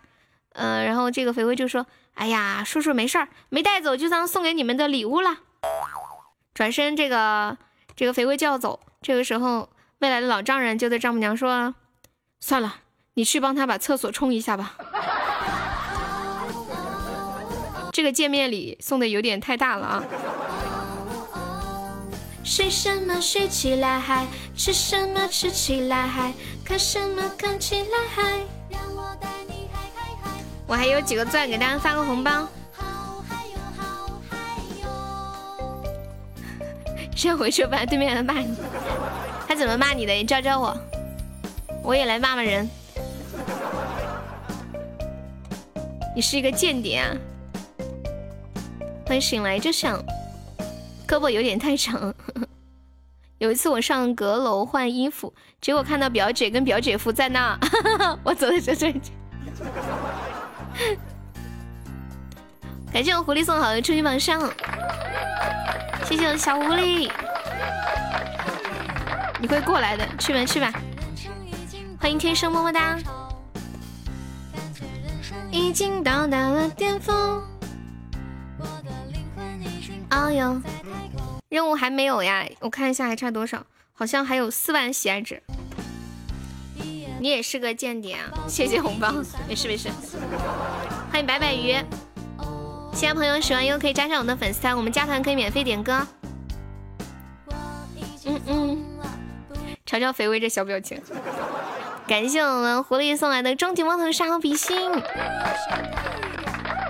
[0.55, 5.38] 嗯，然后这个肥威就说：“哎呀，叔叔没事儿，没带走就当送给你们的礼物了。”
[6.52, 7.56] 转身，这个
[7.94, 9.68] 这个肥肥就要走，这个时候
[10.01, 11.74] 未来的老丈人就对丈母娘说
[12.40, 12.76] ：“算了，
[13.14, 14.74] 你去帮他把厕所冲一下吧。”
[17.93, 20.05] 这个见面礼送的有点太大了啊！
[22.44, 26.32] 睡什么睡起来嗨，吃什么吃起来嗨，
[26.64, 28.40] 看什么看起来嗨。
[30.66, 32.48] 我还有几个钻，给大家发个红包。
[37.14, 38.55] 先回去不然对面人骂你。
[39.48, 40.12] 他怎么骂你的？
[40.12, 40.76] 你教教我，
[41.82, 42.68] 我也来骂骂人。
[46.14, 47.16] 你是一个间谍啊！
[49.06, 49.98] 欢迎醒来就想，
[51.06, 52.12] 胳膊有点太长。
[53.38, 57.59] 有一次我上阁楼换衣服，结果看到表姐跟表姐夫在那，
[58.24, 58.93] 我走的这这。
[62.93, 64.40] 感谢我狐狸送好的初级榜上，
[66.05, 67.11] 谢谢我小狐狸，
[69.40, 70.73] 你会过来的，去吧去吧。
[72.01, 72.97] 欢迎天生么么哒。
[75.51, 77.43] 已经到达了巅峰。
[80.11, 80.61] 哎呦，
[81.48, 85.43] 任务还没有呀，我看一下还差多少，好像还有四万喜爱值。
[87.18, 88.30] 你也是个间谍啊！
[88.47, 89.12] 谢谢红包，
[89.48, 89.88] 没事没事。
[91.10, 91.74] 欢迎白白鱼，
[92.93, 96.06] 其他朋友喜欢又可以加上我的粉丝团，我们加团可以免费点歌。
[98.26, 98.84] 嗯嗯，
[99.86, 101.01] 瞧瞧肥威这小表情。
[102.06, 104.93] 感谢我们狐狸送来的终极猫头杀比心。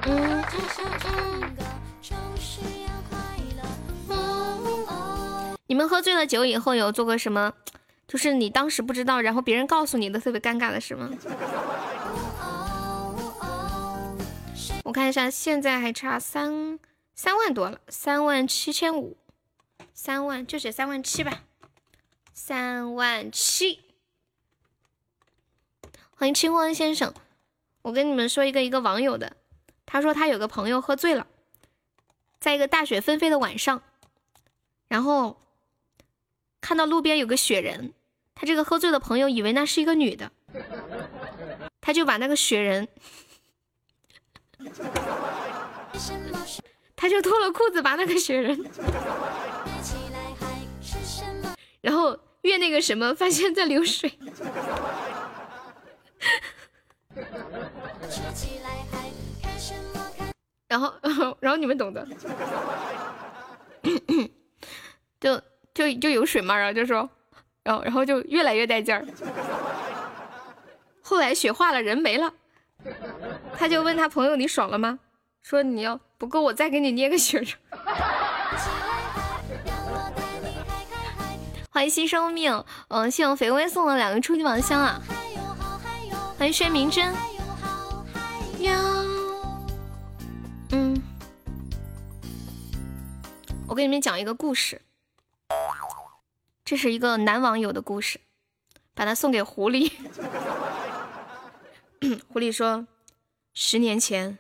[0.07, 0.43] 嗯。
[5.69, 7.53] 你们喝醉了酒以后有做过什么？
[8.09, 11.11] 就是你当时不知道，然后别人告诉你的特别尴尬的事吗？
[14.85, 16.79] 我看一下，现在还差三
[17.15, 19.17] 三万多了，三万七千五，
[19.93, 21.43] 三万就写三万七吧，
[22.33, 23.81] 三万七。
[26.13, 27.13] 欢迎清欢先生，
[27.83, 29.37] 我跟你们说一个一个网友的，
[29.85, 31.27] 他说他有个朋友喝醉了，
[32.39, 33.83] 在一个大雪纷飞的晚上，
[34.87, 35.41] 然后。
[36.59, 37.93] 看到路边有个雪人，
[38.39, 40.31] 他这个喝醉的朋友以为那是一个女的，
[41.81, 42.87] 他就把那个雪人，
[46.95, 48.63] 他就脱了裤子把那个雪人，
[51.81, 54.13] 然后越那个什么，发现在流水，
[60.69, 60.95] 然后
[61.41, 62.07] 然后你们懂的，
[65.19, 65.43] 就。
[65.77, 67.07] 就就有水嘛，然后就说，
[67.67, 69.05] 然后然后就越来越带劲儿。
[71.03, 72.33] 后来雪化了，人没了，
[73.59, 75.01] 他就问他朋友：“你爽了吗？”
[75.43, 77.49] 说：“你要不够，我再给你捏个雪人。”
[81.71, 85.03] 欢迎新生命，嗯，谢我肥威送了两个初级宝箱啊！
[86.39, 87.13] 欢迎薛明真，
[90.71, 91.03] 嗯，
[93.67, 94.81] 我给你们讲一个故事。
[96.67, 98.19] 这是一个男网友的故事，
[98.93, 99.93] 把它送给狐狸。
[102.27, 102.89] 狐狸说
[103.55, 104.39] ：“十年前，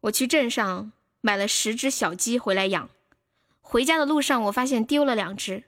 [0.00, 2.88] 我去镇上买了十只小鸡回来养，
[3.60, 5.64] 回家的路上我发现丢了两只，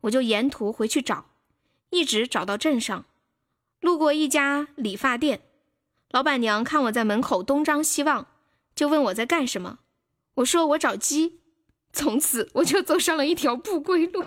[0.00, 1.26] 我就沿途回去找，
[1.90, 3.04] 一直找到镇上，
[3.80, 5.42] 路过一家理发店，
[6.08, 8.28] 老板娘看我在门口东张西望，
[8.74, 9.80] 就问我在干什么，
[10.36, 11.40] 我说我找鸡，
[11.92, 14.24] 从此我就走上了一条不归路。”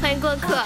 [0.00, 0.64] 欢迎过客，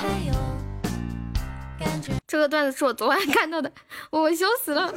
[2.26, 3.70] 这个段子是我昨晚看到的，
[4.10, 4.92] 我笑死了。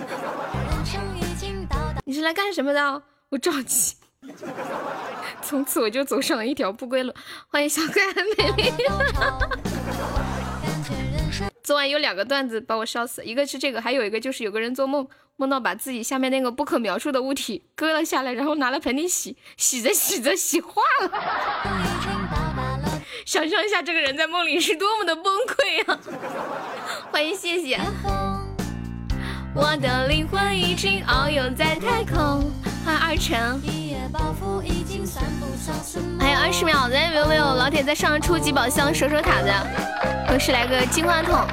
[2.06, 3.02] 你是来干什么的？
[3.30, 3.96] 我着急。
[5.42, 7.14] 从此我就走上了一条不归路。
[7.48, 8.72] 欢迎小可爱美丽。
[11.64, 22.17] 昨晚有两个段子把我笑死，一个是这个，还有一个就是有个人做梦，梦到把自己下面那个不可描述的物体割了下来，然后拿了盆里洗，洗着洗着洗化了。
[23.28, 26.00] 想象一下，这个人在梦里是多么的崩溃啊！
[27.12, 27.78] 欢迎，谢谢。
[29.54, 32.50] 我的灵魂已经遨游在太空。
[32.86, 33.62] 欢迎二晨。
[36.18, 39.54] 还有二十秒，咱有没有老铁在上初级宝箱守守塔的？
[40.30, 41.46] 我是来个金话筒。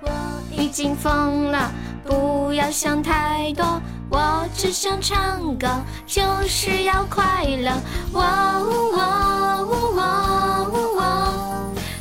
[0.00, 1.70] 我已经疯了，
[2.06, 3.78] 不要想太多。
[4.10, 5.68] 我只想唱歌，
[6.06, 7.70] 就是要快乐。
[8.12, 11.32] 哇呜哇呜哇呜哇。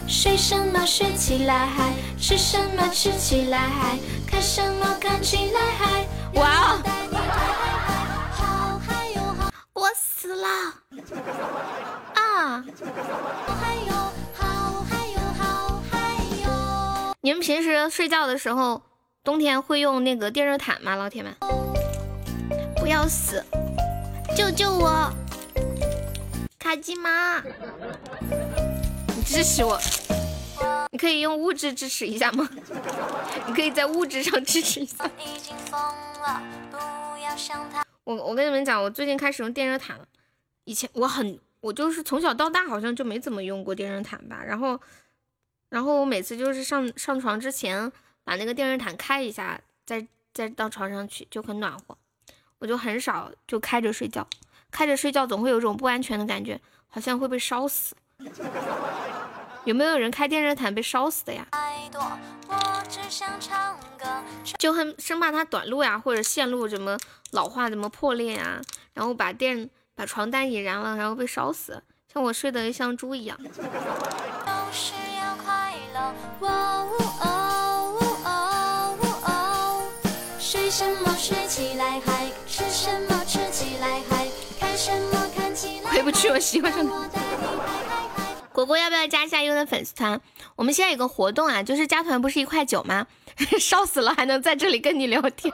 [0.07, 6.07] 睡起来嗨，吃什么吃起来嗨，看什么看起来嗨。
[6.33, 6.77] 哇！
[9.73, 10.47] 我死了
[12.15, 12.63] 啊！
[13.45, 13.93] 好嗨哟，
[14.33, 15.97] 好嗨哟，好嗨
[16.43, 18.81] 哟你们平时睡觉的时候，
[19.23, 21.35] 冬天会用那个电热毯吗，老铁们？
[22.89, 23.45] 要死，
[24.35, 25.13] 救救我！
[26.57, 27.39] 卡基玛，
[29.15, 29.79] 你支持我，
[30.91, 32.49] 你可以用物质支持一下吗？
[33.45, 35.07] 你可以在物质上支持一下。
[38.03, 40.03] 我我跟你们讲，我最近开始用电热毯了。
[40.63, 44.43] 以前我很，我就是从小到大好像就没怎么用过电热毯吧。
[44.43, 44.79] 然后，
[45.69, 47.91] 然后我每次就是上上床之前
[48.23, 51.95] 把那个电热毯开一下，再再到床上去就很暖和。
[52.59, 54.27] 我就很少就开着睡觉，
[54.69, 57.95] 开着睡觉总会有种不安全的感觉，好像会被烧死。
[59.65, 61.47] 有没有人开电热毯被烧死的呀？
[64.57, 66.97] 就很生怕它短路呀，或者线路怎么
[67.31, 68.59] 老化、怎么破裂呀，
[68.93, 71.83] 然后把电把床单引燃了，然后被烧死。
[72.11, 73.37] 像我睡得像猪一样。
[74.71, 76.78] 需要快乐我
[86.19, 86.89] 去，我喜欢上你。
[88.51, 90.19] 果果要不要加一下优的粉丝团？
[90.57, 93.07] 我们现在有个活动啊，就是加团不是一块九吗？
[93.57, 95.53] 烧死了还能在这里跟你聊天。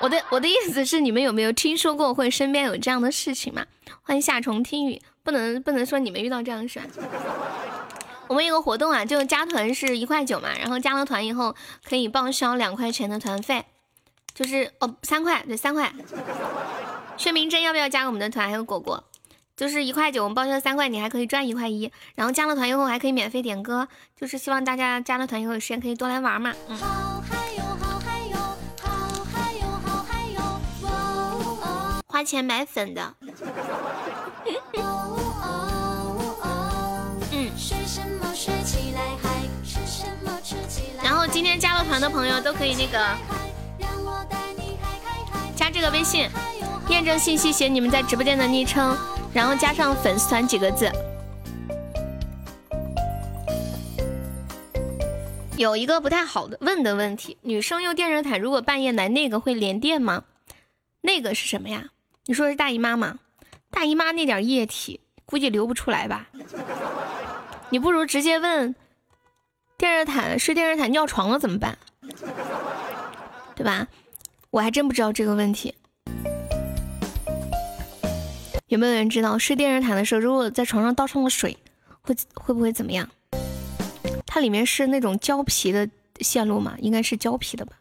[0.00, 3.66] 我的我的意思是，你们有没有听说过或者身边有这样的事情吗？
[4.00, 6.80] 欢迎夏虫听雨，不能不能说你们遇到这样的事。
[8.26, 11.54] 我们有个活动啊，就加团是一块九嘛，然后加了团以后
[11.86, 13.66] 可以报销两块钱的团费，
[14.34, 15.92] 就是哦三块对三块。
[17.18, 18.48] 薛明真要不要加我们的团？
[18.48, 19.04] 还有果果。
[19.56, 21.90] 就是一块九，我们报销三块，你还可以赚一块一。
[22.16, 23.86] 然后加了团以后还可以免费点歌，
[24.18, 26.52] 就是希望大家加了团以后有时间可以多来玩嘛。
[26.68, 26.76] 嗯。
[32.08, 33.14] 花钱买粉的。
[37.32, 37.50] 嗯。
[41.02, 43.16] 然后今天加了团的朋友都可以那个
[45.64, 46.28] 加这个微信，
[46.90, 48.94] 验证信息写你们在直播间的昵称。
[49.32, 50.92] 然后加上粉丝团几个字。
[55.56, 60.24] 有一个不太好的问的问题：女生用电热毯，如果半夜来那个会连电吗？
[61.00, 61.86] 那个是什么呀？
[62.26, 63.18] 你说是大姨妈吗？
[63.70, 66.26] 大姨妈那点液体估计流不出来吧？
[67.70, 68.74] 你不如直接问
[69.78, 71.78] 电热毯，睡电热毯尿床了怎么办？
[73.56, 73.88] 对吧？
[74.54, 75.74] 我还真不知道这个问题。
[78.68, 81.58] 有没有人知道睡电热毯的时候，如果在床上倒上了水，
[82.02, 83.10] 会会不会怎么样？
[84.24, 85.90] 它里面是那种胶皮的
[86.20, 86.76] 线路吗？
[86.78, 87.80] 应该是胶皮的吧，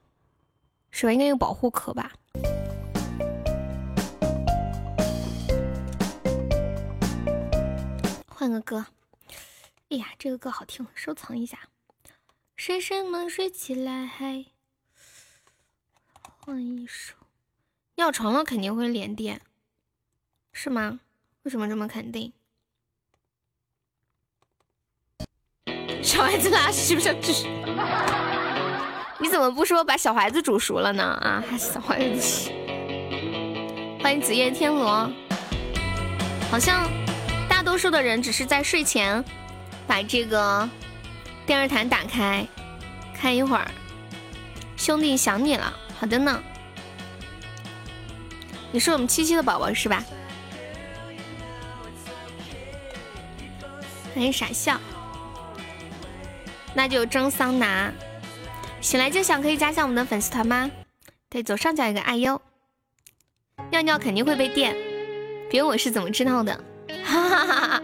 [0.90, 1.14] 是吧？
[1.14, 2.12] 应该有保护壳吧。
[8.28, 8.84] 换个歌，
[9.90, 11.60] 哎呀，这个歌好听，收藏一下。
[12.56, 14.46] 睡什么睡起来嗨？
[16.46, 17.14] 换一首。
[17.96, 19.40] 尿床了肯定会连电。
[20.52, 21.00] 是吗？
[21.44, 22.34] 为什么这么肯定？
[26.04, 27.48] 小孩子拉稀不是吃？
[29.22, 31.02] 你怎么不说把小孩子煮熟了呢？
[31.02, 32.52] 啊，还是小孩子？
[34.02, 35.10] 欢迎紫夜天罗。
[36.52, 36.92] 好像
[37.48, 39.24] 大多数的人只是在睡前
[39.88, 40.70] 把这个
[41.46, 42.46] 电热毯打开，
[43.16, 43.72] 看一会儿。
[44.76, 46.44] 兄弟想你了，好的呢。
[48.74, 50.04] 你是我们七七的宝宝是吧？
[54.14, 54.78] 欢迎傻笑，
[56.74, 57.90] 那就蒸桑拿。
[58.82, 60.70] 醒来就想可以加下我们的粉丝团吗？
[61.30, 62.42] 对，左上角有个爱哟。
[63.72, 64.76] 尿尿肯定会被电，
[65.50, 66.62] 别问我是怎么知道的。
[67.06, 67.84] 哈哈哈哈！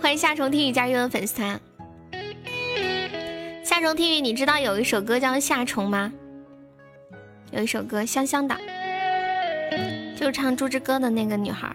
[0.00, 1.60] 欢迎夏虫听雨加入我的粉丝团。
[3.64, 6.12] 夏虫听雨，你知道有一首歌叫夏虫吗？
[7.50, 8.54] 有一首歌香香的，
[10.14, 11.74] 就是唱《猪之歌》的那个女孩。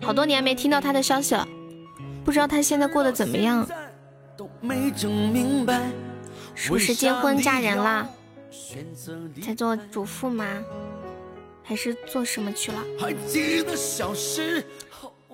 [0.00, 1.44] 好多年没听到她的消息了，
[2.24, 3.66] 不知道她现在过得怎么样。
[6.54, 8.08] 是不是结婚嫁人啦？
[9.44, 10.46] 在做主妇吗？
[11.64, 12.78] 还是做什么去了？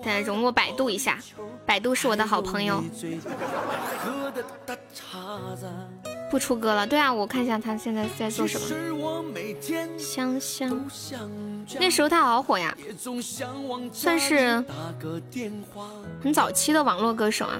[0.03, 1.17] 等容我百度一下，
[1.65, 2.83] 百度是我的好朋友。
[6.29, 8.67] 不出歌了，对啊，我看一下他现在在做什么。
[9.97, 10.89] 香香，
[11.77, 12.73] 那时候他好火呀，
[13.91, 14.63] 算是
[16.23, 17.59] 很早期的网络歌手啊。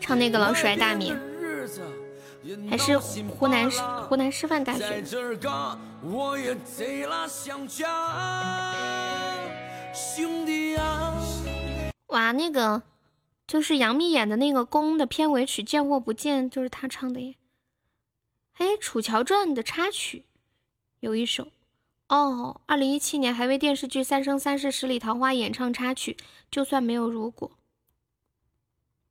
[0.00, 1.14] 唱那个老鼠爱大米，
[2.68, 3.70] 还是湖南
[4.08, 5.02] 湖南师范大学。
[9.94, 11.22] 兄弟啊
[12.06, 12.82] 哇，那个
[13.46, 17.34] 就是杨幂演的那个《宫》的片尾曲《见或不见》，就是她唱的耶。
[18.54, 20.24] 哎，《楚乔传》的插曲
[21.00, 21.48] 有一首
[22.08, 22.60] 哦。
[22.66, 26.16] 二零一七年还为电视剧《三生三世十里桃花》演唱插曲，
[26.50, 27.50] 就算没有如果。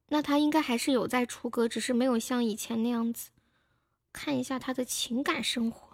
[0.10, 3.30] 那他应该还是有在出歌，只是没有像以前那样子。
[4.12, 5.88] 看一下他的情感生活，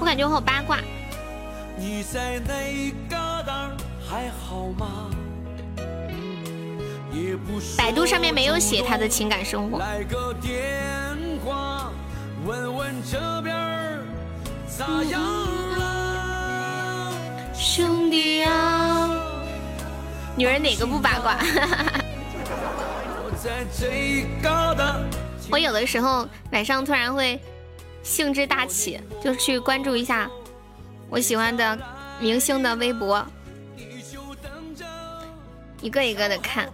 [0.00, 0.80] 我感觉我好八卦。
[7.76, 9.80] 百度上面没有写他的情感生活。
[17.54, 19.10] 兄弟啊，
[20.36, 21.38] 女人哪个不八卦？
[25.50, 27.40] 我有的时候晚上突然会
[28.02, 30.30] 兴致大起，就去关注一下
[31.10, 31.76] 我喜欢的
[32.20, 33.26] 明星的微博，
[35.82, 36.68] 一个一个的看。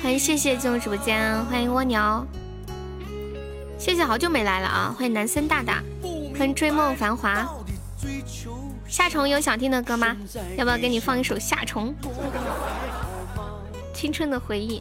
[0.00, 2.24] 欢迎谢谢进入直播间，欢迎蜗牛，
[3.76, 4.94] 谢谢好久没来了啊！
[4.96, 5.82] 欢迎南森大大，
[6.38, 7.44] 欢迎追梦繁华。
[8.86, 10.16] 夏虫有想听的歌吗？
[10.56, 11.92] 要不要给你放一首夏虫？
[13.92, 14.80] 青春的回忆。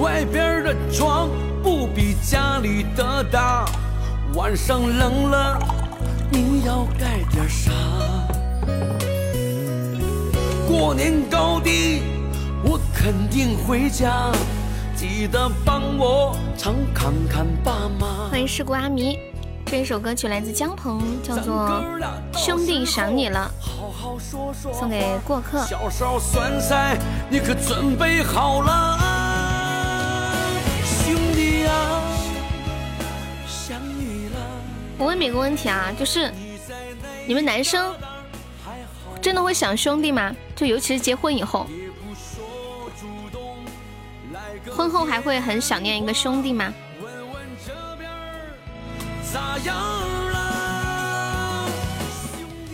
[0.00, 1.28] 外边的床
[1.62, 3.64] 不比家里的大，
[4.34, 5.58] 晚上冷了
[6.30, 7.70] 你要盖点啥？
[10.68, 12.02] 过年高低
[12.62, 14.30] 我肯定回家，
[14.94, 18.28] 记得帮我常看看爸妈。
[18.30, 19.18] 欢迎事故阿迷。
[19.64, 21.82] 这一首歌曲来自江鹏，叫做
[22.38, 23.50] 《兄弟想你了》，
[24.78, 25.64] 送给过客。
[34.98, 36.30] 我问你个问题啊，就是
[37.26, 37.94] 你们男生
[39.22, 40.34] 真的会想兄弟吗？
[40.56, 41.68] 就尤其是结婚以后，
[44.70, 46.74] 婚后还会很想念一个兄弟吗？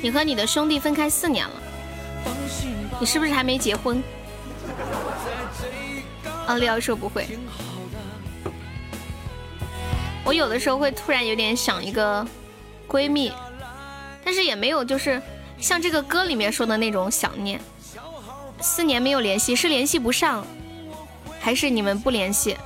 [0.00, 1.54] 你和你的兄弟分开四年了，
[2.98, 4.02] 你是不是还没结婚？
[6.46, 7.26] 奥利奥说不会。
[10.24, 12.26] 我有的时候会突然有点想一个
[12.88, 13.30] 闺蜜，
[14.24, 15.20] 但是也没有就是
[15.58, 17.60] 像这个歌里面说的那种想念。
[18.60, 20.46] 四年没有联系，是联系不上，
[21.38, 22.56] 还是你们不联系？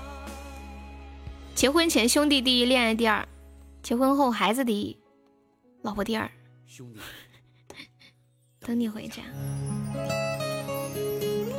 [1.55, 3.27] 结婚前兄弟第一，恋爱第二。
[3.83, 4.97] 结婚后孩子第一，
[5.83, 6.31] 老婆第二，
[6.67, 7.01] 兄弟，
[8.61, 9.23] 等你回家。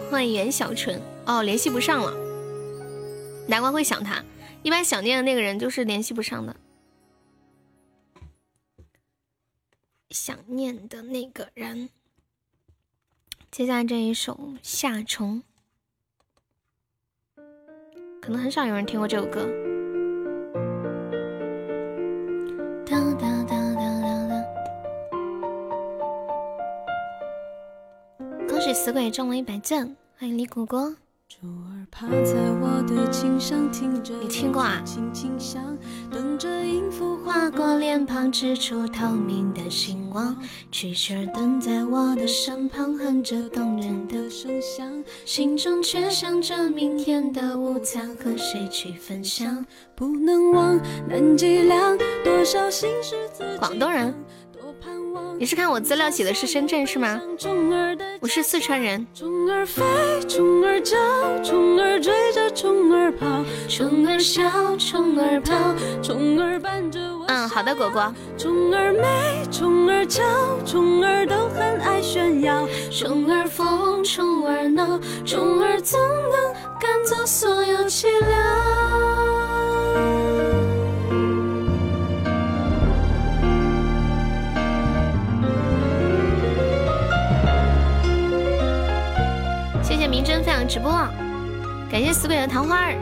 [0.09, 2.13] 欢迎袁小纯，哦，联系不上了，
[3.47, 4.23] 难怪会想他。
[4.61, 6.55] 一般想念的那个人就是联系不上的，
[10.11, 11.89] 想念的那个人。
[13.49, 15.41] 接下来这一首《夏虫》，
[18.21, 19.47] 可能很少有人听过这首歌。
[22.85, 24.33] 哒哒哒哒哒哒！
[28.47, 30.95] 恭喜死鬼中了一百钻，欢迎李果果。
[31.41, 31.47] 你
[34.27, 34.83] 听过啊？
[37.23, 40.35] 划过脸庞，织出透明的星光。
[40.71, 49.65] 蛐蛐儿蹲在我的身旁，哼着动人的声响，心中却想着明天的午餐和谁去分享。
[49.95, 53.57] 不能忘，难计量，多少心事自己。
[53.59, 54.13] 广东人。
[55.37, 57.19] 你是看我资料写的是深圳是吗？
[58.19, 59.07] 我是四川人。
[67.27, 68.13] 嗯，好的，果果。
[68.37, 70.21] 虫儿美，虫儿俏，
[70.65, 72.67] 虫儿都很爱炫耀。
[72.91, 79.28] 虫儿疯，虫儿闹，虫儿总能赶走所有凄凉。
[90.69, 90.91] 直播，
[91.91, 92.93] 感谢死鬼的桃花儿。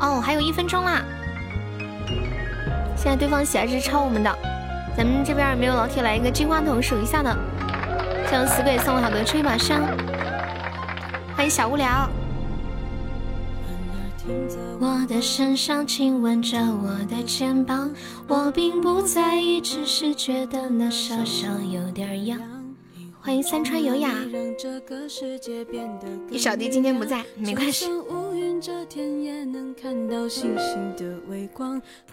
[0.00, 1.02] 哦，还有一分钟啦！
[2.96, 4.38] 现在对方喜爱是超我们的，
[4.96, 7.36] 咱们这边没有老铁来一个金话筒数一下的。
[8.30, 9.82] 向死鬼送了好多吹马声，
[11.36, 12.08] 欢迎小无聊。
[14.80, 17.90] 我的身上亲吻着我的肩膀，
[18.26, 22.40] 我并不在意，只是觉得那稍稍有点痒。
[23.24, 24.12] 欢迎三川有雅。
[26.28, 27.86] 你小弟今天不在，没关系。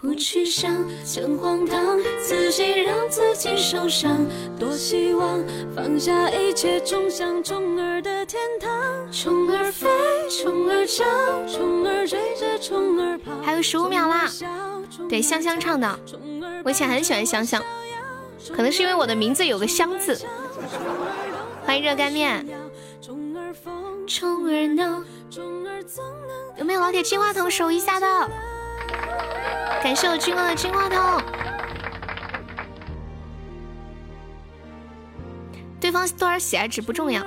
[0.00, 0.72] 不去想，
[1.04, 4.24] 真荒唐，自己让自己受伤。
[4.56, 8.70] 多希望放下一切，冲向虫儿的天堂。
[9.12, 9.88] 虫儿飞，
[10.28, 11.04] 虫儿叫，
[11.48, 13.32] 虫儿追着虫儿跑。
[13.42, 14.30] 还有十五秒啦！
[15.08, 15.98] 对，香香唱的，
[16.64, 17.60] 我以前很喜欢香香，
[18.54, 20.16] 可能是因为我的名字有个香字。
[21.64, 22.46] 欢迎热干面。
[26.56, 28.30] 有没有老铁金话筒守一下的？
[29.82, 31.22] 感谢我军哥的金话筒。
[35.80, 37.24] 对方多少喜爱值不重要。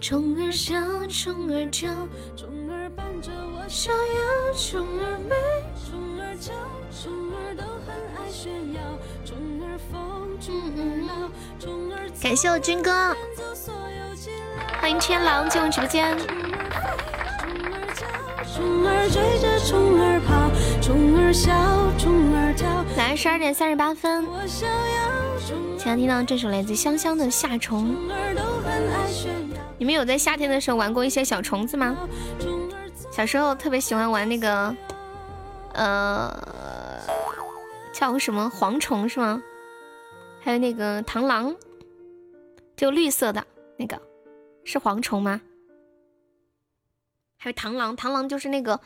[0.00, 0.74] 虫儿笑，
[1.08, 1.88] 虫儿叫，
[2.36, 5.34] 虫儿伴着我逍遥，虫儿美，
[5.84, 6.22] 虫儿
[7.34, 8.17] 儿都很爱
[12.20, 13.16] 感谢我军哥，
[14.80, 16.16] 欢迎天狼进入直播间。
[22.96, 24.26] 来，十二点三十八分。
[25.78, 27.94] 想要听到这首来自香香的《夏虫》。
[29.78, 31.96] 你们有在夏天的时候玩过一些小虫子吗？
[33.10, 34.74] 小时候特别喜欢玩那个，
[35.72, 36.30] 呃，
[37.98, 39.42] 叫什么蝗虫是吗？
[40.40, 41.56] 还有那个螳螂，
[42.76, 43.44] 就绿色的
[43.76, 44.00] 那个，
[44.62, 45.40] 是蝗虫吗？
[47.38, 48.80] 还有螳螂，螳螂就是那个，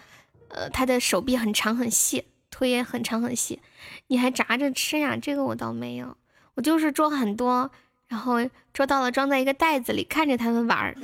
[0.48, 3.60] 呃，它的手臂很长很细，腿也很长很细，
[4.06, 5.14] 你还炸着吃呀？
[5.20, 6.16] 这个我倒没有，
[6.54, 7.70] 我就是捉很多。
[8.08, 8.36] 然后
[8.72, 10.96] 捉到了，装在一个袋子里，看着他们玩儿，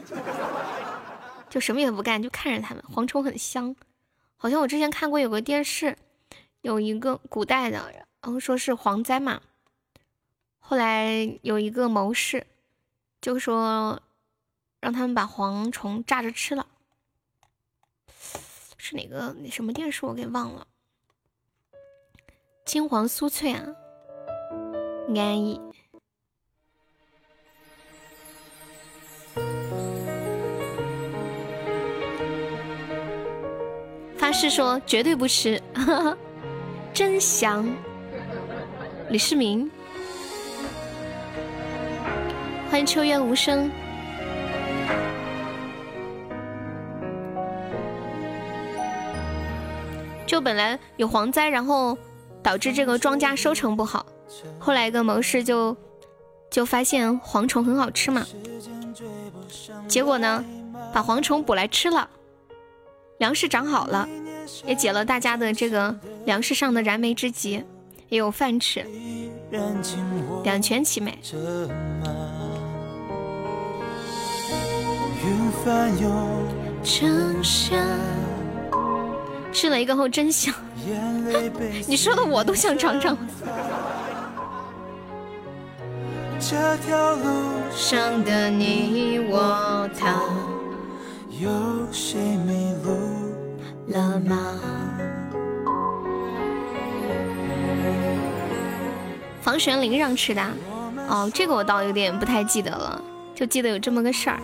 [1.50, 2.82] 就什么也不干，就看着他们。
[2.90, 3.76] 蝗虫很香，
[4.38, 5.94] 好像我之前看过有个电视，
[6.68, 7.90] 有一个古代的，
[8.20, 9.40] 然后说是蝗灾嘛。
[10.58, 12.46] 后来有一个谋士，
[13.22, 14.02] 就说
[14.78, 16.66] 让他们把蝗虫炸着吃了。
[18.76, 20.66] 是哪个那什么电视我给忘了？
[22.66, 23.64] 金黄酥脆啊，
[25.16, 25.58] 安逸。
[34.18, 35.58] 发誓说绝对不吃，
[36.98, 37.64] 真香！
[39.08, 39.70] 李世民，
[42.68, 43.70] 欢迎秋月无声。
[50.26, 51.96] 就本来有蝗灾，然后
[52.42, 54.04] 导致这个庄稼收成不好，
[54.58, 55.76] 后来一个谋士就
[56.50, 58.26] 就发现蝗虫很好吃嘛，
[59.86, 60.44] 结果呢，
[60.92, 62.10] 把蝗虫捕来吃了。
[63.18, 64.08] 粮食长好了，
[64.66, 65.94] 也解了大家的这个
[66.24, 67.62] 粮食上的燃眉之急，
[68.08, 68.84] 也有饭吃，
[70.42, 71.18] 两全其美。
[79.52, 80.54] 吃了一个后真香，
[81.86, 83.16] 你说的我都想尝尝。
[86.40, 87.24] 这条路
[87.74, 90.14] 上的你我他。
[91.40, 91.48] 有
[91.92, 92.96] 谁迷路
[93.88, 94.60] 了吗？
[99.40, 100.42] 房玄龄让吃的
[101.08, 103.02] 哦，这个我倒有点不太记得了，
[103.34, 104.38] 就记得有这么个事儿。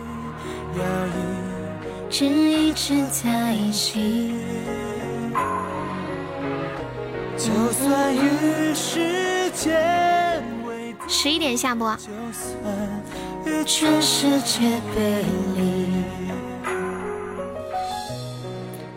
[11.07, 11.95] 十一点下播。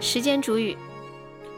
[0.00, 0.78] 时间煮雨，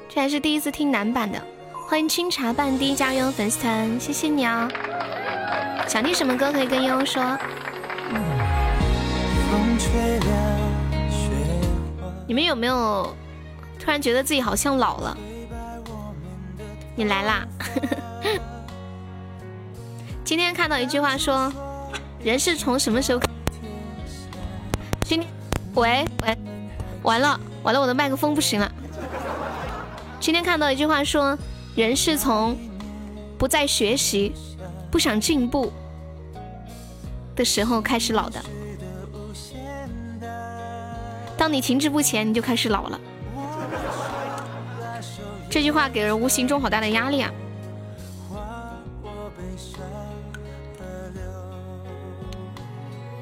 [0.09, 1.41] 这还是第一次听男版的。
[1.87, 4.69] 欢迎清茶半滴加入粉丝团，谢谢你啊！
[5.87, 7.23] 想听什么歌可以跟悠悠说。
[12.27, 13.15] 你们有没有
[13.79, 15.17] 突然觉得自己好像老了？
[16.97, 17.47] 你来啦！
[20.25, 21.53] 今天看到一句话说，
[22.23, 23.21] 人是从什么时候？
[25.03, 25.29] 今天，
[25.75, 26.39] 喂喂，
[27.03, 27.39] 完了。
[27.63, 28.71] 完了，我的麦克风不行了。
[30.19, 31.37] 今天看到一句话说，
[31.75, 32.57] 人是从
[33.39, 34.33] 不再学习、
[34.91, 35.73] 不想进步
[37.35, 38.43] 的时候开始老的。
[41.37, 43.01] 当你停滞不前，你就开始老了。
[45.49, 47.33] 这句话给人无形中好大的压力啊！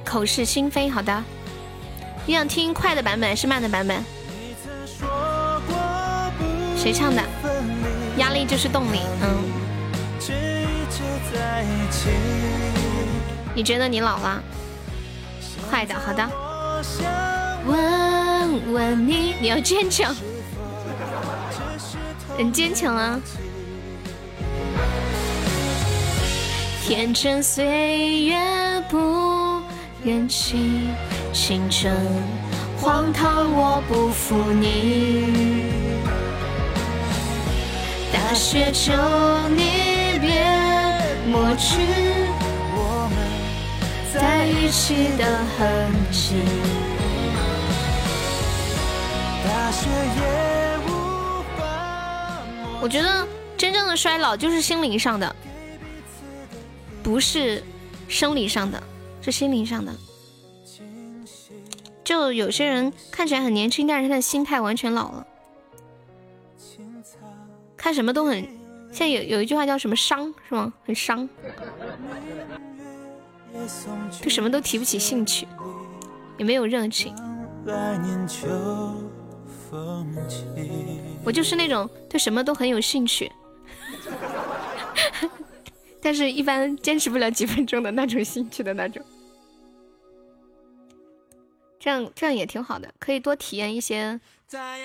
[0.05, 1.25] 口是心非，好的。
[2.27, 4.03] 你想听快的版本还是慢的版本？
[6.89, 7.23] 谁唱的？
[8.17, 9.01] 压力就是动力。
[9.21, 9.45] 嗯。
[13.55, 14.43] 你觉得你老了？
[15.69, 16.27] 快的，好的。
[17.67, 20.17] 问问你，你要坚强，
[22.39, 23.21] 很坚强啊！
[26.87, 28.35] 天真岁月
[28.89, 29.61] 不
[30.03, 30.89] 忍心，
[31.35, 31.95] 青春
[32.81, 35.88] 荒唐我不负你。
[38.35, 38.93] 雪求
[39.49, 40.45] 你别
[41.27, 41.77] 抹去
[42.75, 43.19] 我们
[44.15, 45.25] 在一起的
[45.57, 46.43] 痕迹。
[52.81, 53.27] 我觉得
[53.57, 55.35] 真正的衰老就是心灵上的，
[57.03, 57.63] 不是
[58.09, 58.83] 生理上的，
[59.21, 59.93] 是心灵上的。
[62.05, 65.27] 就有些人看起来很年轻，但是他的心态完全老了。
[67.79, 68.43] 看什么都很，
[68.93, 70.71] 现在有有一句话叫什么伤是吗？
[70.85, 71.27] 很伤，
[74.21, 75.47] 对什么都提不起兴趣，
[76.37, 77.15] 也没有热情。
[81.25, 83.31] 我就是那种对什么都很有兴趣，
[86.03, 89.01] 但是一般坚持不了几分钟的那种兴趣的那种。
[91.79, 94.19] 这样这样也挺好的，可以多体验一些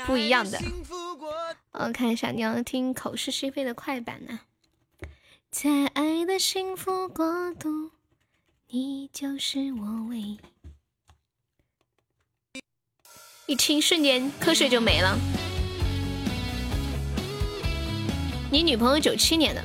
[0.06, 0.60] 不一样的。
[1.72, 4.40] 我看一下，你要听口是心非的快版呢。
[5.49, 7.91] 在爱的幸福国度，
[8.68, 10.40] 你就是我唯一。
[13.45, 15.18] 一听瞬间瞌睡就没了。
[18.52, 19.64] 你女朋友九七年的，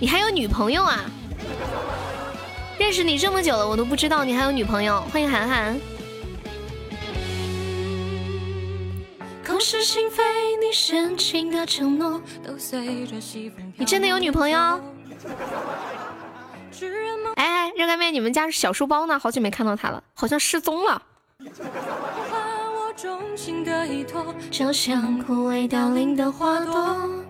[0.00, 1.04] 你还有女朋友啊？
[2.78, 5.02] 认识你这么久了，我都不知道你还有女朋友。
[5.12, 5.78] 欢迎涵涵。
[13.76, 14.80] 你真的有女朋友？
[17.36, 19.18] 哎，热干面，你们家小书包呢？
[19.18, 21.02] 好久没看到他了，好像失踪了。
[24.50, 27.24] 就像枯萎凋零的花朵，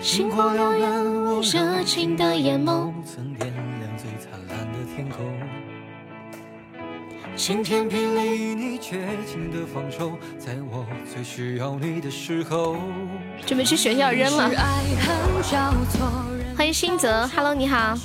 [0.00, 1.04] 星火燎原，
[1.42, 2.92] 热情的眼眸。
[7.34, 12.76] 晴天霹雳，你绝情的放手，在我最需要你的时候。
[13.46, 14.50] 准备去学校扔了。
[16.56, 17.96] 欢迎新泽，Hello，你好。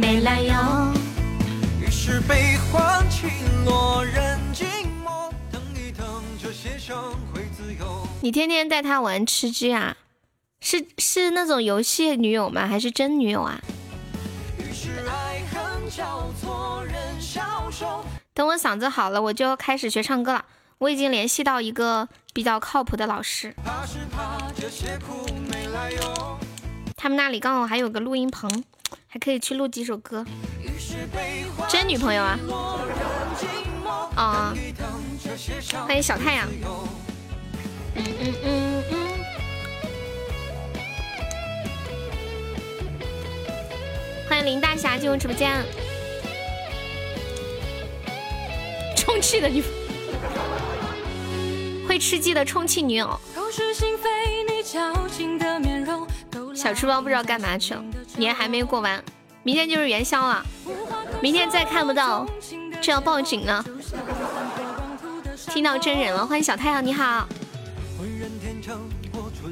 [0.00, 0.52] 没来由。
[1.84, 3.26] 于是悲欢起
[3.66, 4.64] 落，人寂
[5.04, 6.06] 寞，等一等，
[6.40, 6.96] 这些伤
[7.32, 8.06] 会自由。
[8.20, 9.96] 你天天带他玩吃鸡啊？
[10.60, 12.66] 是是那种游戏女友吗？
[12.66, 13.60] 还是真女友啊？
[18.34, 20.44] 等我嗓子好了，我就开始学唱歌了。
[20.78, 23.54] 我已经联系到一个比较靠谱的老师，
[26.96, 28.64] 他们那里刚好还有个录音棚，
[29.06, 30.26] 还可以去录几首歌。
[31.68, 32.36] 真女朋友啊？
[34.16, 34.52] 啊！
[35.86, 36.48] 欢迎小太阳。
[37.94, 38.94] 嗯嗯嗯嗯。
[44.28, 45.64] 欢迎林大侠进入直播间。
[49.04, 49.62] 充气的女，
[51.86, 53.20] 会吃鸡的充气女友。
[56.54, 57.84] 小书包不知道干嘛去了，
[58.16, 59.02] 年还没过完，
[59.42, 60.44] 明天就是元宵了，
[61.20, 62.26] 明天再看不到
[62.80, 63.62] 就要报警了。
[65.48, 67.28] 听到真人了，欢迎小太阳，你好，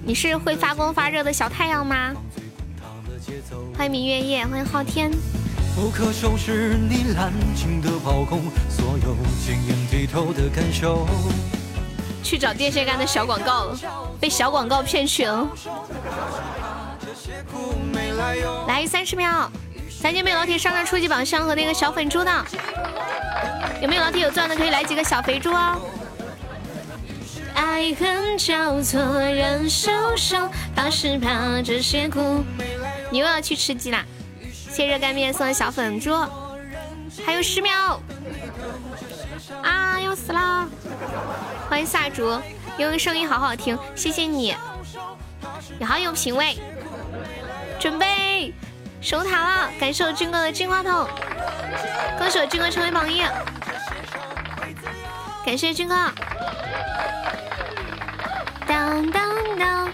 [0.02, 2.14] 你是会发光发热的小太阳吗？
[3.76, 5.10] 欢迎明月夜，欢迎昊天。
[5.74, 11.06] 不可收拾你滥情的炮轰，所有晶莹剔透的感受。
[12.22, 13.78] 去找电线杆的小广告了，
[14.20, 15.48] 被小广告骗去了。
[18.68, 19.50] 来三十秒，
[20.00, 22.30] 咱家没有老铁上上初级宝箱和那个小粉猪的，
[23.80, 25.80] 有没有老铁有钻的可以来几个小肥猪哦。
[27.54, 32.44] 爱恨交错，人受伤，怕是怕这些苦。
[33.10, 34.04] 你又要去吃鸡啦？
[34.72, 36.10] 谢热干面送的小粉猪，
[37.26, 38.00] 还有十秒
[39.62, 40.00] 啊！
[40.00, 40.66] 要死了！
[41.68, 42.40] 欢迎萨竹，
[42.78, 44.56] 因为声音好好听，谢谢你，
[45.78, 46.56] 你好有品味。
[47.78, 48.54] 准备
[49.02, 51.06] 守塔了，感谢我军哥的金话筒，
[52.18, 53.22] 恭喜我军哥成为榜一，
[55.44, 55.94] 感谢军哥。
[58.66, 59.92] 当当当！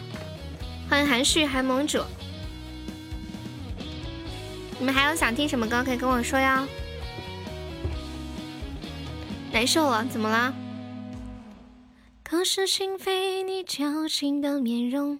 [0.88, 2.00] 欢迎韩旭，韩盟主。
[4.78, 6.66] 你们还有想听什么歌可以跟我说呀？
[9.52, 10.54] 难受了，怎么了？
[12.22, 15.18] 口是心扉，你矫情的面容。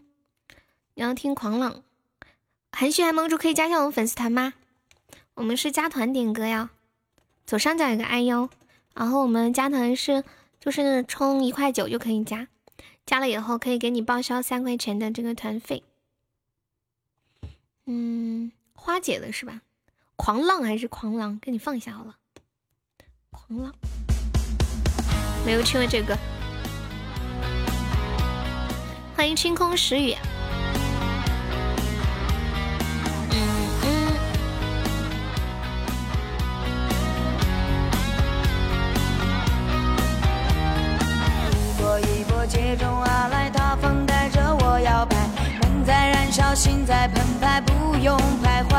[0.95, 1.83] 你要听狂浪，
[2.71, 4.55] 韩旭还盟主可以加一下我们粉丝团吗？
[5.35, 6.71] 我们是加团点歌呀，
[7.47, 8.51] 左上角有个爱哟，
[8.95, 10.23] 然后我们加团是
[10.61, 12.47] 就是充一块九就可以加，
[13.07, 15.83] 加了以后可以给你报销三块钱的这个团费。
[17.87, 19.61] 嗯，花姐的是吧？
[20.17, 21.39] 狂浪还是狂浪？
[21.41, 22.15] 给你放一下好了。
[23.31, 23.75] 狂浪，
[25.45, 26.17] 没有听过这个。
[29.15, 30.15] 欢迎清空时雨。
[41.51, 44.07] 一波一波接踵而来，大风，
[46.39, 48.71] 在燃烧，心在澎湃，不用徘徊。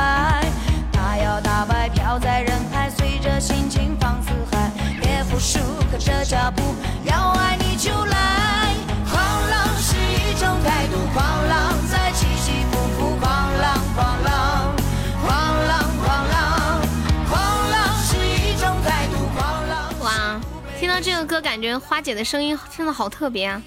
[0.94, 4.72] 大摇大摆飘在人海，随着心情放四海，
[5.02, 5.60] 别服输，
[5.92, 6.62] 跟着脚步，
[7.04, 8.74] 要爱你就来。
[9.12, 14.76] 狂浪是一种态度，狂浪在起起伏伏，狂浪狂浪，
[15.22, 16.82] 狂浪狂浪，
[17.30, 20.00] 狂浪是一种态度，狂浪。
[20.00, 20.40] 哇！
[20.80, 23.62] 听到这个歌，感觉花姐的声音真的好特别啊！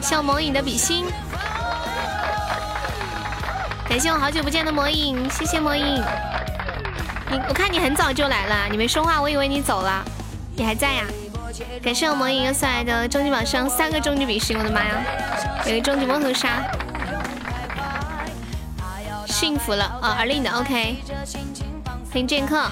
[0.00, 1.06] 像魔影的比心，
[3.88, 6.02] 感谢我好久不见的魔影，谢谢魔影。
[7.28, 10.04] 你我看你很早就来了，你没说话，我以为你走了，
[10.54, 11.04] 你还在呀？
[11.82, 15.02] 感谢我魔影又送来的终极宝箱，三个终极比心，我的妈呀！
[15.66, 16.62] 有一终极摩头杀，
[19.26, 20.16] 幸福了啊！
[20.18, 20.98] 而令的 OK，
[22.12, 22.70] 欢迎剑客。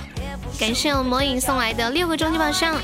[0.61, 2.77] 感谢我魔影送来的六个终极宝箱。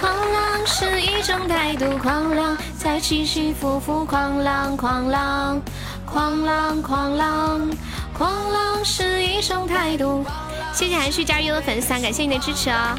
[0.00, 5.60] 狂浪是一种态度，狂浪在起起伏伏，狂浪狂浪，
[6.06, 7.70] 狂浪狂浪，
[8.14, 10.24] 狂浪是一种态度。
[10.72, 12.98] 谢谢韩旭加入的粉丝团，感谢你的支持啊！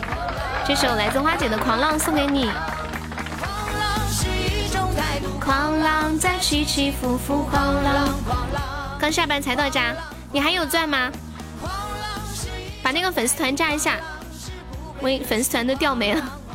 [0.68, 2.52] 这首来自花姐的《狂浪》送给你。
[2.52, 3.50] 狂
[3.80, 8.62] 浪是一种态度，狂浪在起起伏伏，狂浪狂浪。
[9.00, 9.96] 刚下班才到家，
[10.32, 11.12] 你还有钻吗？
[12.84, 13.98] 把那个粉丝团炸一下，
[15.00, 16.22] 我粉丝团都掉没了，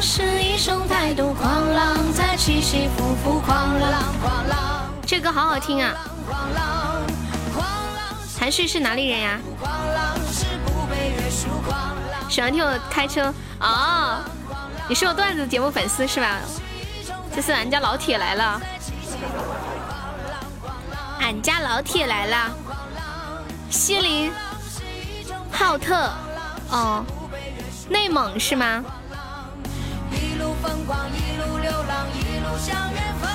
[0.00, 4.92] 种态度，狂浪在起起伏伏，狂浪狂浪。
[5.04, 5.92] 这歌好好听啊！
[8.38, 9.40] 韩旭是哪里人呀？
[12.28, 14.18] 喜欢听我开车哦，
[14.88, 16.38] 你是我段子节目粉丝是吧？
[17.34, 18.60] 这是俺家老铁来了，
[21.20, 22.50] 俺家老铁来了，
[23.70, 24.30] 西林
[25.50, 26.10] 浩特
[26.70, 27.04] 哦，
[27.88, 28.84] 内蒙是吗？
[30.88, 33.28] 一路流浪，一路向远方。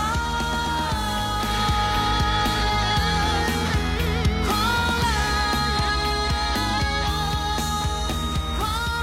[4.47, 4.49] 狂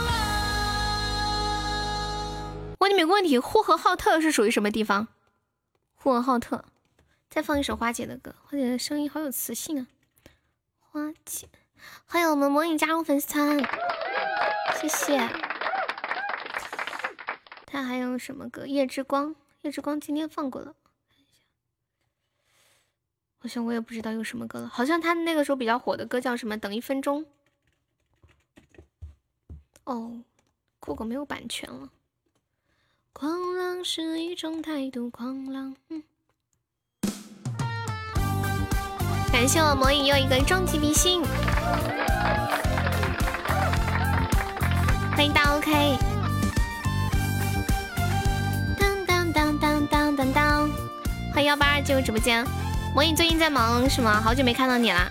[0.04, 0.10] 浪，
[2.80, 5.06] 问你们个问题：呼和浩特是属于什么地方？
[5.94, 6.64] 呼和浩特。
[7.28, 9.86] 再放一首花姐的歌，花姐的声音好有磁性啊！
[10.80, 11.48] 花姐，
[12.04, 13.56] 欢迎我们魔影加入粉丝团，
[14.80, 15.49] 谢谢。
[17.72, 18.66] 他还有什么歌？
[18.66, 20.74] 夜之光，夜之光今天放过了。
[21.08, 21.36] 看一下，
[23.38, 24.68] 好像我也不知道有什么歌了。
[24.68, 26.58] 好像他那个时候比较火的歌叫什么？
[26.58, 27.24] 等一分钟。
[29.84, 30.20] 哦，
[30.80, 31.90] 酷狗没有版权了。
[33.12, 35.76] 狂浪是一种态度，狂浪。
[35.90, 36.02] 嗯。
[39.32, 41.22] 感谢我魔影又一个终极比心。
[45.14, 46.19] 欢迎大 OK。
[49.40, 50.70] 当当当当当！
[51.32, 52.46] 欢迎幺八二进入直播间。
[52.94, 54.12] 魔影最近在忙什么？
[54.20, 55.10] 好久没看到你啦！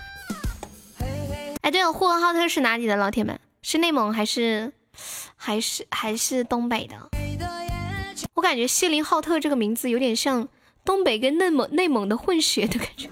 [1.62, 2.94] 哎，对了，呼和浩特是哪里的？
[2.94, 4.72] 老铁们，是内蒙还是
[5.34, 7.10] 还是还是东北的？
[8.34, 10.46] 我感觉锡林浩特这个名字有点像
[10.84, 13.10] 东北跟内蒙内蒙的混血的感觉。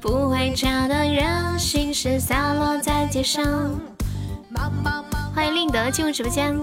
[0.00, 3.70] 不回家的人，心事洒落在街上。
[5.34, 6.56] 欢迎令德进入直播间。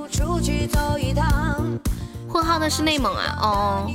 [2.27, 3.91] 呼号的是内蒙啊，哦。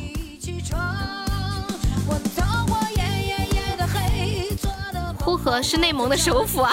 [5.20, 6.73] 呼和是内蒙的首府啊。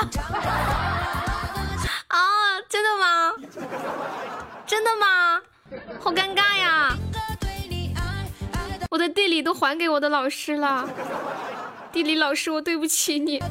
[2.08, 2.18] 啊，
[2.70, 3.34] 真的吗？
[4.66, 5.42] 真的吗？
[6.00, 6.95] 好尴尬呀！
[8.92, 10.88] 我的地理都还给我的老师了，
[11.92, 13.44] 地理老师，我对不起你。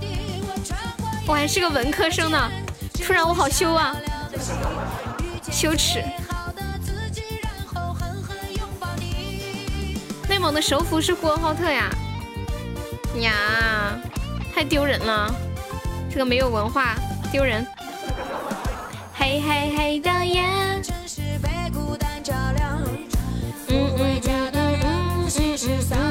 [1.26, 2.50] 我还是个文科生呢，
[3.06, 3.94] 突然我好羞啊，
[5.52, 6.02] 羞耻。
[10.26, 11.90] 内蒙的首府是呼和浩特呀，
[13.20, 13.32] 呀，
[14.54, 15.30] 太丢人了，
[16.10, 16.94] 这个没有文化，
[17.30, 17.66] 丢人。
[19.12, 20.42] 黑黑黑的夜。
[25.90, 26.03] 刚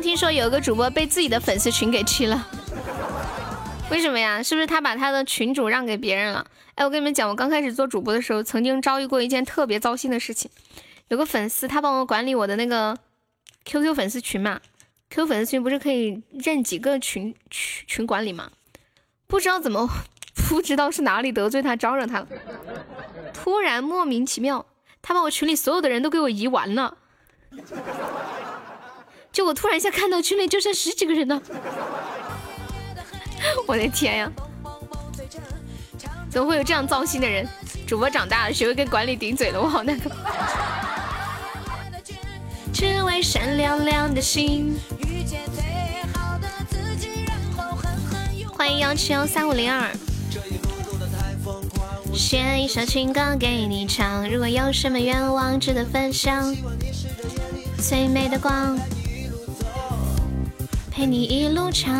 [0.00, 2.46] 听说有个主播被自己的粉丝群给踢了，
[3.90, 4.42] 为什么呀？
[4.42, 6.46] 是不是他把他的群主让给别人了？
[6.74, 10.50] 哎，我跟你们讲，我刚开始做主播的时候，曾经遭遇过一件特别糟心的事情。
[11.08, 12.96] 有个粉丝，他帮我管理我的那个
[13.64, 14.60] QQ 粉丝群嘛
[15.10, 18.50] ，QQ 粉丝群不是可以认几个群群群管理吗？
[19.26, 19.88] 不知道怎么，
[20.48, 22.28] 不知道是哪里得罪他招惹他了，
[23.32, 24.64] 突然莫名其妙，
[25.02, 26.96] 他把我群里所有的人都给我移完了。
[29.38, 31.40] 就我突然一下看到群里就剩十几个人了，
[33.68, 34.32] 我的天呀！
[36.28, 37.48] 怎么会有这样糟心的人？
[37.86, 40.10] 主播长大了，学会跟管理顶嘴了，我好难过。
[42.74, 44.76] 只为闪亮亮的心。
[48.56, 49.88] 欢迎幺七幺三五零二。
[52.12, 56.52] 写一首情歌给你唱，如果有什么愿望值得分享，
[57.80, 58.76] 最美的光。
[60.98, 61.94] 陪你一路唱。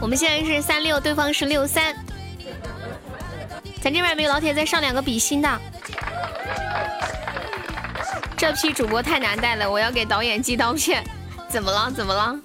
[0.00, 1.94] 我们现在是三六，对方是六三。
[3.82, 5.60] 咱这边没有老铁再上两个比心的。
[8.38, 11.04] 这批主播太难带了，我要给导演寄刀片。
[11.50, 11.92] 怎么了？
[11.92, 12.40] 怎么了？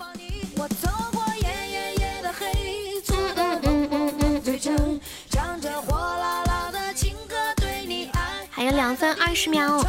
[8.50, 9.82] 还有两分二十秒。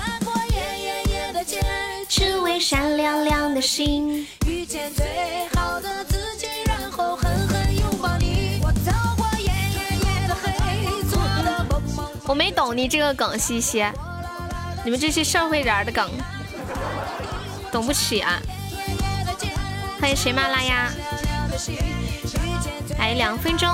[2.08, 5.04] 只为闪亮亮的心，遇见最
[5.54, 8.60] 好的自己，然后狠狠拥抱你。
[8.62, 12.10] 我走过夜夜夜的黑，做的梦梦。
[12.26, 13.84] 我没懂你这个梗，西西，
[14.84, 16.08] 你们这些社会人的梗，
[17.72, 18.40] 懂不起啊！
[20.00, 20.92] 欢迎谁马拉呀，
[22.96, 23.68] 还有两分钟。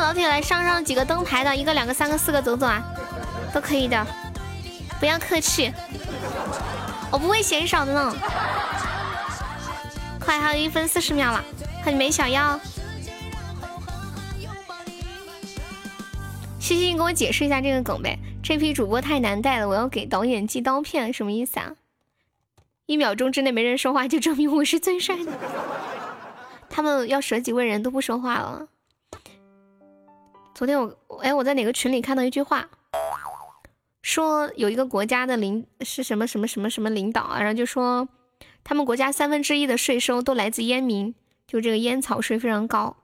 [0.00, 1.54] 老铁来上上几个灯牌的？
[1.54, 2.82] 一个、两个、三个、四个，走走啊，
[3.52, 4.06] 都可以的，
[4.98, 5.72] 不要客气，
[7.10, 8.16] 我不会嫌少的呢。
[10.18, 11.44] 快，还有一分四十秒了，
[11.84, 12.58] 看你没小妖。
[16.58, 18.18] 西西，你给我解释一下这个梗呗？
[18.42, 21.72] 这批主播太难带了，我要给导演寄刀片，什么意思啊？
[22.86, 25.32] 一秒钟之内没人说话，就证明我是最帅的。
[26.68, 28.66] 他们要舍己为人，都不说话了。
[30.60, 32.68] 昨天我哎，我在哪个群里看到一句话，
[34.02, 38.06] 说有一个国家的领是什么什么什么什么领导啊，然后就说
[38.62, 41.14] 他们国家三分之一的税收都来自烟民，
[41.46, 42.94] 就这个烟草税非常高，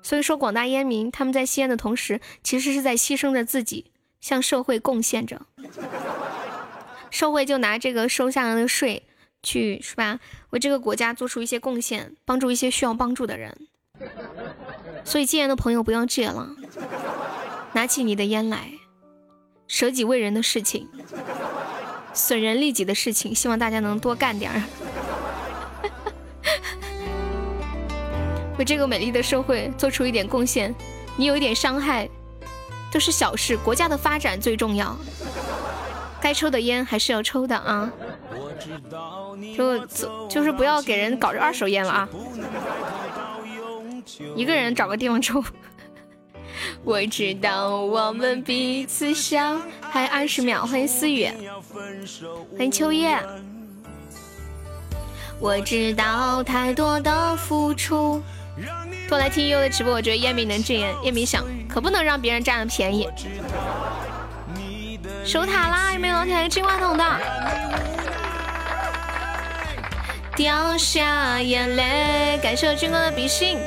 [0.00, 3.90] 所以说广大烟民他们在吸烟的同时，其实是在牺牲着自己，
[4.20, 5.42] 向社会贡献着，
[7.10, 9.08] 社会就拿这个收下来的税
[9.42, 13.66] 去是吧，为这个国家做出一些贡献，帮助一些需要帮助的人。
[15.04, 16.48] 所以戒烟的朋友不要戒了，
[17.72, 18.72] 拿起你的烟来，
[19.66, 20.88] 舍己为人的事情，
[22.12, 24.62] 损人利己的事情，希望大家能多干点儿，
[28.58, 30.74] 为这个美丽的社会做出一点贡献。
[31.16, 32.08] 你有一点伤害，
[32.90, 34.96] 都是小事，国家的发展最重要。
[36.20, 37.90] 该抽的烟还是要抽的啊，
[39.56, 39.78] 就
[40.28, 42.08] 就是不要给人搞这二手烟了啊。
[44.34, 45.42] 一个人找个地方抽。
[46.84, 51.28] 我知道我们彼此相还有二十秒，欢迎思雨，
[52.56, 53.18] 欢迎秋叶。
[55.38, 58.22] 我知道太多的付出，
[59.08, 60.94] 多来听悠悠的直播，我觉得叶明能戒烟。
[61.02, 63.08] 叶明想，可不能让别人占了便宜。
[65.24, 67.04] 守塔啦，有没有老铁来金话筒的？
[70.36, 73.58] 掉下眼泪，感谢我军哥的比心。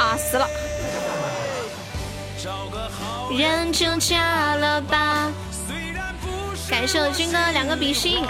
[0.00, 0.48] 啊死了！
[3.36, 5.30] 人就嫁了吧。
[6.70, 8.24] 感谢我军哥两个比心。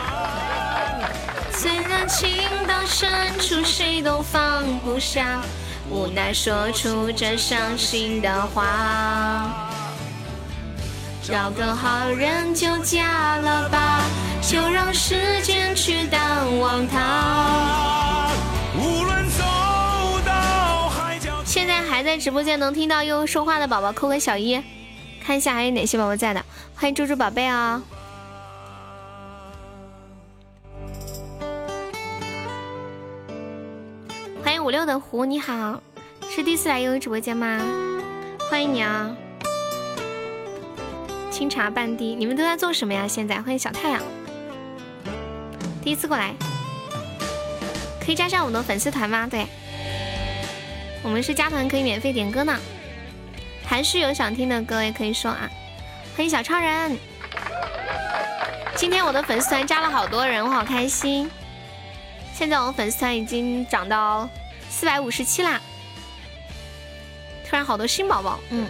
[1.53, 3.09] 虽然情到深
[3.39, 5.41] 处谁都放不下，
[5.89, 9.71] 无奈说出这伤心的话。
[11.23, 14.01] 找个好人就嫁了吧，
[14.43, 18.30] 就让时间去淡忘他。
[21.51, 21.81] 现在。
[22.01, 24.63] 还在直播间能听到悠悠说话的宝宝扣个小一，
[25.23, 26.43] 看一下还有哪些宝宝在的。
[26.75, 27.83] 欢迎猪猪宝贝啊！
[34.43, 35.83] 欢迎五六的胡，你好，
[36.31, 37.61] 是第一次来悠悠直播间吗？
[38.49, 39.15] 欢迎你啊！
[41.31, 43.07] 清茶半滴，你们都在做什么呀？
[43.07, 44.01] 现在欢迎小太阳，
[45.83, 46.33] 第一次过来，
[48.01, 49.27] 可以加上我们的粉丝团吗？
[49.31, 49.45] 对，
[51.03, 52.57] 我们是加团可以免费点歌呢。
[53.65, 55.49] 还是有想听的歌也可以说啊。
[56.17, 56.99] 欢迎小超人，
[58.75, 61.31] 今天我的粉丝团加了好多人，我好开心。
[62.35, 64.29] 现在我粉丝团已经涨到
[64.69, 65.61] 四百五十七啦。
[67.49, 68.67] 突然好多新宝宝，嗯，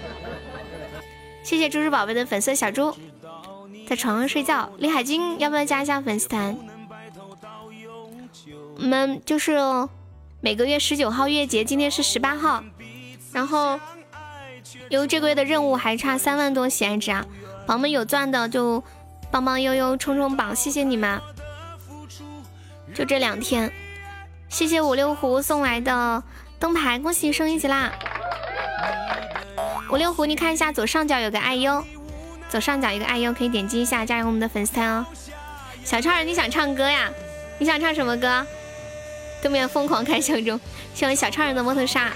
[1.42, 2.96] 谢谢猪猪宝贝的粉色小猪，
[3.86, 4.70] 在床上睡觉。
[4.78, 6.56] 李海军要不要加一下粉丝团？
[8.76, 9.58] 我们就是
[10.42, 12.64] 每个月十九号月结，今天是十八号，
[13.30, 13.78] 然后
[14.88, 17.26] 因为这个月的任务还差三万多喜爱值啊，
[17.66, 18.82] 宝宝们有钻的就
[19.30, 21.20] 帮帮悠悠冲冲榜，谢谢你们。
[22.94, 23.70] 就这两天，
[24.48, 26.22] 谢谢五六胡送来的
[26.58, 27.92] 灯牌，恭喜升一级啦！
[29.92, 31.84] 五六胡，你看一下左上角有个爱优，
[32.48, 35.06] 左上角一个爱优，可以点击一下加入我们的粉丝团哦。
[35.84, 37.10] 小超人，你想唱歌呀？
[37.58, 38.46] 你想唱什么歌？
[39.42, 40.58] 对面疯狂开箱中，
[40.94, 42.12] 喜欢小超人的摩托杀。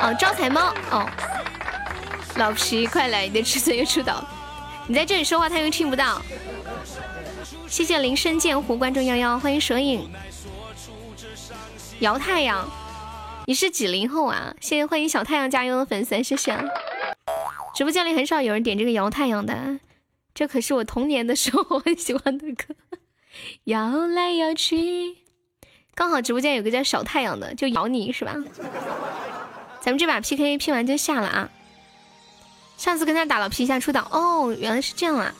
[0.00, 0.74] 哦，招财猫。
[0.90, 1.08] 哦，
[2.36, 4.22] 老皮，快来，你的尺寸又出到，
[4.86, 6.20] 你在这里说话他又听不到。
[7.66, 10.08] 谢谢林深剑湖关注幺幺，欢迎蛇影，
[12.00, 12.68] 摇太阳。
[13.46, 14.54] 你是几零后啊？
[14.60, 16.56] 谢谢欢迎小太阳加油的粉丝，谢谢。
[17.74, 19.78] 直播间里很少有人点这个摇太阳的，
[20.34, 22.74] 这可是我童年的时候很喜欢的歌。
[23.64, 25.16] 摇来摇去，
[25.96, 28.34] 刚好直播间有个叫小太阳的，就咬你是吧？
[29.80, 31.48] 咱们这把 PK 拼完就下了啊。
[32.76, 35.32] 上次跟他打了皮下出岛，哦，原来是这样啊！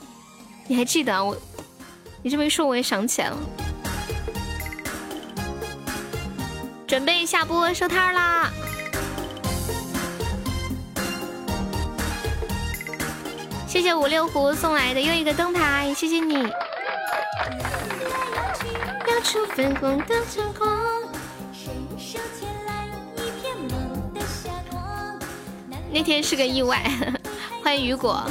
[0.66, 1.36] 你还记得我？
[2.22, 3.36] 你这么一说，我也想起来了。
[6.86, 8.50] 准备下播收摊啦！
[13.68, 16.48] 谢谢五六狐送来的又一个灯牌，谢谢你。
[25.90, 26.80] 那天是个意外，
[27.64, 28.22] 欢迎雨果。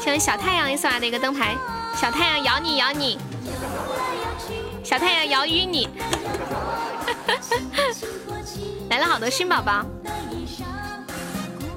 [0.00, 1.56] 谢谢小太阳也送来的一个灯牌，
[1.96, 3.18] 小太阳咬你咬你。
[4.82, 5.88] 小太阳摇晕你，
[8.90, 9.82] 来了好多新宝宝，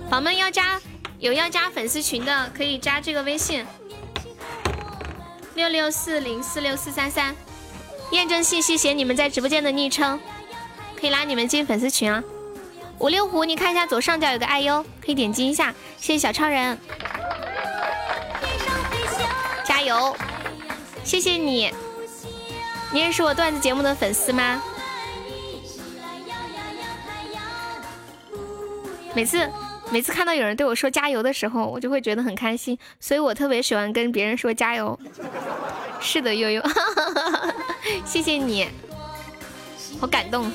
[0.10, 0.82] 宝们要加
[1.19, 3.66] 有要加粉丝群的可以加这个微信
[5.58, 7.36] 六六四零四六四三三，
[8.11, 10.19] 验证信息写你们在直播间的昵称，
[10.95, 12.24] 可以拉你们进粉丝群啊。
[13.00, 16.77] 五六狐，你看一下左上角有个爱优，可以点击一下，谢谢小超人，
[19.66, 20.16] 加油，
[21.03, 21.74] 谢谢你。
[22.92, 24.61] 你也是我段子节目的粉丝吗？
[29.16, 29.52] 每次
[29.90, 35.00] 每次看到有人对我说加油的时候，我就会觉得很开心，所以我特别喜欢跟别人说加油。
[36.00, 36.62] 是的，悠悠，
[38.06, 38.68] 谢谢你，
[40.00, 40.52] 好感动。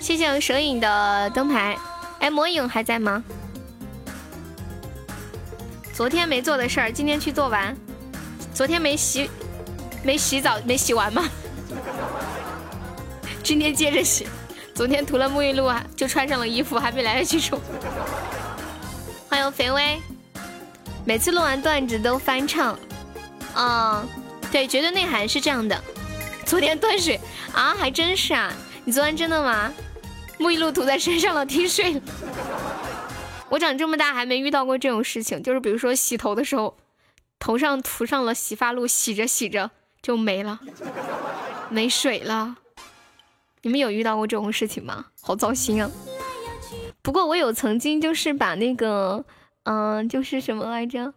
[0.00, 1.78] 谢谢蛇影的灯牌，
[2.18, 3.24] 哎，魔影还在吗？
[5.92, 7.74] 昨天没做的事儿，今天去做完。
[8.52, 9.30] 昨天没洗，
[10.02, 11.24] 没洗澡，没洗完吗？
[13.44, 14.26] 今天接着洗。
[14.74, 17.60] 昨天涂了沐浴露啊，就穿上了衣服，还没来得及冲。
[19.28, 20.00] 欢迎肥威，
[21.04, 22.76] 每次录完段子都翻唱。
[23.54, 24.08] 嗯，
[24.50, 25.78] 对，绝对内涵是这样的。
[26.46, 27.20] 昨天断水
[27.52, 28.50] 啊，还真是啊。
[28.84, 29.70] 你昨天真的吗？
[30.38, 32.00] 沐浴露涂在身上了，踢睡了。
[33.50, 36.76] 我长这么大还没遇到过这种事情，就是比如说洗头的时候，
[37.38, 39.70] 头上涂上了洗发露，洗着洗着
[40.02, 40.58] 就没了，
[41.68, 42.56] 没水了。
[43.64, 45.06] 你们有遇到过这种事情吗？
[45.22, 45.90] 好糟心啊！
[47.00, 49.24] 不过我有曾经就是把那个，
[49.62, 51.14] 嗯，就是什么来着，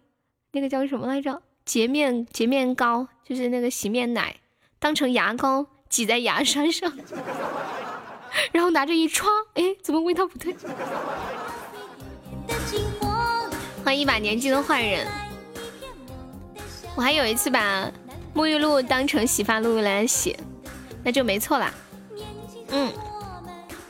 [0.54, 4.38] 那个叫什么来着，洁面洁面膏，就是那个洗面奶，
[4.80, 6.94] 当成牙膏挤在牙刷上，
[8.54, 10.56] 然后拿着一刷，哎，怎么味道不对？
[13.84, 15.06] 欢迎一把年纪的坏人。
[16.96, 17.92] 我还有一次把
[18.34, 20.34] 沐浴露当成洗发露来洗，
[21.04, 21.74] 那就没错啦。
[22.70, 22.92] 嗯，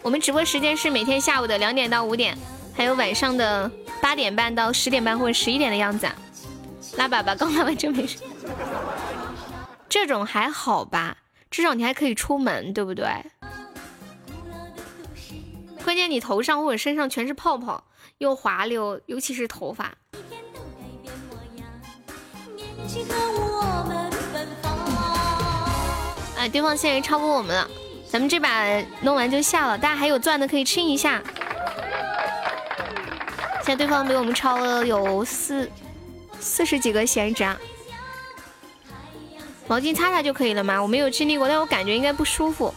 [0.01, 2.37] 我们直播时间是每天下午的两点到五点，
[2.75, 3.69] 还有晚上的
[4.01, 6.07] 八点半到十点半或者十一点的样子。
[6.95, 8.17] 拉粑粑刚拉完就没事。
[9.89, 11.17] 这种还好吧？
[11.49, 13.05] 至少你还可以出门，对不对？
[15.83, 17.83] 关键你头上或者身上全是泡泡，
[18.17, 19.93] 又滑溜，尤其是头发。
[26.37, 27.69] 哎，对方现在超过我们了，
[28.09, 28.65] 咱们这把
[29.01, 29.77] 弄完就下了。
[29.77, 31.21] 大家还有钻的可以清一下。
[33.63, 35.69] 现在对方比我们超了有四
[36.39, 37.57] 四十几个闲值啊。
[39.67, 40.81] 毛巾擦擦就可以了吗？
[40.81, 42.73] 我没有经历过，但我感觉应该不舒服。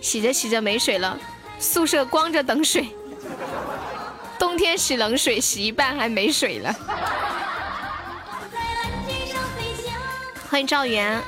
[0.00, 1.18] 洗着洗着没水了，
[1.58, 2.88] 宿舍光着等水。
[4.38, 6.74] 冬天洗冷水，洗一半还没水了。
[10.48, 11.22] 欢迎赵源。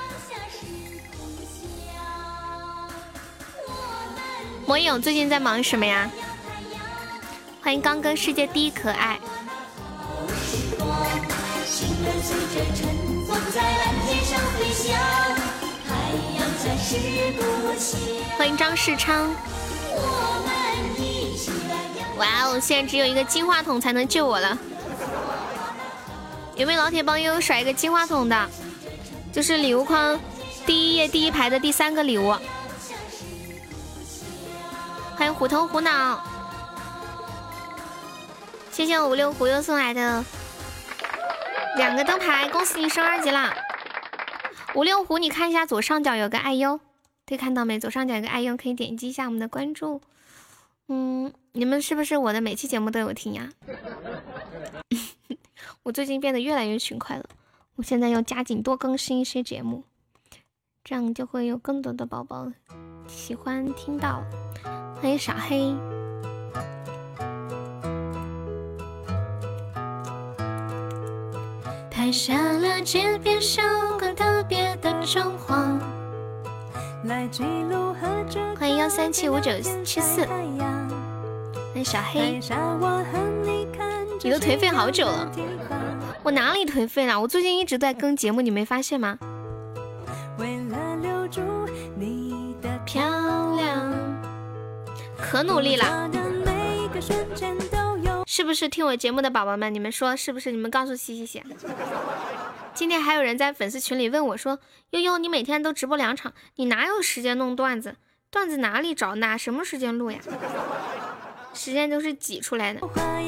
[4.69, 6.11] 魔影最近在忙什么呀？
[7.63, 9.19] 欢迎刚哥，世界第一可爱。
[18.37, 19.35] 欢迎张世昌。
[22.19, 24.59] 哇哦，现在只有一个金话筒才能救我了。
[26.57, 28.51] 有没有老铁帮悠悠甩一个金话筒的？
[29.33, 30.21] 就是礼物框
[30.67, 32.37] 第一页第一排的第三个礼物。
[35.19, 36.23] 欢迎虎头虎脑，
[38.71, 40.25] 谢谢我五六虎又送来的
[41.77, 43.53] 两个灯牌，恭喜你升二级啦！
[44.77, 46.79] 五六虎，你看一下左上角有个爱优，
[47.27, 47.81] 可以看到没？
[47.81, 50.01] 左上角有个爱优，可以点击一下我们的关注。
[50.87, 53.51] 嗯，你们是不是我的每期节目都有听呀？
[55.83, 57.25] 我最近变得越来越勤快了，
[57.75, 59.83] 我现在要加紧多更新一些节目，
[60.85, 62.53] 这样就会有更多的宝宝
[63.09, 64.23] 喜欢听到。
[65.01, 65.75] 欢迎小黑。
[71.91, 73.63] 拍下了街边小
[73.99, 75.79] 馆特别的装潢，
[77.05, 77.93] 来记录
[78.59, 79.51] 欢迎幺三七五九
[79.85, 80.47] 七四，欢
[81.75, 82.41] 迎小黑。
[84.23, 85.31] 你都颓废好久了，
[86.23, 87.21] 我哪里颓废了？
[87.21, 89.19] 我最近一直在更节目，你没发现吗？
[95.31, 96.11] 可努力了。
[98.27, 99.73] 是不是听我节目的宝宝们？
[99.73, 100.51] 你们说是不是？
[100.51, 101.43] 你们告诉西西西。
[102.73, 104.59] 今天还有人在粉丝群里问我说
[104.91, 107.97] ：“悠悠，你每天都直播两场，你哪有时间弄段子？
[108.31, 109.17] 段子哪里找？
[109.17, 110.19] 哪什么时间录呀？
[111.53, 113.23] 时间都是挤出来的。”还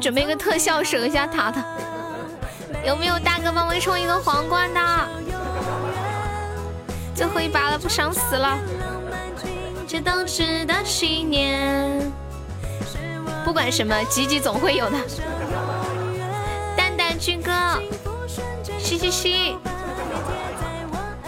[0.00, 1.62] 准备一个特效省一下塔的？
[2.86, 4.80] 有没有大哥帮我充一个皇冠的？
[7.14, 8.58] 最后一把了，不想死了。
[9.86, 12.10] 这都值得纪念。
[13.44, 14.96] 不管什么，吉吉总会有的。
[16.76, 17.52] 蛋蛋军哥，
[18.78, 19.56] 嘻嘻嘻，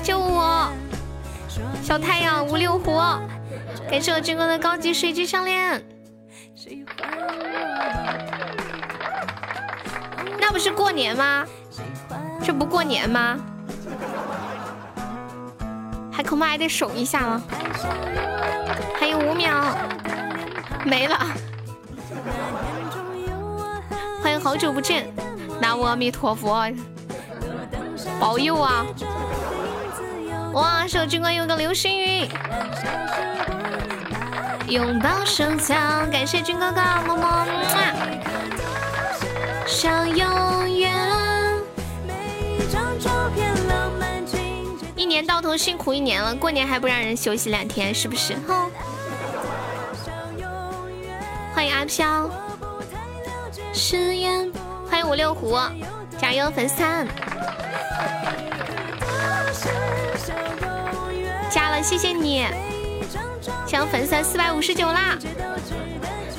[0.02, 0.70] 救我！
[1.82, 2.98] 小太阳五六虎，
[3.90, 5.84] 感谢我军哥的高级水晶项链。
[10.40, 11.44] 那不是过年吗？
[12.42, 13.38] 这不过年吗？
[16.12, 17.42] 还恐怕还得守一下吗？
[18.98, 19.76] 还有五秒，
[20.84, 21.18] 没了。
[24.22, 25.12] 欢迎好久不见，
[25.60, 26.70] 南无阿弥陀佛，
[28.20, 28.86] 保佑啊！
[30.52, 32.28] 哇，手军官有个流星雨。
[34.72, 37.46] 拥抱收藏，感谢军哥哥，么么么。
[39.66, 40.90] 想永远。
[44.96, 48.34] 一年到头辛苦一年了，过年还不让人休息两天，是不是？
[48.48, 48.70] 哼。
[51.54, 52.30] 欢迎阿飘。
[53.74, 54.50] 誓言。
[54.90, 55.54] 欢迎五六虎，
[56.18, 57.06] 加油粉丝团。
[61.50, 62.46] 加了，谢谢你。
[63.66, 65.18] 抢粉丝四百五十九啦！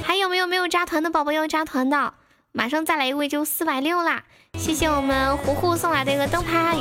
[0.05, 2.13] 还有没有没有加团的宝宝要加团的？
[2.51, 4.23] 马上再来一位就四百六啦！
[4.57, 6.77] 谢谢我们糊糊送来的一个灯牌。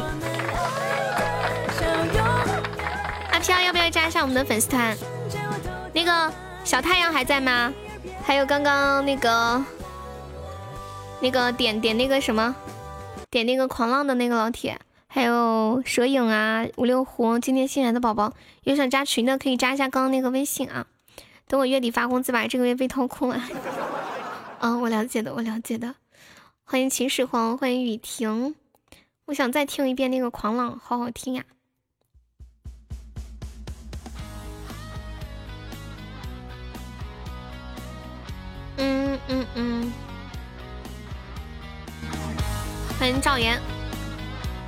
[3.32, 4.96] 阿飘要不要加一下我们的粉丝团？
[5.92, 6.32] 那个
[6.64, 7.72] 小太阳还在吗？
[8.24, 9.64] 还有刚刚那个
[11.20, 12.54] 那个点点那个什么
[13.30, 14.78] 点那个狂浪的那个老铁。
[15.14, 18.32] 还有蛇影啊五六壶今天新来的宝宝
[18.62, 20.86] 有想加群的可以加一下刚刚那个微信啊。
[21.46, 23.36] 等我月底发工资吧这个月被掏空了。
[24.58, 25.96] 啊 我了解的我了解的。
[26.64, 28.54] 欢迎秦始皇欢迎雨婷。
[29.26, 31.44] 我想再听一遍那个狂浪好好听呀。
[38.78, 39.92] 嗯嗯嗯。
[42.98, 43.81] 欢迎赵岩。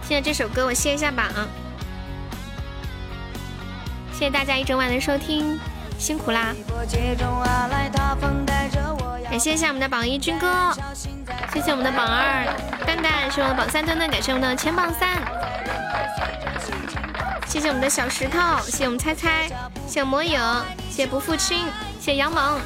[0.07, 1.26] 现在这首歌我卸一下榜。
[4.12, 5.58] 谢谢大家一整晚的收听，
[5.99, 6.55] 辛苦啦！
[9.31, 10.73] 感谢一下我们的榜一军哥，
[11.52, 12.44] 谢谢我们的榜二
[12.86, 15.18] 蛋蛋，谢谢我们的榜三墩墩，感谢我们的前榜三，
[17.49, 19.49] 谢谢我们的小石头，谢谢我们猜猜，
[19.89, 20.39] 谢魔影，
[20.91, 21.66] 谢不负卿，
[21.99, 22.60] 谢谢杨萌，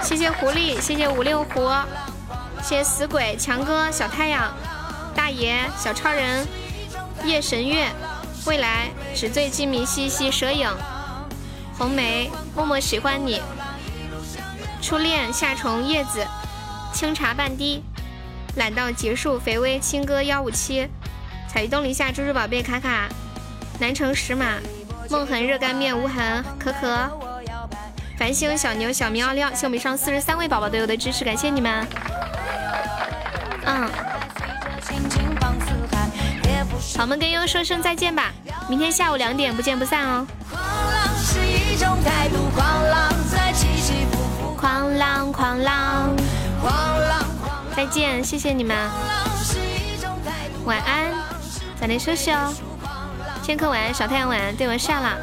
[0.00, 1.68] 谢谢狐狸，谢谢五六狐，
[2.62, 4.50] 谢谢死鬼强哥，小太阳
[5.18, 6.46] 大爷，小超人
[7.24, 7.88] 夜神月，
[8.46, 10.70] 未来纸醉金迷，西西蛇影，
[11.76, 13.42] 红梅默默喜欢你。
[14.80, 16.24] 初恋夏虫叶子，
[16.94, 17.82] 清茶半滴，
[18.54, 20.88] 懒到结束肥微青歌幺五七，
[21.48, 23.08] 彩鱼东篱下猪猪宝贝卡卡，
[23.80, 24.60] 南城石马
[25.10, 27.10] 梦痕热干面无痕可可，
[28.16, 31.84] 繁星小牛小明奥利奥，谢我们以上四十三位宝宝对我的支持，感谢你们。
[33.64, 33.90] 嗯，
[36.96, 38.32] 好，我们跟悠悠说声再见吧，
[38.68, 40.26] 明天下午两点不见不散哦。
[44.56, 46.10] 狂浪，狂浪，
[47.76, 48.76] 再见，谢谢你们，
[50.64, 51.12] 晚安，
[51.80, 52.52] 早点休息哦。
[53.42, 55.16] 天客晚安，小太阳晚安，对我下了。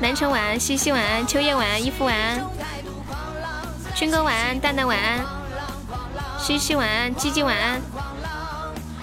[0.00, 2.40] 南城晚安，西西晚安，秋叶晚安，衣服晚安，
[3.94, 5.20] 军哥晚安，蛋蛋晚安，
[6.38, 7.80] 西西晚安，鸡鸡晚安，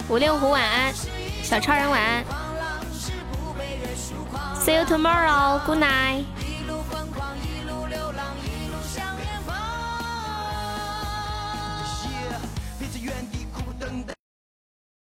[0.08, 0.92] 五六虎晚安，
[1.48, 2.22] 小超人晚安。
[4.60, 5.58] See you tomorrow.
[5.64, 6.37] Good night.